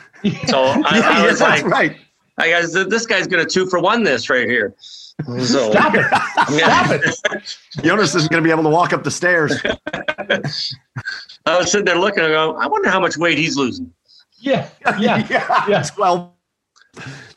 [0.48, 1.96] So I, I was that's like, right.
[2.38, 4.74] I guys, this guy's gonna two for one this right here.
[5.24, 6.04] So Stop it.
[6.50, 6.98] yeah,
[7.82, 9.54] Jonas isn't going to be able to walk up the stairs.
[11.46, 12.22] I was sitting there looking.
[12.22, 13.90] I go, I wonder how much weight he's losing.
[14.38, 14.68] Yeah.
[14.98, 15.26] Yeah.
[15.28, 15.82] yeah, Yeah.
[15.82, 16.30] Twelve.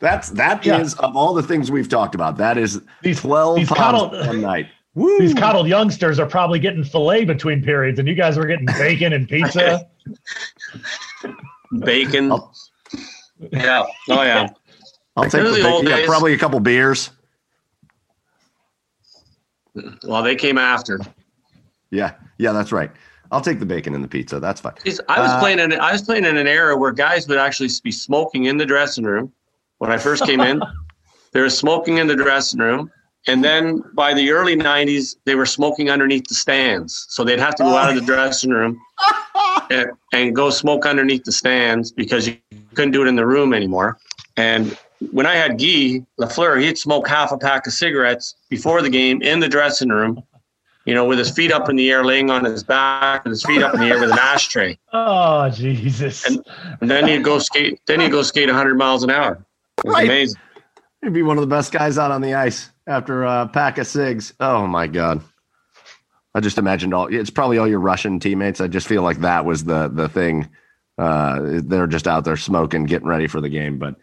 [0.00, 1.06] That's that is Yeah.
[1.06, 2.36] of all the things we've talked about.
[2.38, 3.78] That is These- twelve these pounds
[4.10, 4.68] coddled- one night.
[4.94, 5.18] Woo.
[5.20, 9.12] These coddled youngsters are probably getting filet between periods, and you guys were getting bacon
[9.12, 9.86] and pizza.
[11.84, 12.32] Bacon.
[12.32, 12.50] Oh.
[13.52, 13.84] Yeah.
[14.08, 14.48] Oh yeah.
[15.16, 15.86] I'll take the the bacon.
[15.86, 16.06] Yeah, days.
[16.08, 17.10] probably a couple beers.
[20.02, 20.98] Well, they came after.
[21.90, 22.90] Yeah, yeah, that's right.
[23.32, 24.40] I'll take the bacon and the pizza.
[24.40, 24.74] That's fine.
[25.08, 27.70] I was Uh, playing in I was playing in an era where guys would actually
[27.82, 29.32] be smoking in the dressing room.
[29.78, 30.60] When I first came in,
[31.32, 32.90] they were smoking in the dressing room,
[33.26, 37.06] and then by the early '90s, they were smoking underneath the stands.
[37.08, 38.80] So they'd have to go out of the dressing room
[39.70, 42.36] and, and go smoke underneath the stands because you
[42.74, 43.98] couldn't do it in the room anymore.
[44.36, 44.76] And
[45.12, 49.22] when I had Guy Lafleur, he'd smoke half a pack of cigarettes before the game
[49.22, 50.22] in the dressing room.
[50.90, 53.44] You know, with his feet up in the air, laying on his back, with his
[53.44, 56.26] feet up in the air with an ashtray Oh, Jesus.
[56.26, 56.44] And-
[56.80, 57.78] and then he'd go skate.
[57.86, 59.46] Then he'd go skate 100 miles an hour.
[59.78, 60.04] It was Right.
[60.06, 60.40] amazing.
[61.02, 63.86] He'd be one of the best guys out on the ice after a pack of
[63.86, 64.34] cigs.
[64.40, 65.22] Oh my god!
[66.34, 67.06] I just imagined all.
[67.06, 68.60] It's probably all your Russian teammates.
[68.60, 70.48] I just feel like that was the the thing.
[70.98, 73.78] Uh, they're just out there smoking, getting ready for the game.
[73.78, 73.94] But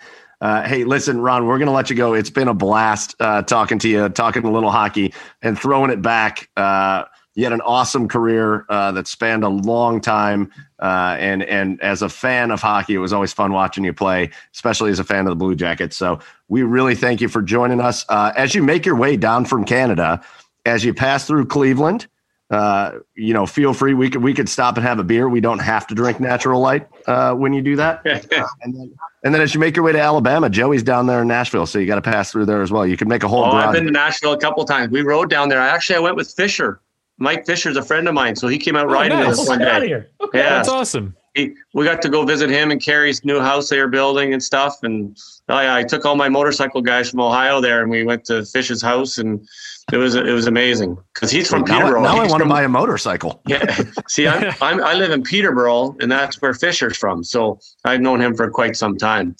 [0.41, 2.13] uh, hey, listen, Ron, we're gonna let you go.
[2.13, 6.01] It's been a blast uh, talking to you, talking a little hockey, and throwing it
[6.01, 6.49] back.
[6.55, 11.81] Uh, you had an awesome career uh, that spanned a long time, uh, and and
[11.81, 15.03] as a fan of hockey, it was always fun watching you play, especially as a
[15.03, 15.95] fan of the Blue Jackets.
[15.95, 16.19] So
[16.49, 18.05] we really thank you for joining us.
[18.09, 20.21] Uh, as you make your way down from Canada,
[20.65, 22.07] as you pass through Cleveland,
[22.49, 23.93] uh, you know, feel free.
[23.93, 25.27] We could we could stop and have a beer.
[25.27, 28.01] We don't have to drink natural light uh, when you do that.
[28.63, 28.93] And then,
[29.23, 31.79] and then as you make your way to Alabama, Joey's down there in Nashville, so
[31.79, 32.85] you got to pass through there as well.
[32.87, 33.73] You can make a whole oh, I've garage.
[33.75, 34.91] been to Nashville a couple times.
[34.91, 35.59] We rode down there.
[35.61, 36.81] I Actually, I went with Fisher
[37.19, 39.29] Mike Fisher's a friend of mine, so he came out Oh, riding nice.
[39.29, 39.87] with us one Get out of day.
[39.87, 40.09] here.
[40.35, 41.15] Yeah, That's awesome.
[41.33, 44.43] he, we got to go visit him and Carrie's new house they were building and
[44.43, 44.77] stuff.
[44.83, 45.17] And
[45.49, 48.81] I, I took all my motorcycle guys from Ohio there, and we went to Fish's
[48.83, 49.47] house, and
[49.91, 52.03] it was it was amazing because he's from now, I- Peterborough.
[52.03, 53.41] now I He's want to buy a motorcycle.
[53.47, 53.65] Yeah.
[54.07, 57.23] See, I'm, I'm I live in Peterborough, and that's where Fisher's from.
[57.23, 59.35] So I've known him for quite some time.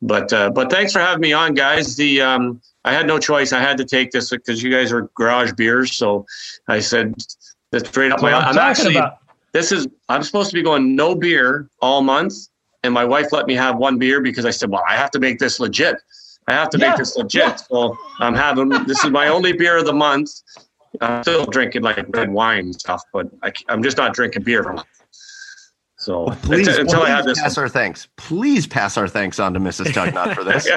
[0.00, 1.94] But uh, but thanks for having me on, guys.
[1.94, 3.52] The um, I had no choice.
[3.52, 5.92] I had to take this because you guys are garage beers.
[5.92, 6.26] So
[6.66, 7.14] I said
[7.70, 8.32] that's straight up my.
[8.32, 9.18] I'm, I'm actually about.
[9.52, 12.34] this is I'm supposed to be going no beer all month,
[12.82, 15.20] and my wife let me have one beer because I said, well, I have to
[15.20, 15.94] make this legit.
[16.48, 17.42] I have to Yeah, make this legit.
[17.42, 17.54] yeah.
[17.56, 20.30] So I'm having this is my only beer of the month.
[21.00, 24.62] I'm still drinking like red wine and stuff, but I, am just not drinking beer.
[24.62, 24.88] for a month.
[25.96, 27.40] So Please, until, until I have this.
[27.40, 28.08] pass our thanks.
[28.16, 29.86] Please pass our thanks on to Mrs.
[29.92, 30.68] Tugnutt for this.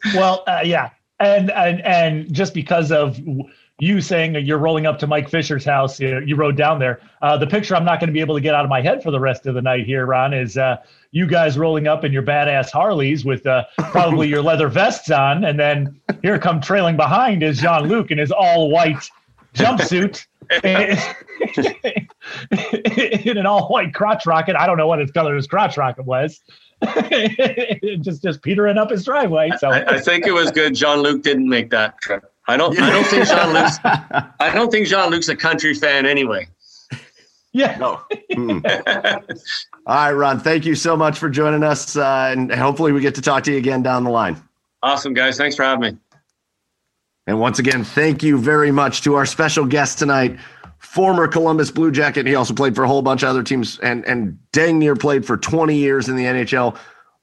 [0.14, 3.18] Well, uh, yeah, and and and just because of
[3.78, 7.00] you saying you're rolling up to Mike Fisher's house, you, you rode down there.
[7.20, 9.02] Uh, the picture I'm not going to be able to get out of my head
[9.02, 10.76] for the rest of the night here, Ron, is uh,
[11.10, 15.44] you guys rolling up in your badass Harleys with uh, probably your leather vests on,
[15.44, 19.10] and then here come trailing behind is Jean Luc in his all white
[19.54, 20.26] jumpsuit.
[23.26, 24.56] in an all white crotch rocket.
[24.56, 26.40] I don't know what his color his crotch rocket was.
[28.00, 29.50] just just petering up his driveway.
[29.58, 30.74] So I, I think it was good.
[30.74, 32.32] Jean Luc didn't make that trip.
[32.48, 32.78] I don't.
[32.80, 33.78] I don't think Jean Luc's.
[33.84, 36.48] I don't think Jean Luc's a country fan anyway.
[37.52, 37.76] yeah.
[37.78, 38.00] No.
[38.36, 38.62] Mm.
[39.86, 40.38] All right, Ron.
[40.40, 43.52] Thank you so much for joining us, uh, and hopefully we get to talk to
[43.52, 44.36] you again down the line.
[44.82, 45.38] Awesome, guys.
[45.38, 45.98] Thanks for having me.
[47.26, 50.38] And once again, thank you very much to our special guest tonight,
[50.78, 52.26] former Columbus Blue Jacket.
[52.26, 55.24] He also played for a whole bunch of other teams and, and dang near played
[55.24, 56.76] for 20 years in the NHL.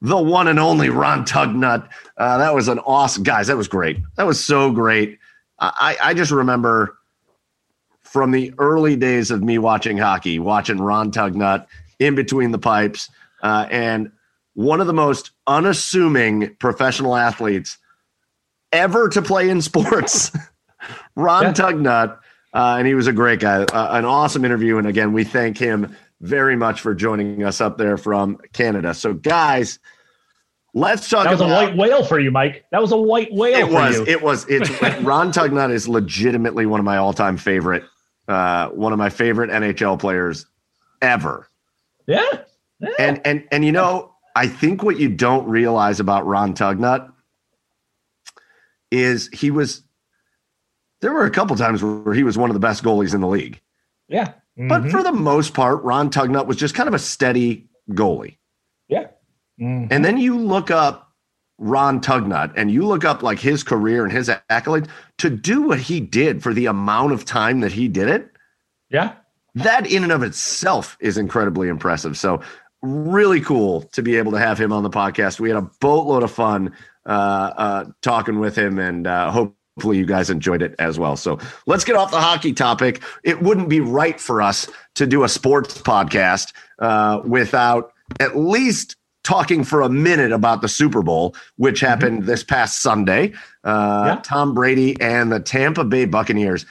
[0.04, 1.90] The one and only Ron Tugnutt.
[2.18, 3.48] Uh, that was an awesome, guys.
[3.48, 3.98] That was great.
[4.18, 5.18] That was so great.
[5.60, 6.98] I, I just remember
[8.02, 11.68] from the early days of me watching hockey, watching Ron Tugnutt
[12.00, 13.10] in between the pipes,
[13.42, 14.12] uh, and
[14.56, 17.78] one of the most unassuming professional athletes
[18.74, 20.32] ever to play in sports.
[21.16, 21.54] Ron Yeah.
[21.54, 22.18] Tugnutt,
[22.54, 24.78] uh, and he was a great guy, uh, an awesome interview.
[24.78, 28.94] And again, we thank him very much for joining us up there from Canada.
[28.94, 29.80] So, guys,
[30.74, 31.70] let's talk That was a about.
[31.70, 32.66] white whale for you, Mike.
[32.72, 33.96] That was a white whale it for was.
[33.98, 34.06] you.
[34.06, 34.46] It was.
[34.50, 34.70] It's
[35.02, 37.84] Ron Tugnutt is legitimately one of my all-time favorite,
[38.28, 40.46] uh, one of my favorite NHL players
[41.02, 41.48] ever.
[42.08, 42.24] yeah.
[43.00, 47.10] And and and you know, I think what you don't realize about Ron Tugnutt
[48.92, 49.84] is he was
[51.02, 53.28] there were a couple times where he was one of the best goalies in the
[53.28, 53.60] league.
[54.08, 54.34] Yeah.
[54.56, 54.92] But Mhm.
[54.92, 58.38] for the most part, Ron Tugnutt was just kind of a steady goalie.
[59.60, 59.88] Mhm.
[59.92, 61.12] And then you look up
[61.60, 64.88] Ron Tugnutt and you look up like his career and his accolades
[65.20, 68.30] to do what he did for the amount of time that he did it.
[68.90, 69.14] yeah.
[69.56, 72.18] that in and of itself is incredibly impressive.
[72.18, 72.42] So
[72.82, 75.40] really cool to be able to have him on the podcast.
[75.40, 76.74] We had a boatload of fun
[77.06, 77.10] uh,
[77.56, 81.16] uh, talking with him, and uh, hopefully you guys enjoyed it as well.
[81.16, 83.04] So let's get off the hockey topic.
[83.24, 88.96] It wouldn't be right for us to do a sports podcast uh, without at least
[89.24, 93.34] talking for a minute about the Super Bowl, which happened this past Sunday.
[93.64, 94.22] Uh, Yeah.
[94.24, 96.66] Tom Brady and the Tampa Bay Buccaneers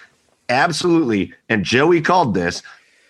[0.49, 2.63] absolutely, and Joey called this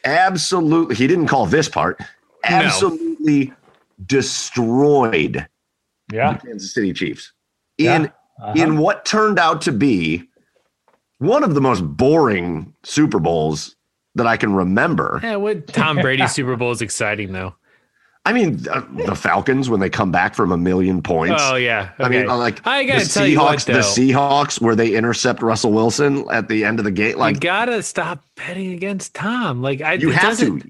[0.04, 0.94] absolutely.
[0.94, 2.00] He didn't call this part.
[2.44, 3.52] Absolutely
[4.06, 5.46] destroyed
[6.12, 6.34] Yeah.
[6.34, 7.32] the Kansas City Chiefs
[7.78, 7.96] Yeah.
[7.96, 8.06] in
[8.40, 8.52] Uh-huh.
[8.56, 10.28] in what turned out to be
[11.18, 13.76] one of the most boring Super Bowls
[14.14, 15.20] that I can remember.
[15.22, 17.54] Yeah, what Tom Brady Super Bowl is exciting though.
[18.24, 21.42] I mean, uh, the Falcons when they come back from a million points.
[21.44, 21.90] Oh yeah.
[21.98, 22.28] I mean, okay.
[22.28, 23.72] uh, like I gotta the tell you what, Seahawks, the.
[24.12, 27.18] Seahawks, where they intercept Russell Wilson at the end of the game.
[27.18, 29.60] Like, you Like gotta stop betting against Tom.
[29.60, 30.60] Like I, you have to,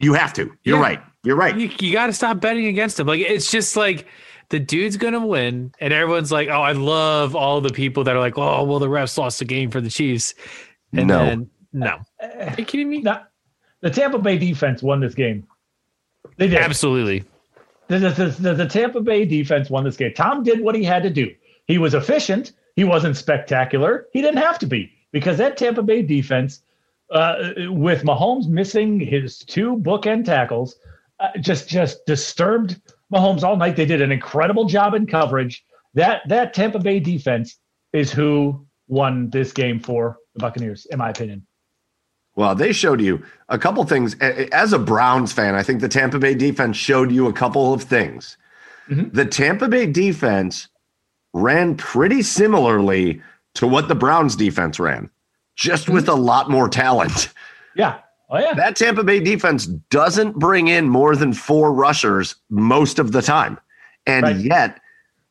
[0.00, 0.50] you have to.
[0.64, 0.82] You're Yeah.
[0.82, 1.02] right.
[1.24, 1.56] You're right.
[1.56, 3.06] You, you got to stop betting against him.
[3.06, 4.06] Like it's just like
[4.48, 8.20] the dude's gonna win, and everyone's like, "Oh, I love all the people that are
[8.20, 10.34] like, oh, well, the refs lost the game for the Chiefs."
[10.92, 11.24] And No.
[11.24, 13.02] then, no, are you kidding me?
[13.02, 13.22] Now,
[13.82, 15.46] the Tampa Bay defense won this game.
[16.36, 16.58] They did.
[16.58, 17.24] Absolutely.
[17.88, 20.14] The, the, the, the Tampa Bay defense won this game.
[20.14, 21.34] Tom did what he had to do.
[21.66, 22.52] He was efficient.
[22.74, 24.06] He wasn't spectacular.
[24.12, 26.60] He didn't have to be because that Tampa Bay defense,
[27.10, 30.76] uh, with Mahomes missing his two bookend tackles,
[31.20, 32.80] uh, just just disturbed
[33.12, 33.76] Mahomes all night.
[33.76, 35.64] They did an incredible job in coverage.
[35.94, 37.58] That that Tampa Bay defense
[37.92, 41.46] is who won this game for the Buccaneers, in my opinion.
[42.34, 44.14] Well, they showed you a couple things.
[44.20, 47.82] As a Browns fan, I think the Tampa Bay defense showed you a couple of
[47.82, 48.36] things.
[48.88, 49.12] Mhm.
[49.12, 50.68] The Tampa Bay defense
[51.34, 53.20] ran pretty similarly
[53.54, 55.10] to what the Browns defense ran.
[55.54, 57.28] just with a lot more talent.
[57.76, 57.98] Yeah.
[58.30, 58.54] Oh yeah.
[58.54, 63.58] That Tampa Bay defense doesn't bring in more than four rushers most of the time.
[64.06, 64.36] And Right.
[64.36, 64.80] yet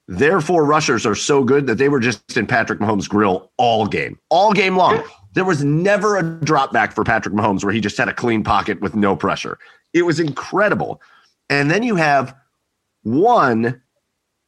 [0.07, 3.87] their four rushers are so good that they were just in Patrick Mahomes' grill all
[3.87, 5.01] game, all game long.
[5.33, 8.43] There was never a drop back for Patrick Mahomes where he just had a clean
[8.43, 9.57] pocket with no pressure.
[9.93, 11.01] It was incredible.
[11.49, 12.35] And then you have
[13.03, 13.81] one,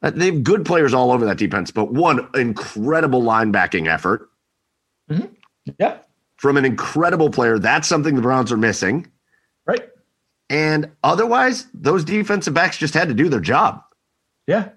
[0.02, 4.30] uh, they have good players all over that defense, but one incredible linebacking effort
[5.80, 5.98] Yeah.
[6.38, 7.60] from an incredible player.
[7.60, 9.08] That's something the Browns are missing.
[9.66, 9.88] Right.
[10.50, 13.82] And otherwise, those defensive backs just had to do their job.
[14.48, 14.70] Yeah.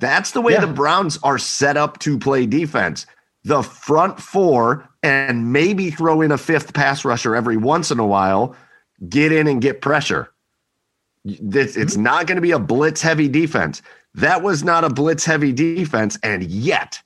[0.00, 0.60] That's the way Yeah.
[0.62, 3.06] the Browns are set up to play defense.
[3.44, 8.06] The front four, and maybe throw in a fifth pass rusher every once in a
[8.06, 8.56] while,
[9.06, 10.32] get in and get pressure.
[11.24, 12.04] This, it's mm-hmm.
[12.04, 13.82] not going to be a blitz heavy defense.
[14.14, 16.18] That was not a blitz heavy defense.
[16.22, 17.02] And yet,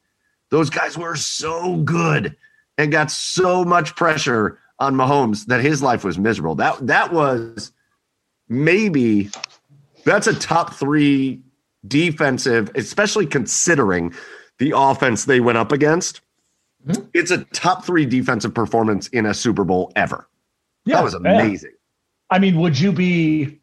[0.51, 2.37] those guys were so good
[2.79, 6.55] and got so much pressure on Mahomes that his life was miserable.
[6.55, 7.73] That that was
[8.49, 9.31] maybe
[10.05, 11.43] that's a top three
[11.87, 14.15] defensive, especially considering
[14.59, 16.21] the offense they went up against.
[17.13, 20.29] It's a top three defensive performance in a Super Bowl ever.
[20.85, 20.97] Yeah.
[20.97, 21.33] that was yeah.
[21.33, 21.73] amazing.
[22.31, 23.61] I mean, would you be?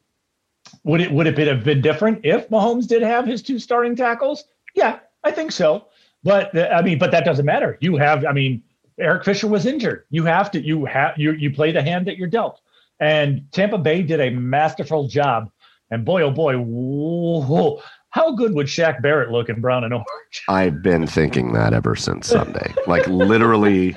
[0.84, 4.46] Would it would it have been different if Mahomes did have his two starting tackles?
[4.74, 5.88] Yeah, I think so.
[6.24, 7.78] But uh, I mean, but that doesn't matter.
[7.82, 8.64] You have, I mean,
[9.00, 10.06] Eric Fisher was injured.
[10.10, 12.62] You have to, you have, you you play the hand that you're dealt.
[13.00, 15.52] And Tampa Bay did a masterful job.
[15.92, 17.82] And boy, oh boy, whoa,
[18.16, 20.06] how good would Shaq Barrett look in brown and orange?
[20.48, 22.74] I've been thinking that ever since Sunday.
[22.88, 23.94] Like literally,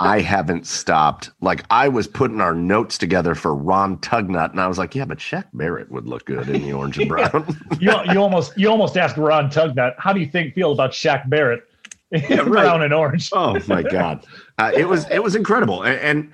[0.00, 1.30] I haven't stopped.
[1.40, 5.06] Like I was putting our notes together for Ron Tugnutt, and I was like, yeah,
[5.06, 7.58] but Shaq Barrett would look good in the orange and brown.
[7.80, 11.28] You you almost you almost asked Ron Tugnutt, how do you think feel about Shaq
[11.28, 11.64] Barrett
[12.12, 12.46] in right.
[12.46, 13.30] brown and orange?
[13.32, 14.24] Oh my god,
[14.56, 16.32] uh, it was it was incredible, and, and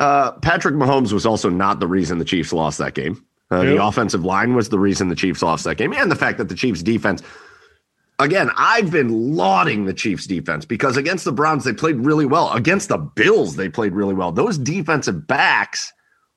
[0.00, 3.24] uh, Patrick Mahomes was also not the reason the Chiefs lost that game.
[3.50, 6.38] Uh, The offensive line was the reason the Chiefs lost that game, and the fact
[6.38, 7.22] that the Chiefs defense.
[8.20, 12.52] Again, I've been lauding the Chiefs defense because against the Browns they played really well.
[12.52, 14.32] Against the Bills they played really well.
[14.32, 15.92] Those defensive backs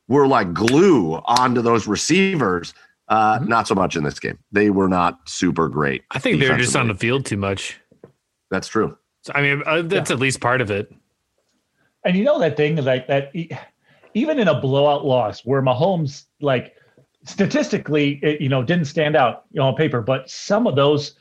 [0.07, 2.75] were like glue onto those receivers.
[3.07, 4.37] Uh, Not so much in this game.
[4.51, 6.03] They were not super great.
[6.11, 7.79] I think they're just on the field too much.
[8.51, 8.95] That's true.
[9.23, 10.93] So, I mean, uh, that's at least part of it.
[12.05, 13.49] And you know that thing like that, e-
[14.13, 16.75] even in a blowout loss where Mahomes, like
[17.23, 21.15] statistically, it, you know, didn't stand out you know, on paper, but some of those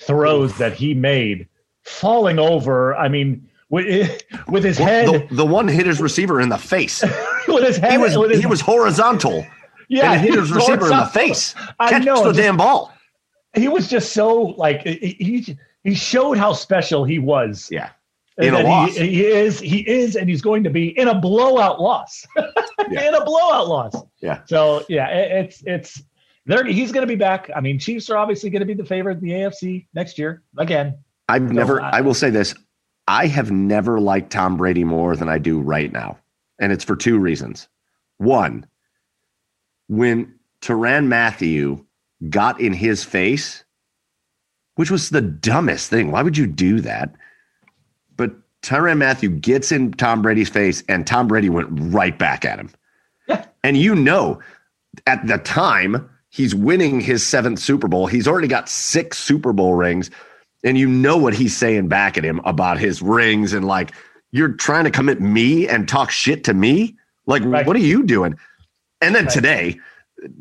[0.00, 1.48] throws that he made,
[1.82, 2.94] falling over.
[2.96, 7.02] I mean, with with his head, The, the one hit his receiver in the face.
[7.48, 9.46] with his head, He was his, he was horizontal
[9.88, 11.54] yeah, and it hit his receiver in the face.
[11.78, 12.92] I Catch know, the just- damn ball.
[13.54, 17.68] He was just so like he, he showed how special he was.
[17.72, 17.90] Yeah.
[18.38, 18.94] And In a loss.
[18.96, 22.26] He, he is, he is, and he's going to be in a blowout loss.
[22.88, 23.08] Yeah.
[23.08, 23.96] in a blowout loss.
[24.20, 24.42] Yeah.
[24.44, 26.02] So yeah, it, it's it's
[26.44, 26.64] there.
[26.64, 27.50] He's going to be back.
[27.56, 30.42] I mean, Chiefs are obviously going to be the favorite in the AFC next year
[30.56, 30.96] again.
[31.28, 32.54] I've never I- I will say this.
[33.08, 36.18] I have never liked Tom Brady more than I do right now.
[36.60, 37.66] And it's for two reasons.
[38.18, 38.66] One,
[39.88, 41.84] when Tyrann Mathieu
[42.30, 43.64] got in his face,
[44.76, 46.10] which was the dumbest thing.
[46.12, 47.14] Why would you do that?
[48.66, 52.70] Tyrann Mathieu gets in Tom Brady's face, and Tom Brady went right back at him.
[53.28, 53.44] Yeah.
[53.62, 54.40] And you know,
[55.06, 58.06] at the time, he's winning his seventh Super Bowl.
[58.08, 60.10] He's already got six Super Bowl rings.
[60.64, 63.92] And you know what he's saying back at him about his rings and like,
[64.32, 66.96] you're trying to come at me and talk shit to me?
[67.26, 67.64] Like, Right.
[67.66, 68.34] what are you doing?
[69.00, 69.32] And then Right.
[69.32, 69.80] today,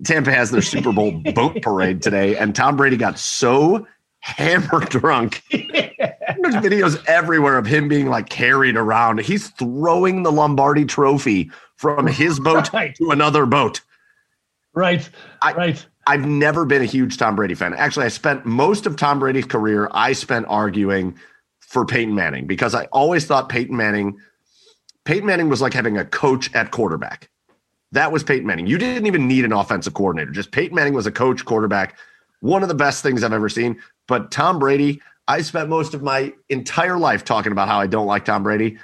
[0.03, 3.85] Tampa has their Super Bowl boat parade today, and Tom Brady got so
[4.19, 5.43] hammered drunk.
[6.51, 9.19] There's videos everywhere of him being like carried around.
[9.21, 12.95] He's throwing the Lombardi trophy from his boat Right.
[12.95, 13.81] to another boat.
[14.73, 15.07] Right.
[15.41, 15.85] I- right.
[16.07, 17.73] I've never been a huge Tom Brady fan.
[17.73, 21.17] Actually, I spent most of Tom Brady's career, I spent arguing
[21.61, 24.19] for Peyton Manning because I always thought Peyton Manning,
[25.05, 27.29] Peyton Manning was like having a coach at quarterback.
[27.91, 28.67] That was Peyton Manning.
[28.67, 30.29] You didn't even need an offensive coordinator.
[30.31, 31.97] Just Peyton Manning was a coach, quarterback.
[32.41, 33.81] One of the best things I've ever seen.
[34.07, 38.05] But Tom Brady, I spent most of my entire life talking about how I don't
[38.05, 38.77] like Tom Brady.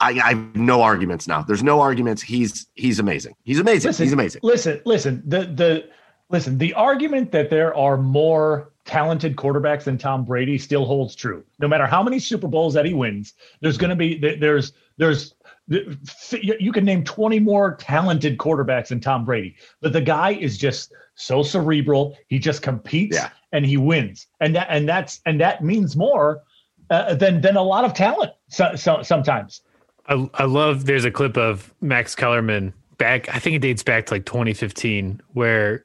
[0.00, 1.42] I, I have no arguments now.
[1.42, 2.22] There's no arguments.
[2.22, 3.34] He's he's amazing.
[3.44, 3.88] He's amazing.
[3.88, 4.40] Listen, he's amazing.
[4.44, 5.22] Listen, listen.
[5.26, 5.90] The the
[6.30, 6.58] listen.
[6.58, 11.44] The argument that there are more talented quarterbacks than Tom Brady still holds true.
[11.58, 15.34] No matter how many Super Bowls that he wins, there's going to be there's there's
[15.68, 20.92] you can name 20 more talented quarterbacks than Tom Brady, but the guy is just
[21.14, 22.16] so cerebral.
[22.28, 23.30] He just competes Yeah.
[23.52, 26.42] And he wins, and that and that's and that means more
[26.90, 28.32] uh, than than a lot of talent.
[28.48, 29.62] So, so sometimes.
[30.06, 30.86] I, I love.
[30.86, 33.28] There's a clip of Max Kellerman back.
[33.34, 35.84] I think it dates back to like 2015, where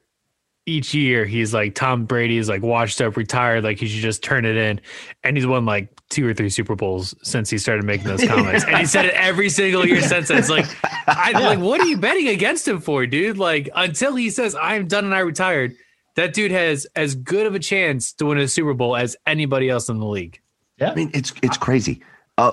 [0.66, 4.22] each year he's like Tom Brady is like washed up, retired, like he should just
[4.22, 4.80] turn it in,
[5.22, 8.64] and he's won like two or three Super Bowls since he started making those comments,
[8.64, 10.28] and he said it every single year since.
[10.28, 10.38] Then.
[10.38, 10.66] It's like,
[11.06, 13.36] I like, what are you betting against him for, dude?
[13.36, 15.76] Like until he says I'm done and I retired,
[16.16, 19.68] that dude has as good of a chance to win a Super Bowl as anybody
[19.68, 20.40] else in the league.
[20.78, 22.02] Yeah, I mean it's it's crazy.
[22.38, 22.52] Uh,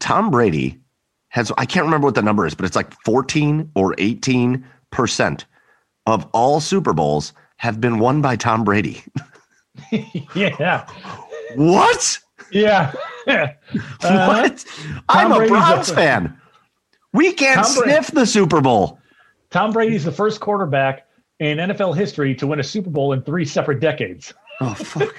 [0.00, 0.78] Tom Brady
[1.28, 5.46] has I can't remember what the number is, but it's like 14 or 18 percent
[6.06, 9.02] of all Super Bowls have been won by Tom Brady.
[10.34, 10.86] yeah.
[11.54, 12.18] What?
[12.50, 12.92] Yeah.
[13.26, 13.48] uh,
[14.00, 14.64] what?
[15.08, 16.38] I'm a Browns fan.
[17.12, 18.20] We can't Tom sniff Brady.
[18.20, 18.98] the Super Bowl.
[19.50, 21.05] Tom Brady's the first quarterback
[21.38, 24.32] in NFL history to win a Super Bowl in three separate decades.
[24.60, 25.14] Oh fuck.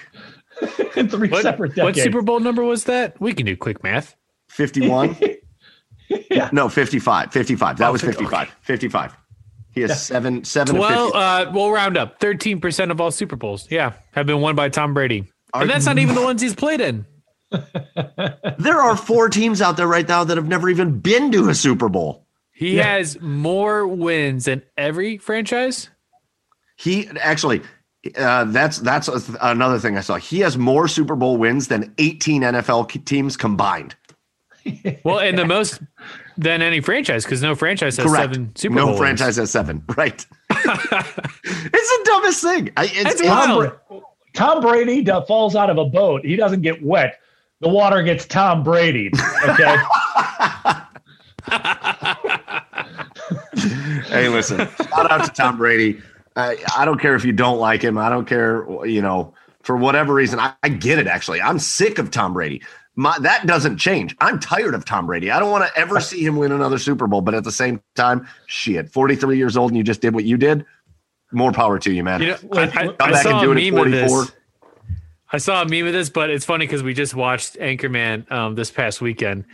[0.96, 1.98] in three what, separate decades.
[1.98, 3.20] What Super Bowl number was that?
[3.22, 4.16] We can do quick math.
[4.50, 5.18] 51?
[6.32, 6.50] yeah.
[6.52, 7.32] No, 55.
[7.32, 7.78] 55.
[7.78, 8.34] That oh, was 55.
[8.34, 8.52] Okay.
[8.62, 9.18] 55.
[9.78, 9.96] He has yeah.
[9.96, 10.76] seven, seven.
[10.76, 12.20] Well, uh, we'll round up.
[12.20, 15.70] Thirteen percent of all Super Bowls, yeah, have been won by Tom Brady, are and
[15.70, 17.06] that's not even the ones he's played in.
[18.58, 21.54] there are four teams out there right now that have never even been to a
[21.54, 22.26] Super Bowl.
[22.52, 22.96] He yeah.
[22.96, 25.92] has more wins than every franchise.
[26.78, 27.62] He actually,
[28.16, 29.10] uh, that's that's
[29.42, 30.16] another thing I saw.
[30.16, 33.96] He has more Super Bowl wins than 18 NFL teams combined.
[35.04, 35.82] well, and the most
[36.38, 38.34] than any franchise because no franchise has Correct.
[38.34, 39.84] seven Super no No franchise has seven.
[39.98, 40.26] Right.
[40.50, 42.70] it's the dumbest thing.
[42.78, 43.72] I, it's, Tom,
[44.36, 46.24] Tom, Brady falls out of a boat.
[46.24, 47.20] He doesn't get wet.
[47.62, 49.12] The water gets Tom Brady.
[49.50, 49.78] Okay.
[54.10, 54.58] hey, listen.
[54.58, 56.00] Shout out to Tom Brady.
[56.38, 57.98] I, I don't care if you don't like him.
[57.98, 58.66] I don't care.
[58.86, 59.34] You know,
[59.64, 61.08] for whatever reason, I, I get it.
[61.08, 62.62] Actually, I'm sick of Tom Brady
[62.98, 64.16] my, that doesn't change.
[64.20, 65.30] I'm tired of Tom Brady.
[65.30, 67.22] I don't want to ever see him win another Super Bowl.
[67.22, 70.36] But at the same time, shit, 43 years old and you just did what you
[70.36, 70.66] did.
[71.32, 72.22] More power to you, man.
[72.22, 74.26] You know, I, I, Come I back and do it at 44.
[75.32, 78.56] I saw a meme of this, but it's funny because we just watched Anchorman um,
[78.56, 79.46] this past weekend.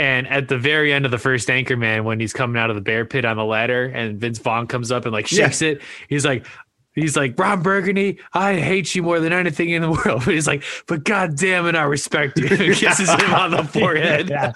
[0.00, 2.80] And at the very end of the first Anchorman, when he's coming out of the
[2.80, 5.72] bear pit on the ladder and Vince Vaughn comes up and like shakes yeah.
[5.72, 6.46] it, he's like,
[6.94, 10.22] He's like, Ron Burgundy, I hate you more than anything in the world.
[10.24, 12.48] But he's like, but God damn it, I respect you.
[12.74, 14.28] kisses him on the forehead.
[14.28, 14.52] Yeah.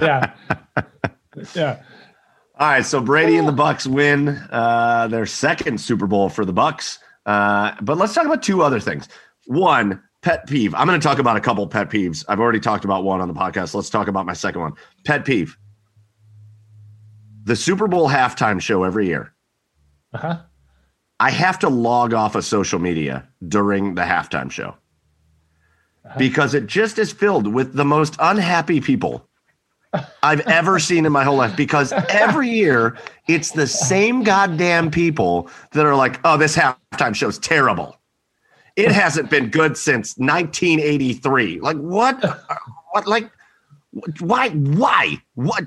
[0.00, 0.32] Yeah.
[1.54, 1.82] Yeah.
[2.58, 2.84] All right.
[2.84, 6.98] So Brady and the Bucs win uh, their second Super Bowl for the Bucs.
[7.26, 9.08] Uh, but let's talk about two other things.
[9.44, 10.74] One, pet peeve.
[10.74, 12.24] I'm going to talk about a couple pet peeves.
[12.28, 13.74] I've already talked about one on the podcast.
[13.74, 14.72] Let's talk about my second one.
[15.04, 15.56] Pet peeve.
[17.44, 19.32] The Super Bowl halftime show every year.
[20.12, 20.40] Uh-huh
[21.20, 24.74] I have to log off of social media during the halftime show
[26.04, 26.18] uh-huh.
[26.18, 29.26] because it just is filled with the most unhappy people
[30.22, 31.56] I've ever seen in my whole life.
[31.56, 32.98] Because every year
[33.28, 37.95] it's the same goddamn people that are like, oh, this halftime show's terrible.
[38.76, 41.60] It hasn't been good since 1983.
[41.60, 42.22] Like, what?
[42.92, 43.06] What?
[43.06, 43.30] Like,
[44.20, 44.48] why?
[44.48, 45.20] Why?
[45.34, 45.64] What?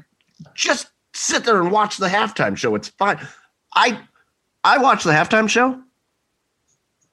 [0.56, 2.73] Just sit there and watch the halftime show.
[2.73, 3.19] It's fine.
[3.76, 3.99] I
[4.64, 5.80] I watched the halftime show.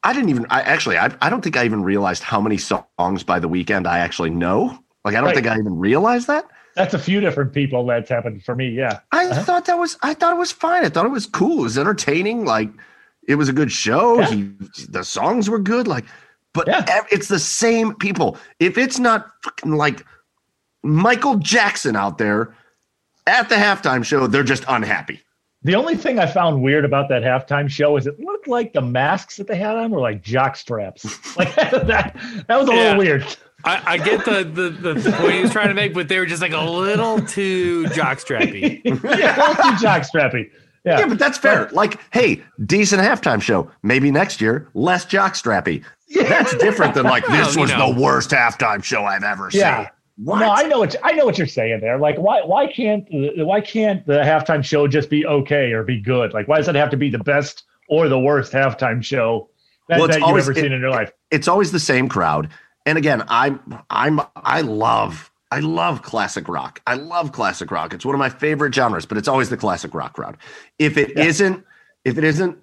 [0.03, 0.47] I didn't even.
[0.49, 0.97] I actually.
[0.97, 4.31] I, I don't think I even realized how many songs by the Weeknd I actually
[4.31, 4.79] know.
[5.05, 5.35] Like I don't right.
[5.35, 6.47] think I even realized that.
[6.75, 8.69] That's a few different people that's happened for me.
[8.69, 9.01] Yeah.
[9.13, 9.43] I uh-huh.
[9.43, 9.99] thought that was.
[10.03, 10.85] I thought it was fine.
[10.85, 11.61] I thought it was cool.
[11.61, 12.45] It was entertaining.
[12.45, 12.71] Like
[13.27, 14.21] it was a good show.
[14.21, 14.31] Yeah.
[14.31, 14.43] He,
[14.89, 15.87] the songs were good.
[15.87, 16.05] Like,
[16.53, 17.05] but yeah.
[17.11, 18.39] it's the same people.
[18.61, 20.05] If it's not fucking like
[20.83, 22.55] Michael Jackson out there
[23.27, 25.21] at the halftime show, they're just unhappy.
[25.63, 28.81] The only thing I found weird about that halftime show is it looked like the
[28.81, 31.05] masks that they had on were like jock straps.
[31.37, 32.17] Like that,
[32.47, 32.79] that was a yeah.
[32.83, 33.37] little weird.
[33.65, 36.27] I, I, get the, the the point he was trying to make, but they were
[36.27, 38.81] just like a little too jock strappy.
[39.19, 40.51] yeah, a little too jock strappy.
[40.87, 41.01] Yeah.
[41.01, 41.69] yeah, but that's fair.
[41.73, 43.69] Like, hey, decent halftime show.
[43.83, 45.85] Maybe next year, less jock strappy.
[46.09, 46.23] Yeah.
[46.23, 49.83] That's different than like this was the worst halftime show I've ever yeah.
[49.83, 49.91] seen.
[50.19, 50.39] What?
[50.39, 51.99] No, I know what I know what you're saying there.
[51.99, 56.33] Like, why why can't why can't the halftime show just be okay or be good?
[56.33, 59.51] Like, why does it have to be the best or the worst halftime show
[59.89, 61.13] that, well, that you've always, ever seen in your life?
[61.31, 62.49] It's always the same crowd.
[62.87, 63.61] And again, I'm
[63.91, 66.81] I'm I love I love classic rock.
[66.87, 67.95] I love classic rock.
[67.95, 70.37] It's one of my favorite genres, but it's always the classic rock crowd.
[70.79, 71.25] If it yeah.
[71.25, 71.65] not
[72.05, 72.59] if it isn't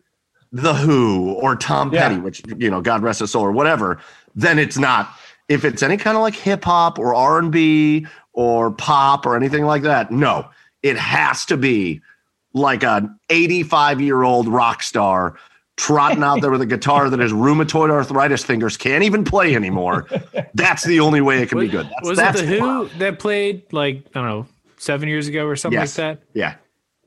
[0.51, 2.07] the Who or Tom yeah.
[2.07, 3.99] Petty, which you know, God rest his soul or whatever,
[4.35, 5.13] then it's not
[5.49, 9.35] if it's any kind of like hip hop or R and B or pop or
[9.35, 10.49] anything like that, no,
[10.81, 12.01] it has to be
[12.53, 15.37] like an 85 year old rock star
[15.77, 20.07] trotting out there with a guitar that his rheumatoid arthritis fingers can't even play anymore.
[20.53, 21.85] That's the only way it can be good.
[21.87, 24.47] That's, was that's it the Who that played like I don't know
[24.77, 25.97] seven years ago or something Yes.
[25.97, 26.25] like that?
[26.33, 26.55] Yeah.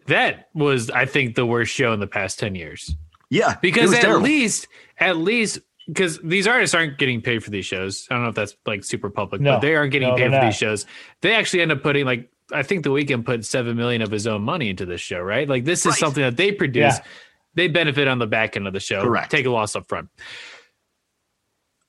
[0.06, 2.94] That was, I think, the worst show in the past ten years.
[3.28, 3.56] Yeah.
[3.60, 4.22] Because at terrible.
[4.22, 4.68] least,
[5.00, 8.06] at least, because these artists aren't getting paid for these shows.
[8.10, 9.54] I don't know if that's like super public, No.
[9.54, 10.44] but they aren't getting No, paid for not.
[10.44, 10.86] these shows.
[11.22, 14.28] They actually end up putting like I think the Weeknd put seven million of his
[14.28, 15.48] own money into this show, right?
[15.48, 15.98] Like this is Right.
[15.98, 16.98] something that they produce.
[16.98, 17.04] Yeah.
[17.56, 19.02] They benefit on the back end of the show.
[19.02, 19.30] Correct.
[19.30, 20.08] Take a loss up front.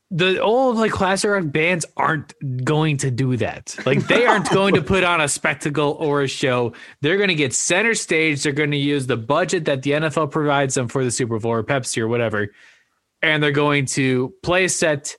[0.10, 2.34] The old like classic rock bands aren't
[2.64, 3.76] going to do that.
[3.86, 6.72] Like they aren't going to put on a spectacle or a show.
[7.02, 8.42] They're going to get center stage.
[8.42, 11.52] They're going to use the budget that the NFL provides them for the Super Bowl
[11.52, 12.48] or Pepsi or whatever,
[13.22, 15.18] and they're going to play a set,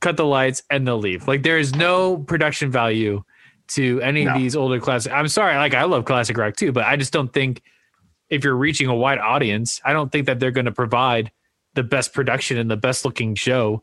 [0.00, 1.26] cut the lights, and they'll leave.
[1.26, 3.24] Like there is no production value
[3.68, 4.34] to any No.
[4.34, 5.10] of these older classic.
[5.12, 7.60] I'm sorry, like I love classic rock too, but I just don't think
[8.32, 11.30] if you're reaching a wide audience, I don't think that they're going to provide
[11.74, 13.82] the best production and the best looking show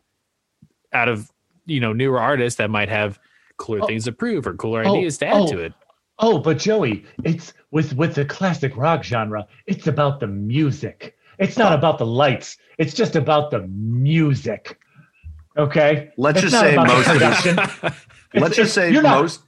[0.91, 1.29] out of
[1.65, 3.19] you know newer artists that might have
[3.57, 3.87] cooler Oh.
[3.87, 5.47] things to prove or cooler Oh, ideas to add oh.
[5.51, 5.73] to it.
[6.17, 9.45] Oh, but Joey, it's with with the classic rock genre.
[9.67, 11.15] It's about the music.
[11.37, 12.57] It's not about the lights.
[12.79, 14.77] It's just about the music.
[15.57, 16.11] Okay.
[16.17, 17.95] Let's It's just say most of the-
[18.33, 19.41] Let's just say You're not- most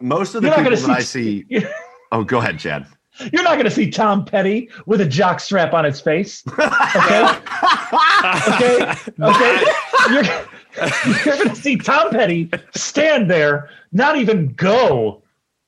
[0.00, 1.66] most of the people gonna that I see- see.
[2.12, 2.86] Oh, go ahead, Chad.
[3.32, 6.42] You're not going to see Tom Petty with a jock strap on his face.
[6.46, 7.24] Okay.
[8.48, 8.94] okay.
[9.20, 9.64] Okay.
[10.10, 10.24] You're,
[11.24, 15.22] you're going to see Tom Petty stand there, not even go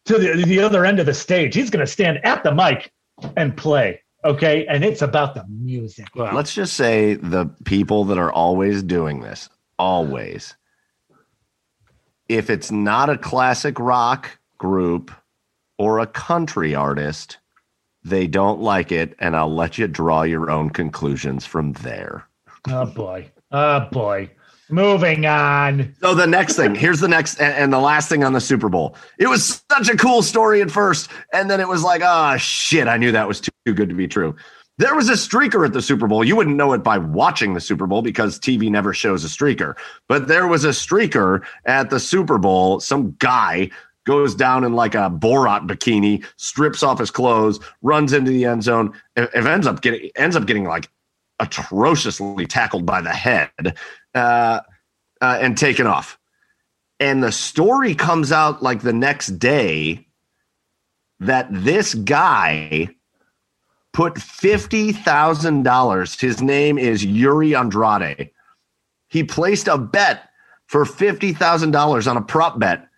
[0.05, 1.55] to the, the other end of the stage.
[1.55, 2.93] He's going to stand at the mic
[3.36, 4.01] and play.
[4.24, 4.66] Okay.
[4.66, 6.06] And it's about the music.
[6.14, 6.35] Wow.
[6.35, 9.48] Let's just say the people that are always doing this,
[9.78, 10.55] always,
[12.28, 15.10] if it's not a classic rock group
[15.78, 17.39] or a country artist,
[18.05, 19.14] they don't like it.
[19.18, 22.27] And I'll let you draw your own conclusions from there.
[22.68, 23.31] Oh, boy.
[23.52, 24.31] Oh, boy.
[24.70, 25.94] Moving on.
[26.01, 28.68] So the next thing, here's the next and, and the last thing on the Super
[28.68, 28.94] Bowl.
[29.18, 32.86] It was such a cool story at first, and then it was like, oh shit,
[32.86, 34.36] I knew that was too, too good to be true.
[34.78, 36.24] There was a streaker at the Super Bowl.
[36.24, 39.74] You wouldn't know it by watching the Super Bowl because TV never shows a streaker.
[40.09, 42.81] But there was a streaker at the Super Bowl.
[42.81, 43.70] Some guy
[44.06, 48.62] goes down in like a Borat bikini, strips off his clothes, runs into the end
[48.62, 50.89] zone, and ends up getting ends up getting like
[51.39, 53.51] atrociously tackled by the head
[54.14, 54.60] uh,
[55.20, 56.18] uh, and taken off.
[56.98, 60.06] And the story comes out like the next day
[61.18, 62.90] that this guy
[63.93, 66.20] put $50,000.
[66.20, 68.31] His name is Yuri Andrade.
[69.09, 70.28] He placed a bet
[70.66, 72.89] for $50,000 on a prop bet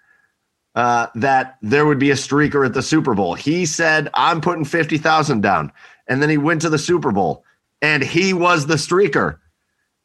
[0.75, 3.35] uh, that there would be a streaker at the Super Bowl.
[3.35, 5.73] He said, I'm putting 50,000 down.
[6.09, 7.45] And then he went to the Super Bowl
[7.81, 9.39] and he was the streaker.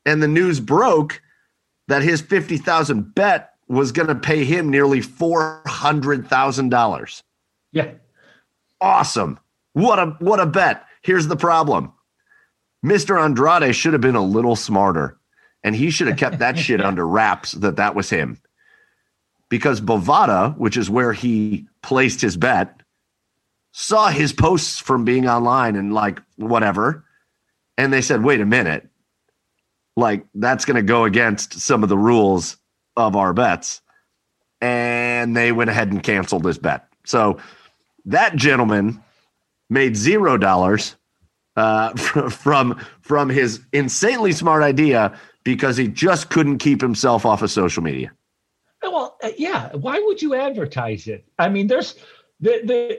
[0.06, 1.19] And the news broke
[1.88, 7.23] that his 50,000 bet was going to pay him nearly $400,000.
[7.72, 7.91] Yeah.
[8.80, 9.39] Awesome.
[9.73, 10.85] What a what a bet.
[11.02, 11.91] Here's the problem.
[12.85, 13.19] Mr.
[13.22, 15.18] Andrade should have been a little smarter
[15.64, 18.39] and he should have kept that shit under wraps that that was him.
[19.49, 22.82] Because Bovada, which is where he placed his bet,
[23.72, 27.06] saw his posts from being online and like whatever.
[27.78, 28.90] And they said, wait a minute.
[29.95, 32.57] Like that's going to go against some of the rules
[32.95, 33.82] of our bets.
[34.60, 36.88] And they went ahead and canceled his bet.
[37.06, 37.38] So
[38.06, 39.03] that gentleman
[39.69, 40.95] made zero dollars
[41.56, 41.94] uh,
[42.30, 47.84] from from his insanely smart idea because he just couldn't keep himself off of social
[47.84, 48.11] media.
[48.82, 49.74] Well, uh, yeah.
[49.76, 51.26] Why would you advertise it?
[51.40, 51.95] I mean, there's
[52.40, 52.98] the the,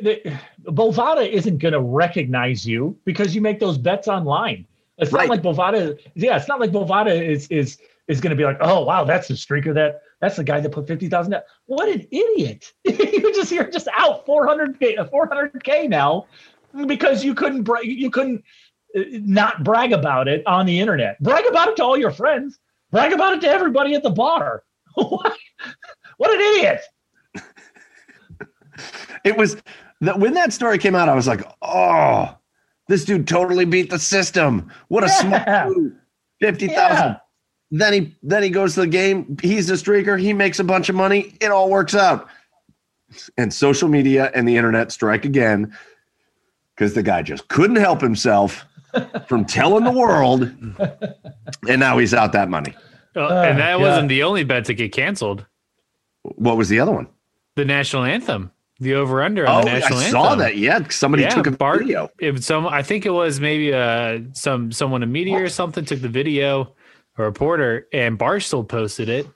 [0.64, 4.66] the Bovada isn't going to recognize you because you make those bets online.
[4.98, 5.28] It's Right.
[5.28, 5.98] not like Bovada.
[6.14, 7.78] Yeah, it's not like Bovada is is
[8.08, 10.70] is going to be like, oh wow, that's the streaker that that's the guy that
[10.72, 11.36] put fifty thousand.
[11.66, 12.72] What an idiot!
[12.84, 16.26] you just you're just out four hundred k four hundred k now
[16.86, 18.42] because you couldn't bra- you couldn't
[18.96, 21.22] uh, not brag about it on the internet.
[21.22, 22.58] Brag about it to all your friends.
[22.90, 24.64] Brag about it to everybody at the bar.
[25.04, 25.36] What?
[26.16, 26.80] What an idiot!
[29.24, 29.56] It was
[30.00, 32.36] that when that story came out, I was like, oh,
[32.88, 34.70] this dude totally beat the system.
[34.88, 35.66] What a Yeah.
[35.66, 35.92] smart.
[36.40, 37.06] Fifty thousand.
[37.06, 37.16] Yeah.
[37.70, 39.36] Then he then he goes to the game.
[39.42, 40.18] He's a streaker.
[40.20, 41.34] He makes a bunch of money.
[41.40, 42.28] It all works out.
[43.36, 45.74] And social media and the internet strike again
[46.74, 48.64] because the guy just couldn't help himself
[49.26, 50.50] from telling the world.
[51.68, 52.74] And now he's out that money.
[53.18, 53.80] Uh, Oh, and that God.
[53.80, 55.44] wasn't the only bet to get canceled.
[56.22, 57.08] What was the other one?
[57.56, 58.52] The national anthem.
[58.80, 60.56] the over under on Oh, the I national saw that.
[60.56, 62.08] Yeah, somebody Yeah, took a Bart- video.
[62.20, 66.00] It some, I think it was maybe uh some someone in media or something took
[66.00, 66.74] the video,
[67.16, 69.26] a reporter, and Barstool posted it.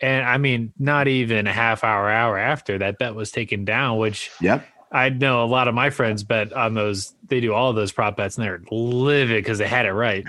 [0.00, 3.98] And I mean, not even a half hour, hour after that bet was taken down,
[3.98, 4.64] which Yep.
[4.92, 7.12] I know a lot of my friends bet on those.
[7.26, 10.24] They do all of those prop bets, and they're livid because they had it right.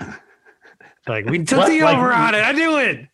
[1.08, 1.68] Like we took What?
[1.68, 2.38] the Like- over on it.
[2.38, 3.06] I knew it.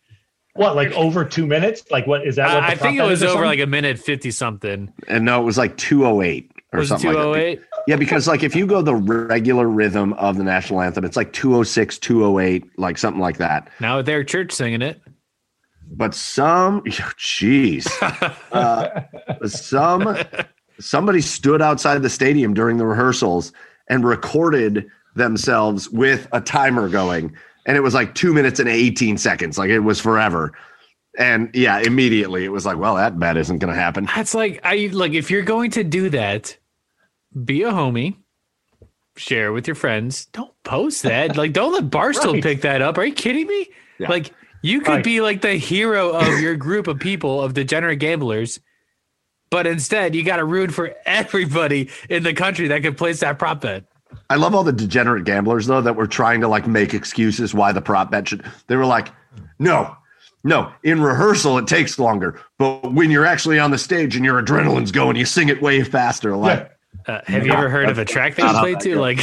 [0.53, 1.83] What, like over two minutes?
[1.91, 2.47] Like what is that?
[2.53, 4.91] What the I, I think it was over like a minute fifty something.
[5.09, 7.59] And no, it was like 208 or Was something two like oh that.
[7.87, 11.33] Yeah, because like if you go the regular rhythm of the national anthem, it's like
[11.33, 13.69] 206, 208, like something like that.
[13.81, 15.01] Now with Eric Church singing it.
[15.91, 17.85] But some, jeez,
[18.53, 19.01] uh,
[19.47, 20.17] some
[20.79, 23.51] somebody stood outside the stadium during the rehearsals
[23.89, 27.35] and recorded themselves with a timer going,
[27.65, 30.51] and it was like two minutes and 18 seconds, like it was forever.
[31.17, 34.05] And yeah, immediately it was like, well, that bet isn't going to happen.
[34.13, 36.57] That's like I like if you're going to do that,
[37.43, 38.17] be a homie,
[39.15, 40.25] share with your friends.
[40.27, 41.37] Don't post that.
[41.37, 42.43] like don't let Barstool Right.
[42.43, 42.97] pick that up.
[42.97, 43.67] Are you kidding me?
[43.97, 44.09] Yeah.
[44.09, 45.03] Like you could Right.
[45.03, 48.59] be like the hero of your group of people of degenerate gamblers,
[49.49, 53.39] but instead you got to root for everybody in the country that could place that
[53.39, 53.85] prop bet.
[54.29, 57.71] I love all the degenerate gamblers though that were trying to like make excuses why
[57.71, 58.43] the prop bet should.
[58.67, 59.09] They were like,
[59.59, 59.95] no,
[60.43, 60.71] no.
[60.83, 64.91] In rehearsal, it takes longer, but when you're actually on the stage and your adrenaline's
[64.91, 66.35] going, you sing it way faster.
[66.35, 66.71] Like
[67.07, 68.95] Uh, have you ever heard of a track they not how play that to?
[68.99, 69.17] Like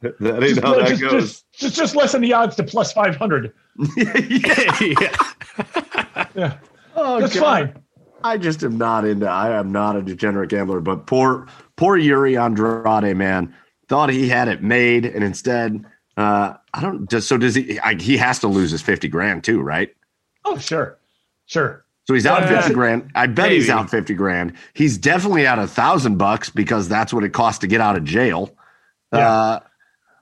[0.00, 1.12] that ain't how that just, goes.
[1.12, 3.52] just, just, just lessen the odds to plus 500.
[3.96, 5.16] yeah.
[6.34, 6.58] Yeah.
[6.94, 7.42] Oh, That's God.
[7.42, 7.82] fine.
[8.24, 9.26] I just am not into.
[9.26, 11.46] I am not a degenerate gambler, but poor,
[11.76, 13.54] poor Yuri Andrade, man,
[13.88, 15.84] thought he had it made, and instead,
[16.16, 17.08] uh, I don't.
[17.10, 17.78] Just so does he?
[17.80, 19.94] I, he has to lose his fifty grand too, right?
[20.44, 20.98] Oh, sure.
[21.46, 21.84] Sure.
[22.06, 23.10] So he's out Uh, fifty grand.
[23.14, 24.54] I bet he's out fifty grand.
[24.74, 28.04] He's definitely out a thousand bucks because that's what it costs to get out of
[28.04, 28.54] jail.
[29.12, 29.30] Yeah.
[29.30, 29.60] Uh,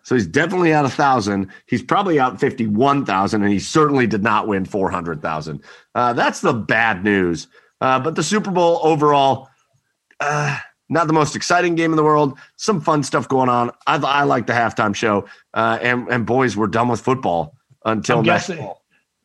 [0.02, 1.48] so he's definitely out a thousand.
[1.66, 5.62] He's probably out fifty-one thousand, and he certainly did not win four hundred thousand.
[5.94, 7.48] Uh, that's the bad news.
[7.80, 9.48] Uh, but the Super Bowl overall,
[10.20, 10.58] uh,
[10.90, 12.38] not the most exciting game in the world.
[12.56, 13.70] Some fun stuff going on.
[13.86, 15.26] I, I like the halftime show.
[15.54, 18.64] Uh, and and boys, we're done with football until I'm next guessing.
[18.64, 18.82] fall.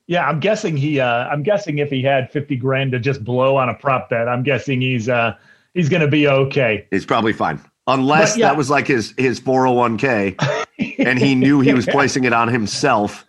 [0.07, 0.99] Yeah, I'm guessing he.
[0.99, 4.29] Uh, I'm guessing if he had 50 grand to just blow on a prop bet,
[4.29, 5.35] I'm guessing he's uh,
[5.73, 6.87] he's going to be okay.
[6.91, 7.59] He's probably fine.
[7.87, 8.47] Unless yeah.
[8.47, 10.65] that was like his his 401k
[10.99, 13.25] and he knew he was placing it on himself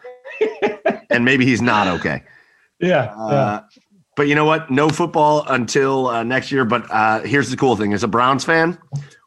[1.11, 2.23] and maybe he's not okay.
[2.79, 3.05] Yeah.
[3.05, 3.63] Uh,
[4.17, 4.71] but you know what?
[4.71, 6.65] No football until uh, next year.
[6.65, 8.77] But uh, here's the cool thing: as a Browns fan,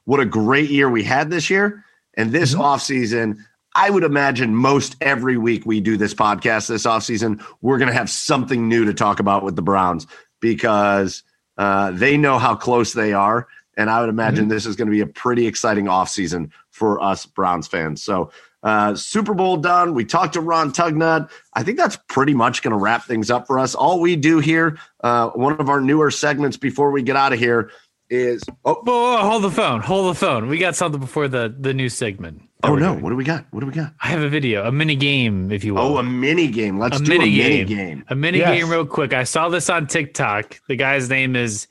[0.06, 1.86] what a great year we had this year.
[2.18, 3.38] And this offseason,
[3.76, 7.98] I would imagine most every week we do this podcast this offseason, we're going to
[7.98, 10.07] have something new to talk about with the Browns
[10.40, 11.24] because
[11.57, 13.48] uh, they know how close they are.
[13.78, 17.26] And I would imagine this is going to be a pretty exciting offseason for us
[17.26, 18.02] Browns fans.
[18.02, 18.32] So,
[18.64, 19.94] uh, Super Bowl done.
[19.94, 21.30] We talked to Ron Tugnutt.
[21.53, 23.76] I think that's pretty much going to wrap things up for us.
[23.76, 27.40] All we do here, uh, one of our newer segments before we get out of
[27.40, 27.72] here
[28.10, 29.81] is oh, Whoa, whoa, whoa, hold the phone.
[29.81, 30.48] Hold the phone.
[30.48, 32.41] We got something before the the new segment.
[32.64, 33.45] oh no, what do we got?
[33.52, 33.94] What do we got?
[34.02, 35.81] I have a video, a mini game, if you will.
[35.81, 36.80] Oh, a mini game.
[36.80, 37.68] Let's a do mini a mini game.
[37.68, 38.06] game.
[38.10, 38.49] A mini Yes.
[38.60, 39.14] game, real quick.
[39.14, 40.60] I saw this on TikTok.
[40.68, 41.68] The guy's name is.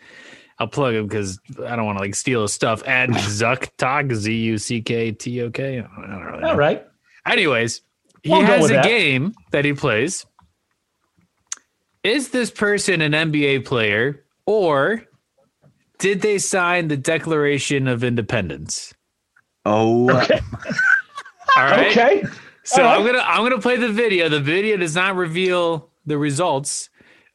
[0.60, 2.86] I'll plug him because I don't want to like steal his stuff.
[2.86, 5.78] At Zucktok, Z U C K T O K.
[5.78, 6.48] I don't really know.
[6.48, 6.84] All right.
[7.26, 7.82] Anyways,
[8.22, 8.84] he We'll has a that.
[8.84, 10.26] game that he plays.
[12.02, 15.04] Is this person an NBA player or
[15.98, 18.94] did they sign the Declaration of Independence?
[19.64, 20.40] Oh, Okay.
[21.56, 21.90] All right.
[21.90, 22.24] Okay.
[22.62, 22.98] So All right.
[23.00, 24.28] I'm gonna I'm gonna play the video.
[24.28, 26.88] The video does not reveal the results,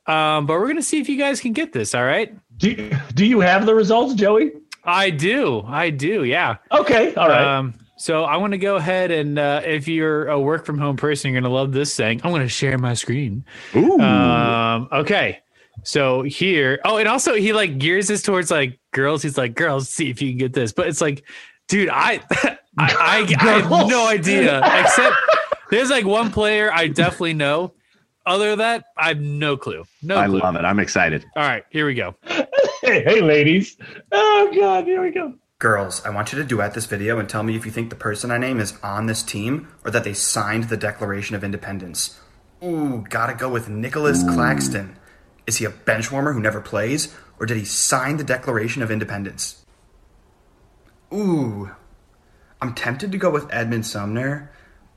[0.07, 1.93] um, but we're gonna see if you guys can get this.
[1.95, 2.33] All right.
[2.57, 4.51] Do, do you have the results, Joey?
[4.84, 5.63] I do.
[5.65, 6.23] I do.
[6.23, 6.57] Yeah.
[6.71, 7.13] Okay.
[7.15, 7.57] All right.
[7.57, 10.97] Um, so I want to go ahead and uh, if you're a work from home
[10.97, 12.19] person, you're gonna love this thing.
[12.23, 13.45] I'm gonna share my screen.
[13.75, 13.99] ooh.
[13.99, 15.39] Um, okay.
[15.84, 19.21] So here, oh, and also he like gears this towards like girls.
[19.21, 20.73] He's like, girls, see if you can get this.
[20.73, 21.23] But it's like,
[21.67, 24.61] dude, I, I, I, I have no idea.
[24.81, 25.15] Except
[25.69, 27.73] there's like one player I definitely know.
[28.25, 29.83] Other than that, I have no clue.
[30.01, 30.39] No I clue.
[30.39, 30.63] love it.
[30.63, 31.25] I'm excited.
[31.35, 32.15] All right, here we go.
[32.25, 33.77] hey, hey, ladies.
[34.11, 35.33] Oh God, here we go.
[35.59, 37.95] Girls, I want you to duet this video and tell me if you think the
[37.95, 42.19] person I name is on this team or that they signed the Declaration of Independence.
[42.63, 44.97] Ooh, gotta go with Nicolas Claxton.
[45.45, 48.89] Is he a bench warmer who never plays, or did he sign the Declaration of
[48.91, 49.65] Independence?
[51.13, 51.71] Ooh,
[52.61, 54.51] I'm tempted to go with Edmond Sumner,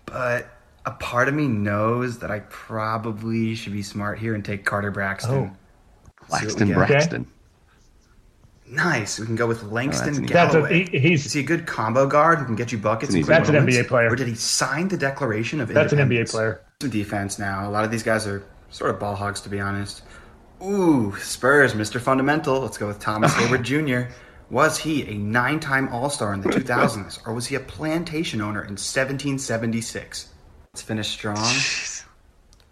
[0.05, 0.49] but
[0.87, 4.91] a part of me knows that I probably should be smart here and take Carter
[4.91, 5.35] Braxton.
[5.35, 5.51] Oh.
[6.17, 6.77] Claxton get.
[6.77, 7.27] Braxton.
[8.69, 9.19] Nice.
[9.19, 10.89] We can go with Langston an That's a Galloway.
[10.91, 13.13] he, he's Is he a good combo guard who can get you buckets?
[13.15, 13.85] That's in an quick That's an?
[13.85, 14.11] NBA player.
[14.11, 15.93] Or did he sign the Declaration of Independence?
[15.93, 16.63] that's an NBA player.
[16.81, 17.69] Some defense now.
[17.69, 20.03] A lot of these guys are sort of ball hogs, to be honest.
[20.65, 22.01] Ooh, Spurs, Mr.
[22.01, 22.61] Fundamental.
[22.61, 24.13] Let's go with Thomas Heyward Jr.
[24.51, 28.41] Was he a nine time All Star in the 2000s, or was he a plantation
[28.41, 30.29] owner in 1776?
[30.77, 31.39] Let's finish strong.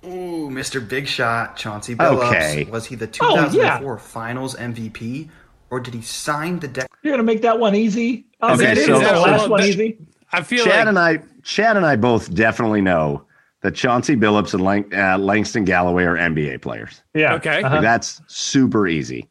[0.05, 0.87] Ooh, Mr.
[0.87, 2.29] Big Shot, Chauncey Billups.
[2.29, 2.65] Okay.
[2.71, 3.79] Was he the Oh, yeah.
[3.79, 5.31] 2004 Finals MVP,
[5.71, 6.91] or did he sign the deck?
[7.03, 8.27] You're gonna make that one easy.
[8.43, 9.97] Oh, Okay, man, so- is the last well, one easy.
[10.33, 13.25] I feel Chad like and I, Chad and I both definitely know
[13.63, 17.03] that Chauncey Billups and Lang, uh, Langston Galloway are NBA players.
[17.15, 17.37] Yeah.
[17.37, 17.63] Okay.
[17.63, 19.31] uh-huh, Like, that's super easy.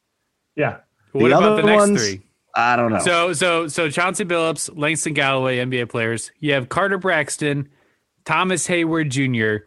[0.56, 0.78] Yeah.
[1.12, 2.22] what the about other the next ones- three?
[2.56, 3.00] I don't know.
[3.00, 6.32] So so so Chauncey Billups, Langston Galloway, NBA players.
[6.40, 7.70] You have Carter Braxton,
[8.26, 9.66] Thomas Heyward Jr.,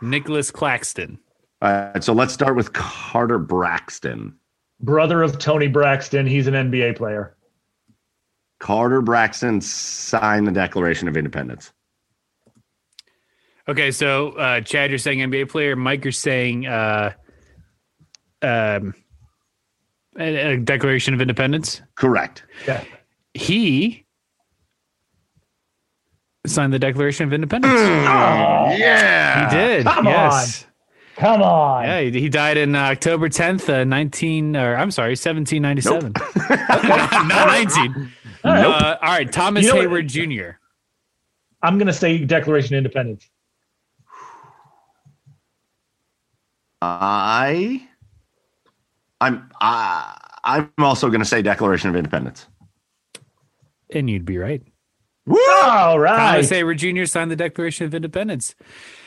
[0.00, 1.18] Nicolas Claxton.
[1.60, 4.36] All right, so let's start with Carter Braxton.
[4.80, 6.26] Brother of Toni Braxton.
[6.26, 7.36] He's an NBA player.
[8.60, 11.72] Carter Braxton signed the Declaration of Independence.
[13.68, 15.76] Okay, so uh, Chad, you're saying NBA player.
[15.76, 17.12] Mike, you're saying uh,
[18.42, 18.94] um,
[20.18, 21.82] a, a Declaration of Independence.
[21.94, 22.44] Correct.
[22.66, 22.82] Yeah.
[23.34, 24.06] He
[26.48, 27.72] signed the Declaration of Independence.
[28.78, 29.48] Yeah.
[29.50, 29.86] he did.
[29.86, 30.66] come yes.
[31.16, 31.84] Come on.
[31.84, 36.12] Yeah, he, he died in uh, October 10th, uh, 19, or I'm sorry, 1797.
[37.28, 38.12] Not 19.
[38.44, 40.58] Uh, all right, Thomas You know what- Heyward Jr.
[41.60, 43.28] I'm gonna say Declaration of Independence.
[46.80, 47.86] I,
[49.20, 52.46] I'm, I, I'm also going to say Declaration of Independence.
[53.92, 54.62] And you'd be right.
[55.30, 56.32] All right.
[56.32, 57.04] Thomas Heyward Jr.
[57.06, 58.54] signed the Declaration of Independence.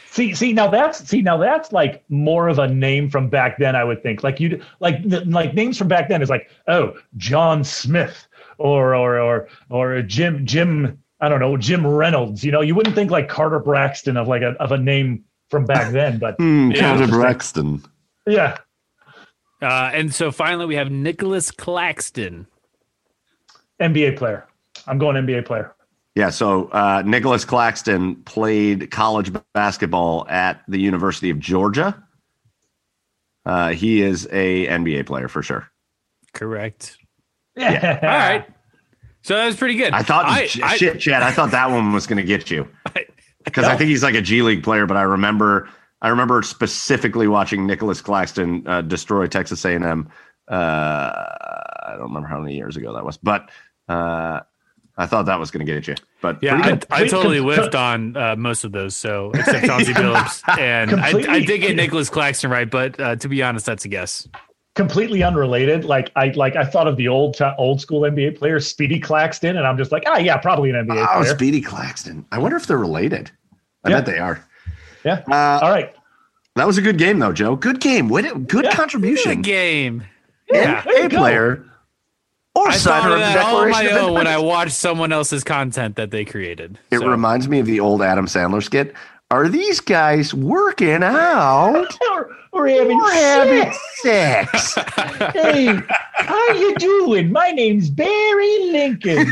[0.09, 3.75] See, see now that's see now that's like more of a name from back then.
[3.77, 7.63] I would think like you like like names from back then is like oh John
[7.63, 8.27] Smith
[8.57, 12.43] or or or or Jim Jim I don't know Jim Reynolds.
[12.43, 15.63] You know you wouldn't think like Carter Braxton of like a of a name from
[15.65, 16.73] back then, but Yeah.
[16.97, 17.81] Carter Braxton.
[18.27, 18.57] yeah,
[19.61, 22.47] Uh, and so finally, we have Nicolas Claxton.
[23.79, 24.45] NBA player.
[24.87, 25.73] I'm going NBA player.
[26.15, 32.03] Yeah, so uh, Nicolas Claxton played college basketball at the University of Georgia.
[33.45, 35.67] Uh, he is a NBA player for sure.
[36.33, 36.97] Correct.
[37.55, 37.99] Yeah.
[38.03, 38.45] All right.
[39.23, 39.93] So that was pretty good.
[39.93, 41.23] I thought, I, sh- I- shit, Chad.
[41.23, 42.67] I thought that one was going to get you
[43.45, 44.85] because I think he's like a G League player.
[44.85, 45.69] But I remember,
[46.01, 50.09] I remember specifically watching Nicholas Claxton uh, destroy Texas A and M.
[50.49, 50.53] Uh,
[51.83, 53.49] I don't remember how many years ago that was, but
[53.87, 54.41] uh,
[55.01, 55.95] I thought that was going to get at you.
[56.21, 57.01] But Yeah, I.
[57.03, 58.95] I totally Com- whiffed on uh, most of those.
[58.95, 63.27] So except Chauncey Billups, and I, I did get Nicolas Claxton right, but uh, to
[63.27, 64.27] be honest, that's a guess.
[64.75, 65.83] completely unrelated.
[65.85, 69.57] Like I like I thought of the old ti- old school NBA player Speedy Claxton,
[69.57, 71.33] and I'm just like, ah, yeah, probably an NBA oh, player.
[71.33, 72.25] Speedy Claxton.
[72.31, 73.31] I wonder if they're related.
[73.83, 73.95] I Yeah.
[73.97, 74.45] bet they are.
[75.03, 75.23] Yeah.
[75.27, 75.95] Uh, All right.
[76.55, 77.55] that was a good game, though, Joe.
[77.55, 78.07] Good game.
[78.09, 78.33] Good Yeah.
[78.37, 79.41] Good contribution.
[79.41, 80.03] game.
[80.47, 81.17] Yeah, there you a go.
[81.17, 81.65] player
[82.61, 84.43] or I signer thought of of the that all on my own when I Independence.
[84.43, 86.77] watched someone else's content that they created.
[86.91, 88.93] It So, reminds me of the old Adam Sandler skit.
[89.29, 93.71] Are these guys working out We're, we're having or having
[94.01, 94.73] sex.
[94.73, 94.87] sex?
[95.33, 95.79] Hey,
[96.15, 97.31] how you doing?
[97.31, 99.31] My name's Barry Lincoln.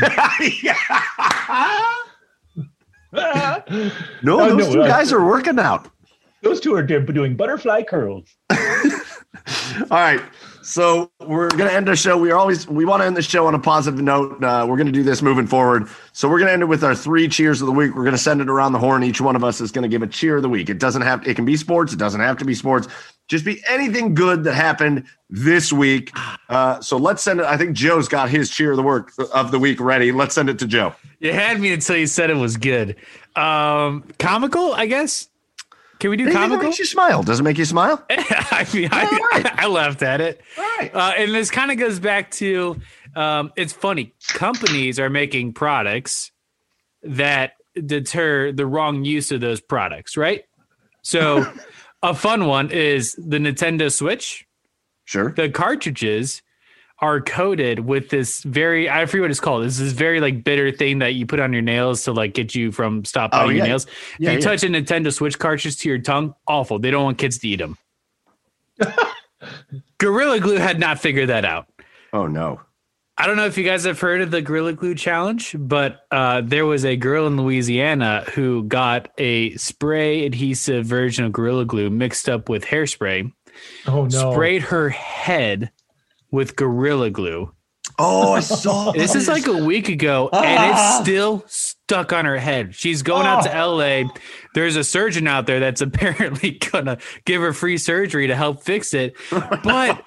[3.12, 5.88] no, Oh, those no, two uh, guys are working out.
[6.42, 8.24] Those two are doing butterfly curls.
[8.50, 8.56] All
[9.90, 10.22] right.
[10.62, 12.18] So we're gonna end the show.
[12.18, 14.42] We are always we want to end the show on a positive note.
[14.42, 15.88] Uh, we're gonna do this moving forward.
[16.12, 17.94] So we're gonna end it with our three cheers of the week.
[17.94, 19.02] We're gonna send it around the horn.
[19.02, 20.68] Each one of us is gonna give a cheer of the week.
[20.68, 21.92] It doesn't have it can be sports.
[21.92, 22.88] It doesn't have to be sports.
[23.28, 26.12] Just be anything good that happened this week.
[26.48, 27.46] Uh, so let's send it.
[27.46, 30.10] I think Joe's got his cheer of the work of the week ready.
[30.10, 30.94] Let's send it to Joe.
[31.20, 32.96] You had me until you said it was good.
[33.36, 35.29] Um, comical, I guess.
[36.00, 36.64] Can we do Anything comical?
[36.64, 37.22] makes you smile.
[37.22, 38.04] Does it make you smile?
[38.10, 39.58] I mean, I, right.
[39.60, 40.40] I laughed at it.
[40.58, 40.90] All right.
[40.94, 42.80] Uh, and this kind of goes back to
[43.14, 44.14] um, it's funny.
[44.28, 46.32] Companies are making products
[47.02, 47.52] that
[47.86, 50.44] deter the wrong use of those products, right?
[51.02, 51.50] So,
[52.02, 54.46] a fun one is the Nintendo Switch.
[55.04, 55.32] Sure.
[55.32, 56.40] The cartridges
[57.02, 59.64] are coated with this very I forget what it's called.
[59.64, 62.54] This is very like bitter thing that you put on your nails to like get
[62.54, 63.70] you from stop Oh, biting your yeah.
[63.70, 63.86] nails.
[64.18, 64.44] Yeah, if you yeah.
[64.44, 66.78] touch a Nintendo Switch cartridge to your tongue, awful.
[66.78, 67.78] They don't want kids to eat them.
[69.98, 71.66] Gorilla Glue had not figured that out.
[72.12, 72.60] Oh no.
[73.18, 76.40] I don't know if you guys have heard of the Gorilla Glue challenge, but uh,
[76.42, 81.90] there was a girl in Louisiana who got a spray adhesive version of Gorilla Glue
[81.90, 83.30] mixed up with hairspray,
[83.86, 84.32] Oh no.
[84.32, 85.70] sprayed her head
[86.30, 87.52] with Gorilla Glue,
[87.98, 88.92] Oh, I saw.
[88.96, 92.74] This is like a week ago, and it's still stuck on her head.
[92.74, 94.08] She's going out to LA.
[94.54, 98.94] There's a surgeon out there that's apparently gonna give her free surgery to help fix
[98.94, 99.16] it.
[99.30, 100.02] But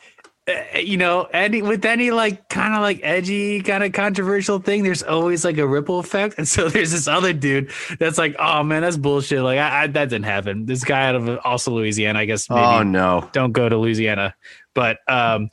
[0.47, 4.83] uh, you know, any with any like kind of like edgy, kind of controversial thing,
[4.83, 6.35] there's always like a ripple effect.
[6.37, 7.69] And so there's this other dude
[7.99, 9.41] that's like, oh man, that's bullshit.
[9.41, 10.65] Like I, I that didn't happen.
[10.65, 12.49] This guy out of also Louisiana, I guess.
[12.49, 13.29] Maybe Oh no.
[13.33, 14.35] don't go to Louisiana.
[14.73, 15.49] But um,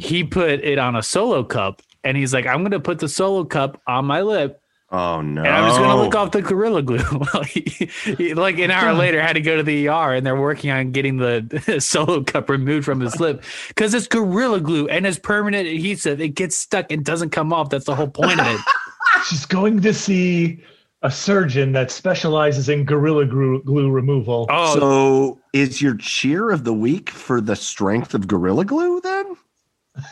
[0.00, 3.08] he put it on a solo cup, and he's like, I'm going to put the
[3.08, 4.58] solo cup on my lip,
[4.90, 5.40] Oh no.
[5.42, 6.98] and I'm just going to lick off the gorilla glue.
[7.46, 10.70] He, he, like an hour later, had to go to the ER, and they're working
[10.70, 15.18] on getting the solo cup removed from his lip because it's gorilla glue and it's
[15.18, 16.20] permanent adhesive.
[16.20, 17.70] It gets stuck and doesn't come off.
[17.70, 18.60] That's the whole point of it.
[19.28, 20.62] She's going to see
[21.02, 24.46] a surgeon that specializes in gorilla glue, glue removal.
[24.50, 29.36] Oh, So is your cheer of the week for the strength of Gorilla Glue then?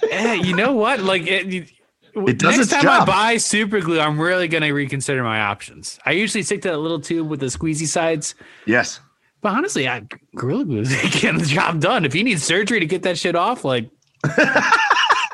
[0.09, 1.01] Yeah, you know what?
[1.01, 1.71] Like it.
[2.13, 3.03] It does Next its time job.
[3.09, 5.99] I buy super glue, I'm really going to reconsider my options.
[6.05, 8.35] I usually stick to that little tube with the squeezy sides.
[8.67, 8.99] Yes.
[9.43, 10.03] But honestly, I,
[10.35, 10.91] Gorilla Glue is
[11.21, 12.05] getting the job done.
[12.05, 13.89] If you need surgery to get that shit off, like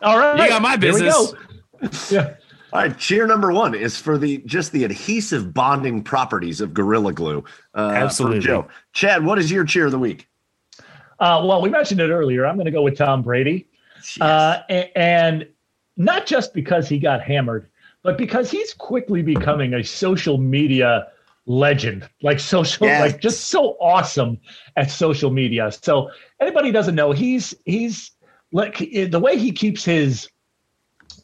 [0.02, 0.38] All right.
[0.38, 1.32] you got my we business.
[1.32, 1.38] go.
[2.10, 2.34] Yeah.
[2.72, 7.12] All right, cheer number one is for the just the adhesive bonding properties of Gorilla
[7.12, 7.44] Glue.
[7.74, 8.40] Uh, Absolutely.
[8.40, 8.68] Joe.
[8.92, 10.28] Chad, what is your cheer of the week?
[11.18, 12.46] Uh, well, we mentioned it earlier.
[12.46, 13.68] I'm going to go with Tom Brady.
[14.20, 14.58] Uh,
[14.94, 15.46] and
[15.96, 17.68] not just because he got hammered,
[18.02, 21.08] but because he's quickly becoming a social media
[21.46, 23.00] legend, like social, Yes.
[23.00, 24.38] like just so awesome
[24.76, 25.70] at social media.
[25.72, 26.10] So
[26.40, 28.12] anybody doesn't know, he's he's
[28.52, 30.28] like the way he keeps his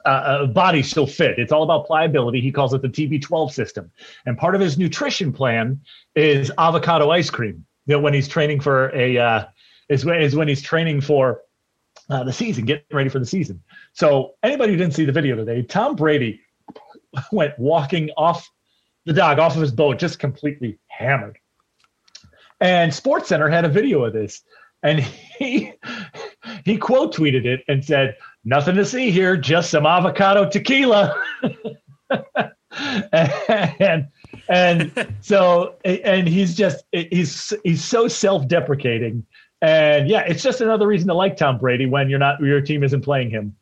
[0.04, 1.38] uh, uh, body so fit.
[1.38, 2.40] It's all about pliability.
[2.40, 3.90] He calls it the TB12 system,
[4.26, 5.80] and part of his nutrition plan
[6.16, 7.64] is avocado ice cream.
[7.86, 9.44] You know, when he's training for a uh,
[9.88, 11.42] is when is when he's training for
[12.12, 13.62] uh, the season, getting ready for the season.
[13.94, 16.42] So anybody who didn't see the video today, Tom Brady
[17.32, 18.50] went walking off
[19.06, 21.38] the dock, off of his boat, just completely hammered.
[22.60, 24.42] And Sports Center had a video of this,
[24.82, 25.00] and
[25.38, 25.72] he
[26.66, 31.14] he quote tweeted it and said, "Nothing to see here, just some avocado tequila."
[33.12, 34.06] and
[34.50, 39.24] and so and he's just he's he's so self-deprecating
[39.62, 42.82] and yeah it's just another reason to like tom brady when you're not your team
[42.84, 43.54] isn't playing him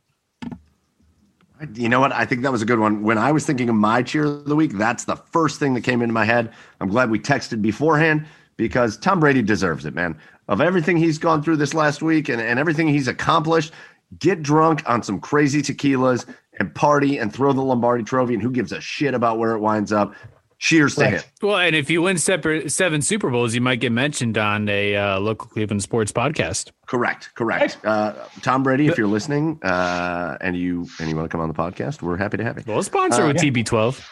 [1.75, 2.13] You know what?
[2.13, 3.03] I think that was a good one.
[3.03, 5.83] When I was thinking of my cheer of the week, that's the first thing that
[5.83, 6.53] came into my head.
[6.81, 10.19] I'm glad we texted beforehand because Tom Brady deserves it, man.
[10.49, 13.75] Of everything he's gone through this last week and, and everything he's accomplished,
[14.19, 16.25] get drunk on some crazy tequilas
[16.59, 18.33] and party and throw the Lombardi trophy.
[18.33, 20.15] And who gives a shit about where it winds up?
[20.61, 21.23] Cheers to him.
[21.41, 24.95] Well, and if you win separate, seven Super Bowls, you might get mentioned on a
[24.95, 26.71] uh, local Cleveland sports podcast.
[26.87, 27.79] Correct, correct.
[27.83, 28.13] Uh,
[28.43, 31.55] Tom Brady, if you're listening uh, and you and you want to come on the
[31.55, 32.65] podcast, we're happy to have you.
[32.67, 33.51] Well, sponsor Uh, with yeah.
[33.51, 34.07] TB12.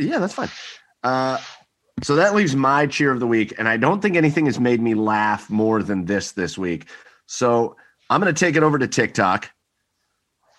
[0.00, 0.48] Yeah, that's fine.
[1.04, 1.38] Uh,
[2.02, 4.80] so that leaves my cheer of the week, and I don't think anything has made
[4.80, 6.86] me laugh more than this this week.
[7.26, 7.76] So
[8.10, 9.50] I'm going to take it over to TikTok,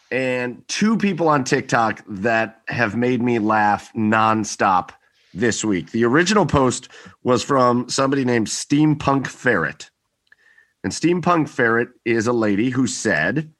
[0.09, 4.91] and two people on TikTok that have made me laugh nonstop
[5.33, 5.91] this week.
[5.91, 6.89] The original post
[7.23, 9.89] was from somebody named Steampunk Ferret,
[10.83, 13.51] and Steampunk Ferret is a lady who said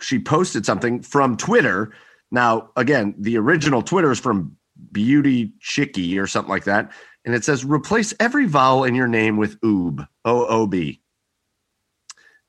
[0.00, 1.92] she posted something from Twitter.
[2.30, 4.56] Now, again, the original Twitter is from
[4.92, 6.92] Beauty Chicky or something like that.
[7.24, 11.02] And it says, replace every vowel in your name with oob, O O B.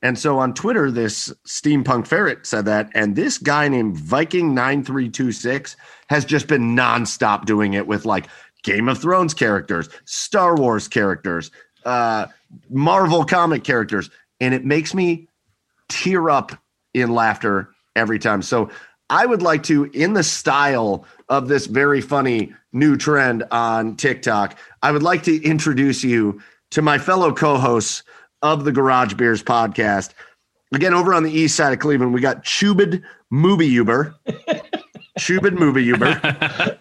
[0.04, 2.90] And so on Twitter, this steampunk ferret said that.
[2.96, 5.76] And this guy named Viking9326
[6.10, 8.28] has just been nonstop doing it with like
[8.64, 11.52] Game of Thrones characters, Star Wars characters,
[11.86, 12.28] uh,
[12.70, 14.10] Marvel comic characters.
[14.40, 15.28] And it makes me
[15.90, 16.52] tear up
[16.94, 18.42] in laughter every time.
[18.42, 18.70] So
[19.10, 24.58] I would like to, in the style of this very funny new trend on TikTok,
[24.82, 28.04] I would like to introduce you to my fellow co hosts
[28.42, 30.14] of the Garage Beers podcast.
[30.74, 34.16] Again, over on the east side of Cleveland, we got Chubid Movie Uber.
[35.20, 36.78] Chubid Movie Uber.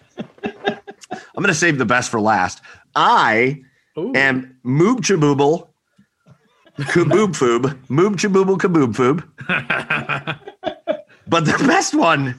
[1.35, 2.61] I'm going to save the best for last.
[2.95, 3.61] I
[3.97, 5.67] am Moob Chabooble.
[6.79, 7.77] Kaboob Foob.
[7.87, 10.39] Moob Chabooble Kaboob Foob.
[11.27, 12.35] But the best one,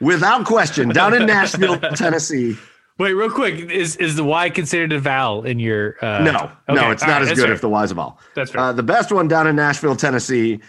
[0.00, 2.58] without question, down in Nashville, Tennessee.
[2.98, 5.96] Wait, real quick, is is the Y considered a vowel in your?
[6.04, 7.52] Uh, No, no, it's all not right, as good fair.
[7.54, 8.18] if the Y's a vowel.
[8.34, 8.60] That's fair.
[8.60, 10.60] Uh, the best one down in Nashville, Tennessee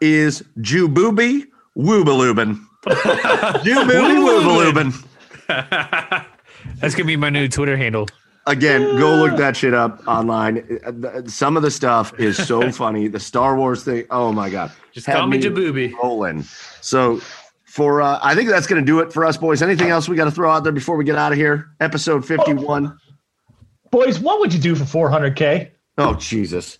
[0.00, 1.46] is Jubooby
[1.76, 2.60] Woobalooban.
[2.86, 4.92] Jubooby
[5.48, 6.24] Woobalooban.
[6.82, 8.08] That's gonna be my new Twitter handle.
[8.46, 10.80] Again, go look that shit up online.
[10.84, 13.06] Uh, Some of the stuff is so funny.
[13.06, 14.72] The Star Wars thing, oh my God.
[14.92, 15.94] Just Had call me Jabooby.
[15.94, 16.42] rolling.
[16.80, 17.20] So
[17.66, 19.62] for uh, I think that's going to do it for us, boys.
[19.62, 21.68] Anything else we got to throw out there before we get out of here?
[21.80, 22.98] Episode fifty-one.
[23.92, 25.70] Boys, what would you do for 400k?
[25.98, 26.78] Oh Jesus!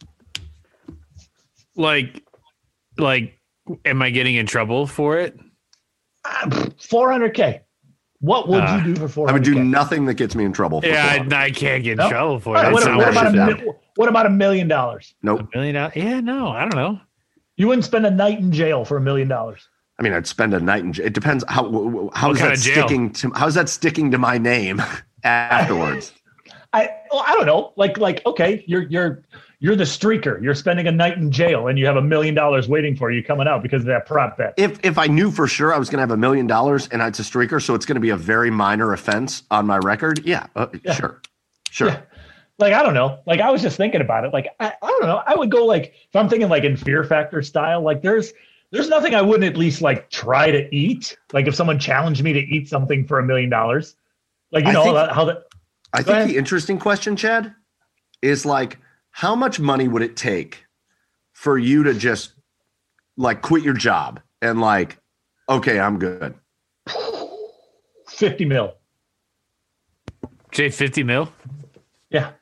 [1.76, 2.22] Like,
[2.98, 3.38] like,
[3.84, 5.38] am I getting in trouble for it?
[6.26, 7.60] 400k.
[8.22, 9.28] What would Uh, you do for 400k?
[9.28, 10.80] I would do nothing that gets me in trouble.
[10.80, 12.08] For Yeah, I, I can't get in No?
[12.08, 12.66] trouble for All it.
[12.66, 13.64] right, what, what about a, worth it.
[13.64, 15.14] mil- what about a million dollars?
[15.22, 15.40] nope.
[15.52, 15.92] A million dollars?
[15.96, 17.00] Yeah, no, I don't know.
[17.56, 19.68] You wouldn't spend a night in jail for a million dollars.
[19.98, 20.92] I mean, I'd spend a night in.
[20.92, 21.64] j- It depends how
[22.14, 24.80] how What is that sticking to how's that sticking to my name
[25.24, 26.12] afterwards?
[26.72, 27.72] I well, I don't know.
[27.76, 29.24] Like like okay, you're you're
[29.62, 30.42] you're the streaker.
[30.42, 33.22] You're spending a night in jail, and you have a million dollars waiting for you
[33.22, 34.54] coming out because of that prop bet.
[34.56, 37.00] if if I knew for sure I was going to have a million dollars and
[37.00, 40.24] it's a streaker, so it's going to be a very minor offense on my record.
[40.26, 40.94] Yeah, uh, Yeah.
[40.94, 41.22] sure,
[41.70, 41.88] sure.
[41.88, 42.00] Yeah.
[42.58, 43.20] Like I don't know.
[43.24, 44.32] Like I was just thinking about it.
[44.32, 45.22] Like I, I don't know.
[45.26, 47.82] I would go like if I'm thinking like in Fear Factor style.
[47.82, 48.32] Like there's
[48.72, 51.16] there's nothing I wouldn't at least like try to eat.
[51.32, 53.94] Like if someone challenged me to eat something for a million dollars,
[54.50, 55.44] like you know think- how that.
[55.92, 56.28] I think ahead.
[56.30, 57.54] the interesting question, Chad,
[58.22, 58.78] is like,
[59.12, 60.64] how much money would it take
[61.32, 62.32] for you to just
[63.16, 64.98] like quit your job and like,
[65.48, 66.34] okay, I'm good.
[68.08, 68.74] 50 mil.
[70.52, 71.32] Say 50 mil?
[72.10, 72.32] Yeah,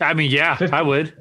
[0.00, 0.74] I mean, yeah, 50.
[0.74, 1.14] I would.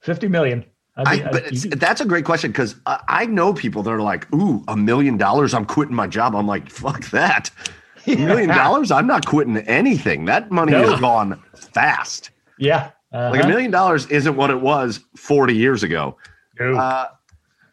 [0.00, 0.64] 50 million.
[0.96, 3.82] I'd I, be- I'd- but it's, that's a great question because I, I know people
[3.84, 6.34] that are like, ooh, a million dollars, I'm quitting my job.
[6.36, 7.50] I'm like, fuck that.
[8.06, 10.26] A million dollars, I'm not quitting anything.
[10.26, 10.92] That money No.
[10.92, 12.28] is gone fast.
[12.58, 12.90] yeah.
[13.14, 13.48] Like a uh-huh.
[13.48, 16.16] million dollars isn't what it was 40 years ago.
[16.58, 16.74] No.
[16.74, 17.08] Uh,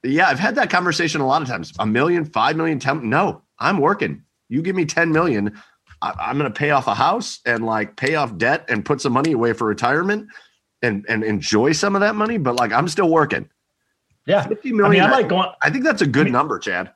[0.03, 1.73] yeah, I've had that conversation a lot of times.
[1.79, 3.09] A million, five million, ten.
[3.09, 4.23] No, I'm working.
[4.49, 5.59] You give me 10 million,
[6.01, 9.01] I, I'm going to pay off a house and like pay off debt and put
[9.01, 10.27] some money away for retirement
[10.83, 12.37] and and enjoy some of that money.
[12.37, 13.49] But like, I'm still working.
[14.27, 14.45] yeah.
[14.47, 15.53] 50 I mean, I I, might go on.
[15.63, 16.93] I think that's a good mean- number, Chad.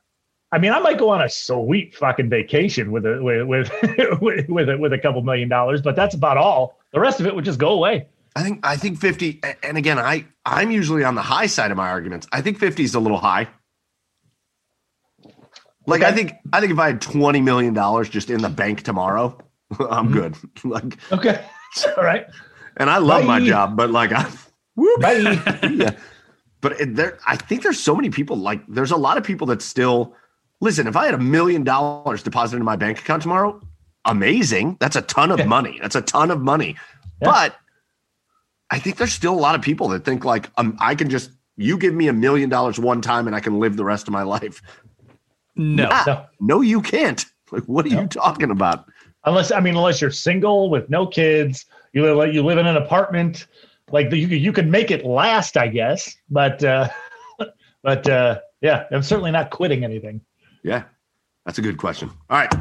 [0.52, 3.72] I mean, I might go on a sweet fucking vacation with a with with
[4.22, 6.78] with with a, with a couple million dollars, but that's about all.
[6.94, 8.08] The rest of it would just go away.
[8.36, 11.78] I think I think 50 and again I I'm usually on the high side of
[11.78, 12.28] my arguments.
[12.32, 13.48] I think 50 is a little high.
[15.88, 18.82] Like I think I think if I had 20 million dollars just in the bank
[18.84, 19.38] tomorrow,
[19.80, 20.14] I'm Mm-hmm.
[20.14, 20.36] good.
[20.64, 21.46] like Okay.
[21.98, 22.26] All right.
[22.78, 24.30] and I love my job, but like I
[24.76, 25.02] whoop.
[25.02, 25.70] Bye.
[25.72, 25.92] yeah.
[26.62, 29.62] But there I think there's so many people like there's a lot of people that
[29.62, 30.16] still
[30.62, 33.62] listen, if I had a million dollars deposited in my bank account tomorrow,
[34.06, 34.78] amazing.
[34.80, 35.46] That's a ton of Yeah.
[35.46, 35.78] money.
[35.82, 36.76] That's a ton of money.
[37.22, 37.30] Yeah.
[37.32, 37.56] But
[38.72, 41.32] I think there's still a lot of people that think like um, I can just
[41.58, 44.12] you give me a million dollars one time and I can live the rest of
[44.14, 44.62] my life.
[45.56, 45.88] No.
[45.92, 46.26] Ah, No.
[46.40, 47.24] no, you can't.
[47.52, 48.02] Like, what are No.
[48.02, 48.86] you talking about?
[49.24, 52.76] Unless I mean, unless you're single with no kids, you live you live in an
[52.78, 53.48] apartment.
[53.92, 56.16] Like you could you could make it last, I guess.
[56.30, 56.90] But uh,
[57.84, 60.22] but uh, yeah, I'm certainly not quitting anything.
[60.64, 60.84] Yeah,
[61.46, 62.10] that's a good question.
[62.30, 62.54] All right.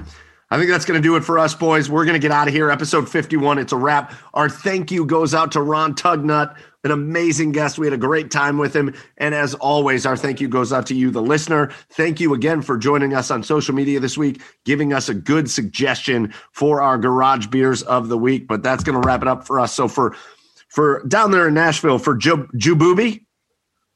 [0.50, 1.88] I think that's going to do it for us, boys.
[1.90, 2.70] We're going to get out of here.
[2.70, 3.58] Episode 51.
[3.58, 4.12] It's a wrap.
[4.34, 7.78] Our thank you goes out to Ron Tugnutt, an amazing guest.
[7.78, 8.94] We had a great time with him.
[9.16, 11.72] And as always, our thank you goes out to you, the listener.
[11.90, 15.50] Thank you again for joining us on social media this week, giving us a good
[15.50, 18.46] suggestion for our garage beers of the week.
[18.46, 19.72] But that's going to wrap it up for us.
[19.74, 20.14] So for
[20.68, 23.24] for down there in Nashville, for Ju- Jububi,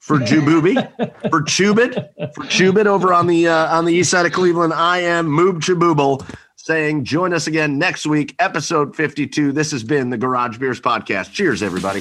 [0.09, 0.75] for Jububi,
[1.29, 1.95] for Chubit,
[2.35, 4.73] for Chubit over on the uh, on the east side of Cleveland.
[4.73, 6.27] I am Moob Chabooble
[6.57, 9.53] saying join us again next week, episode 52.
[9.53, 11.33] This has been the Garage Beers Podcast.
[11.33, 12.01] Cheers, everybody.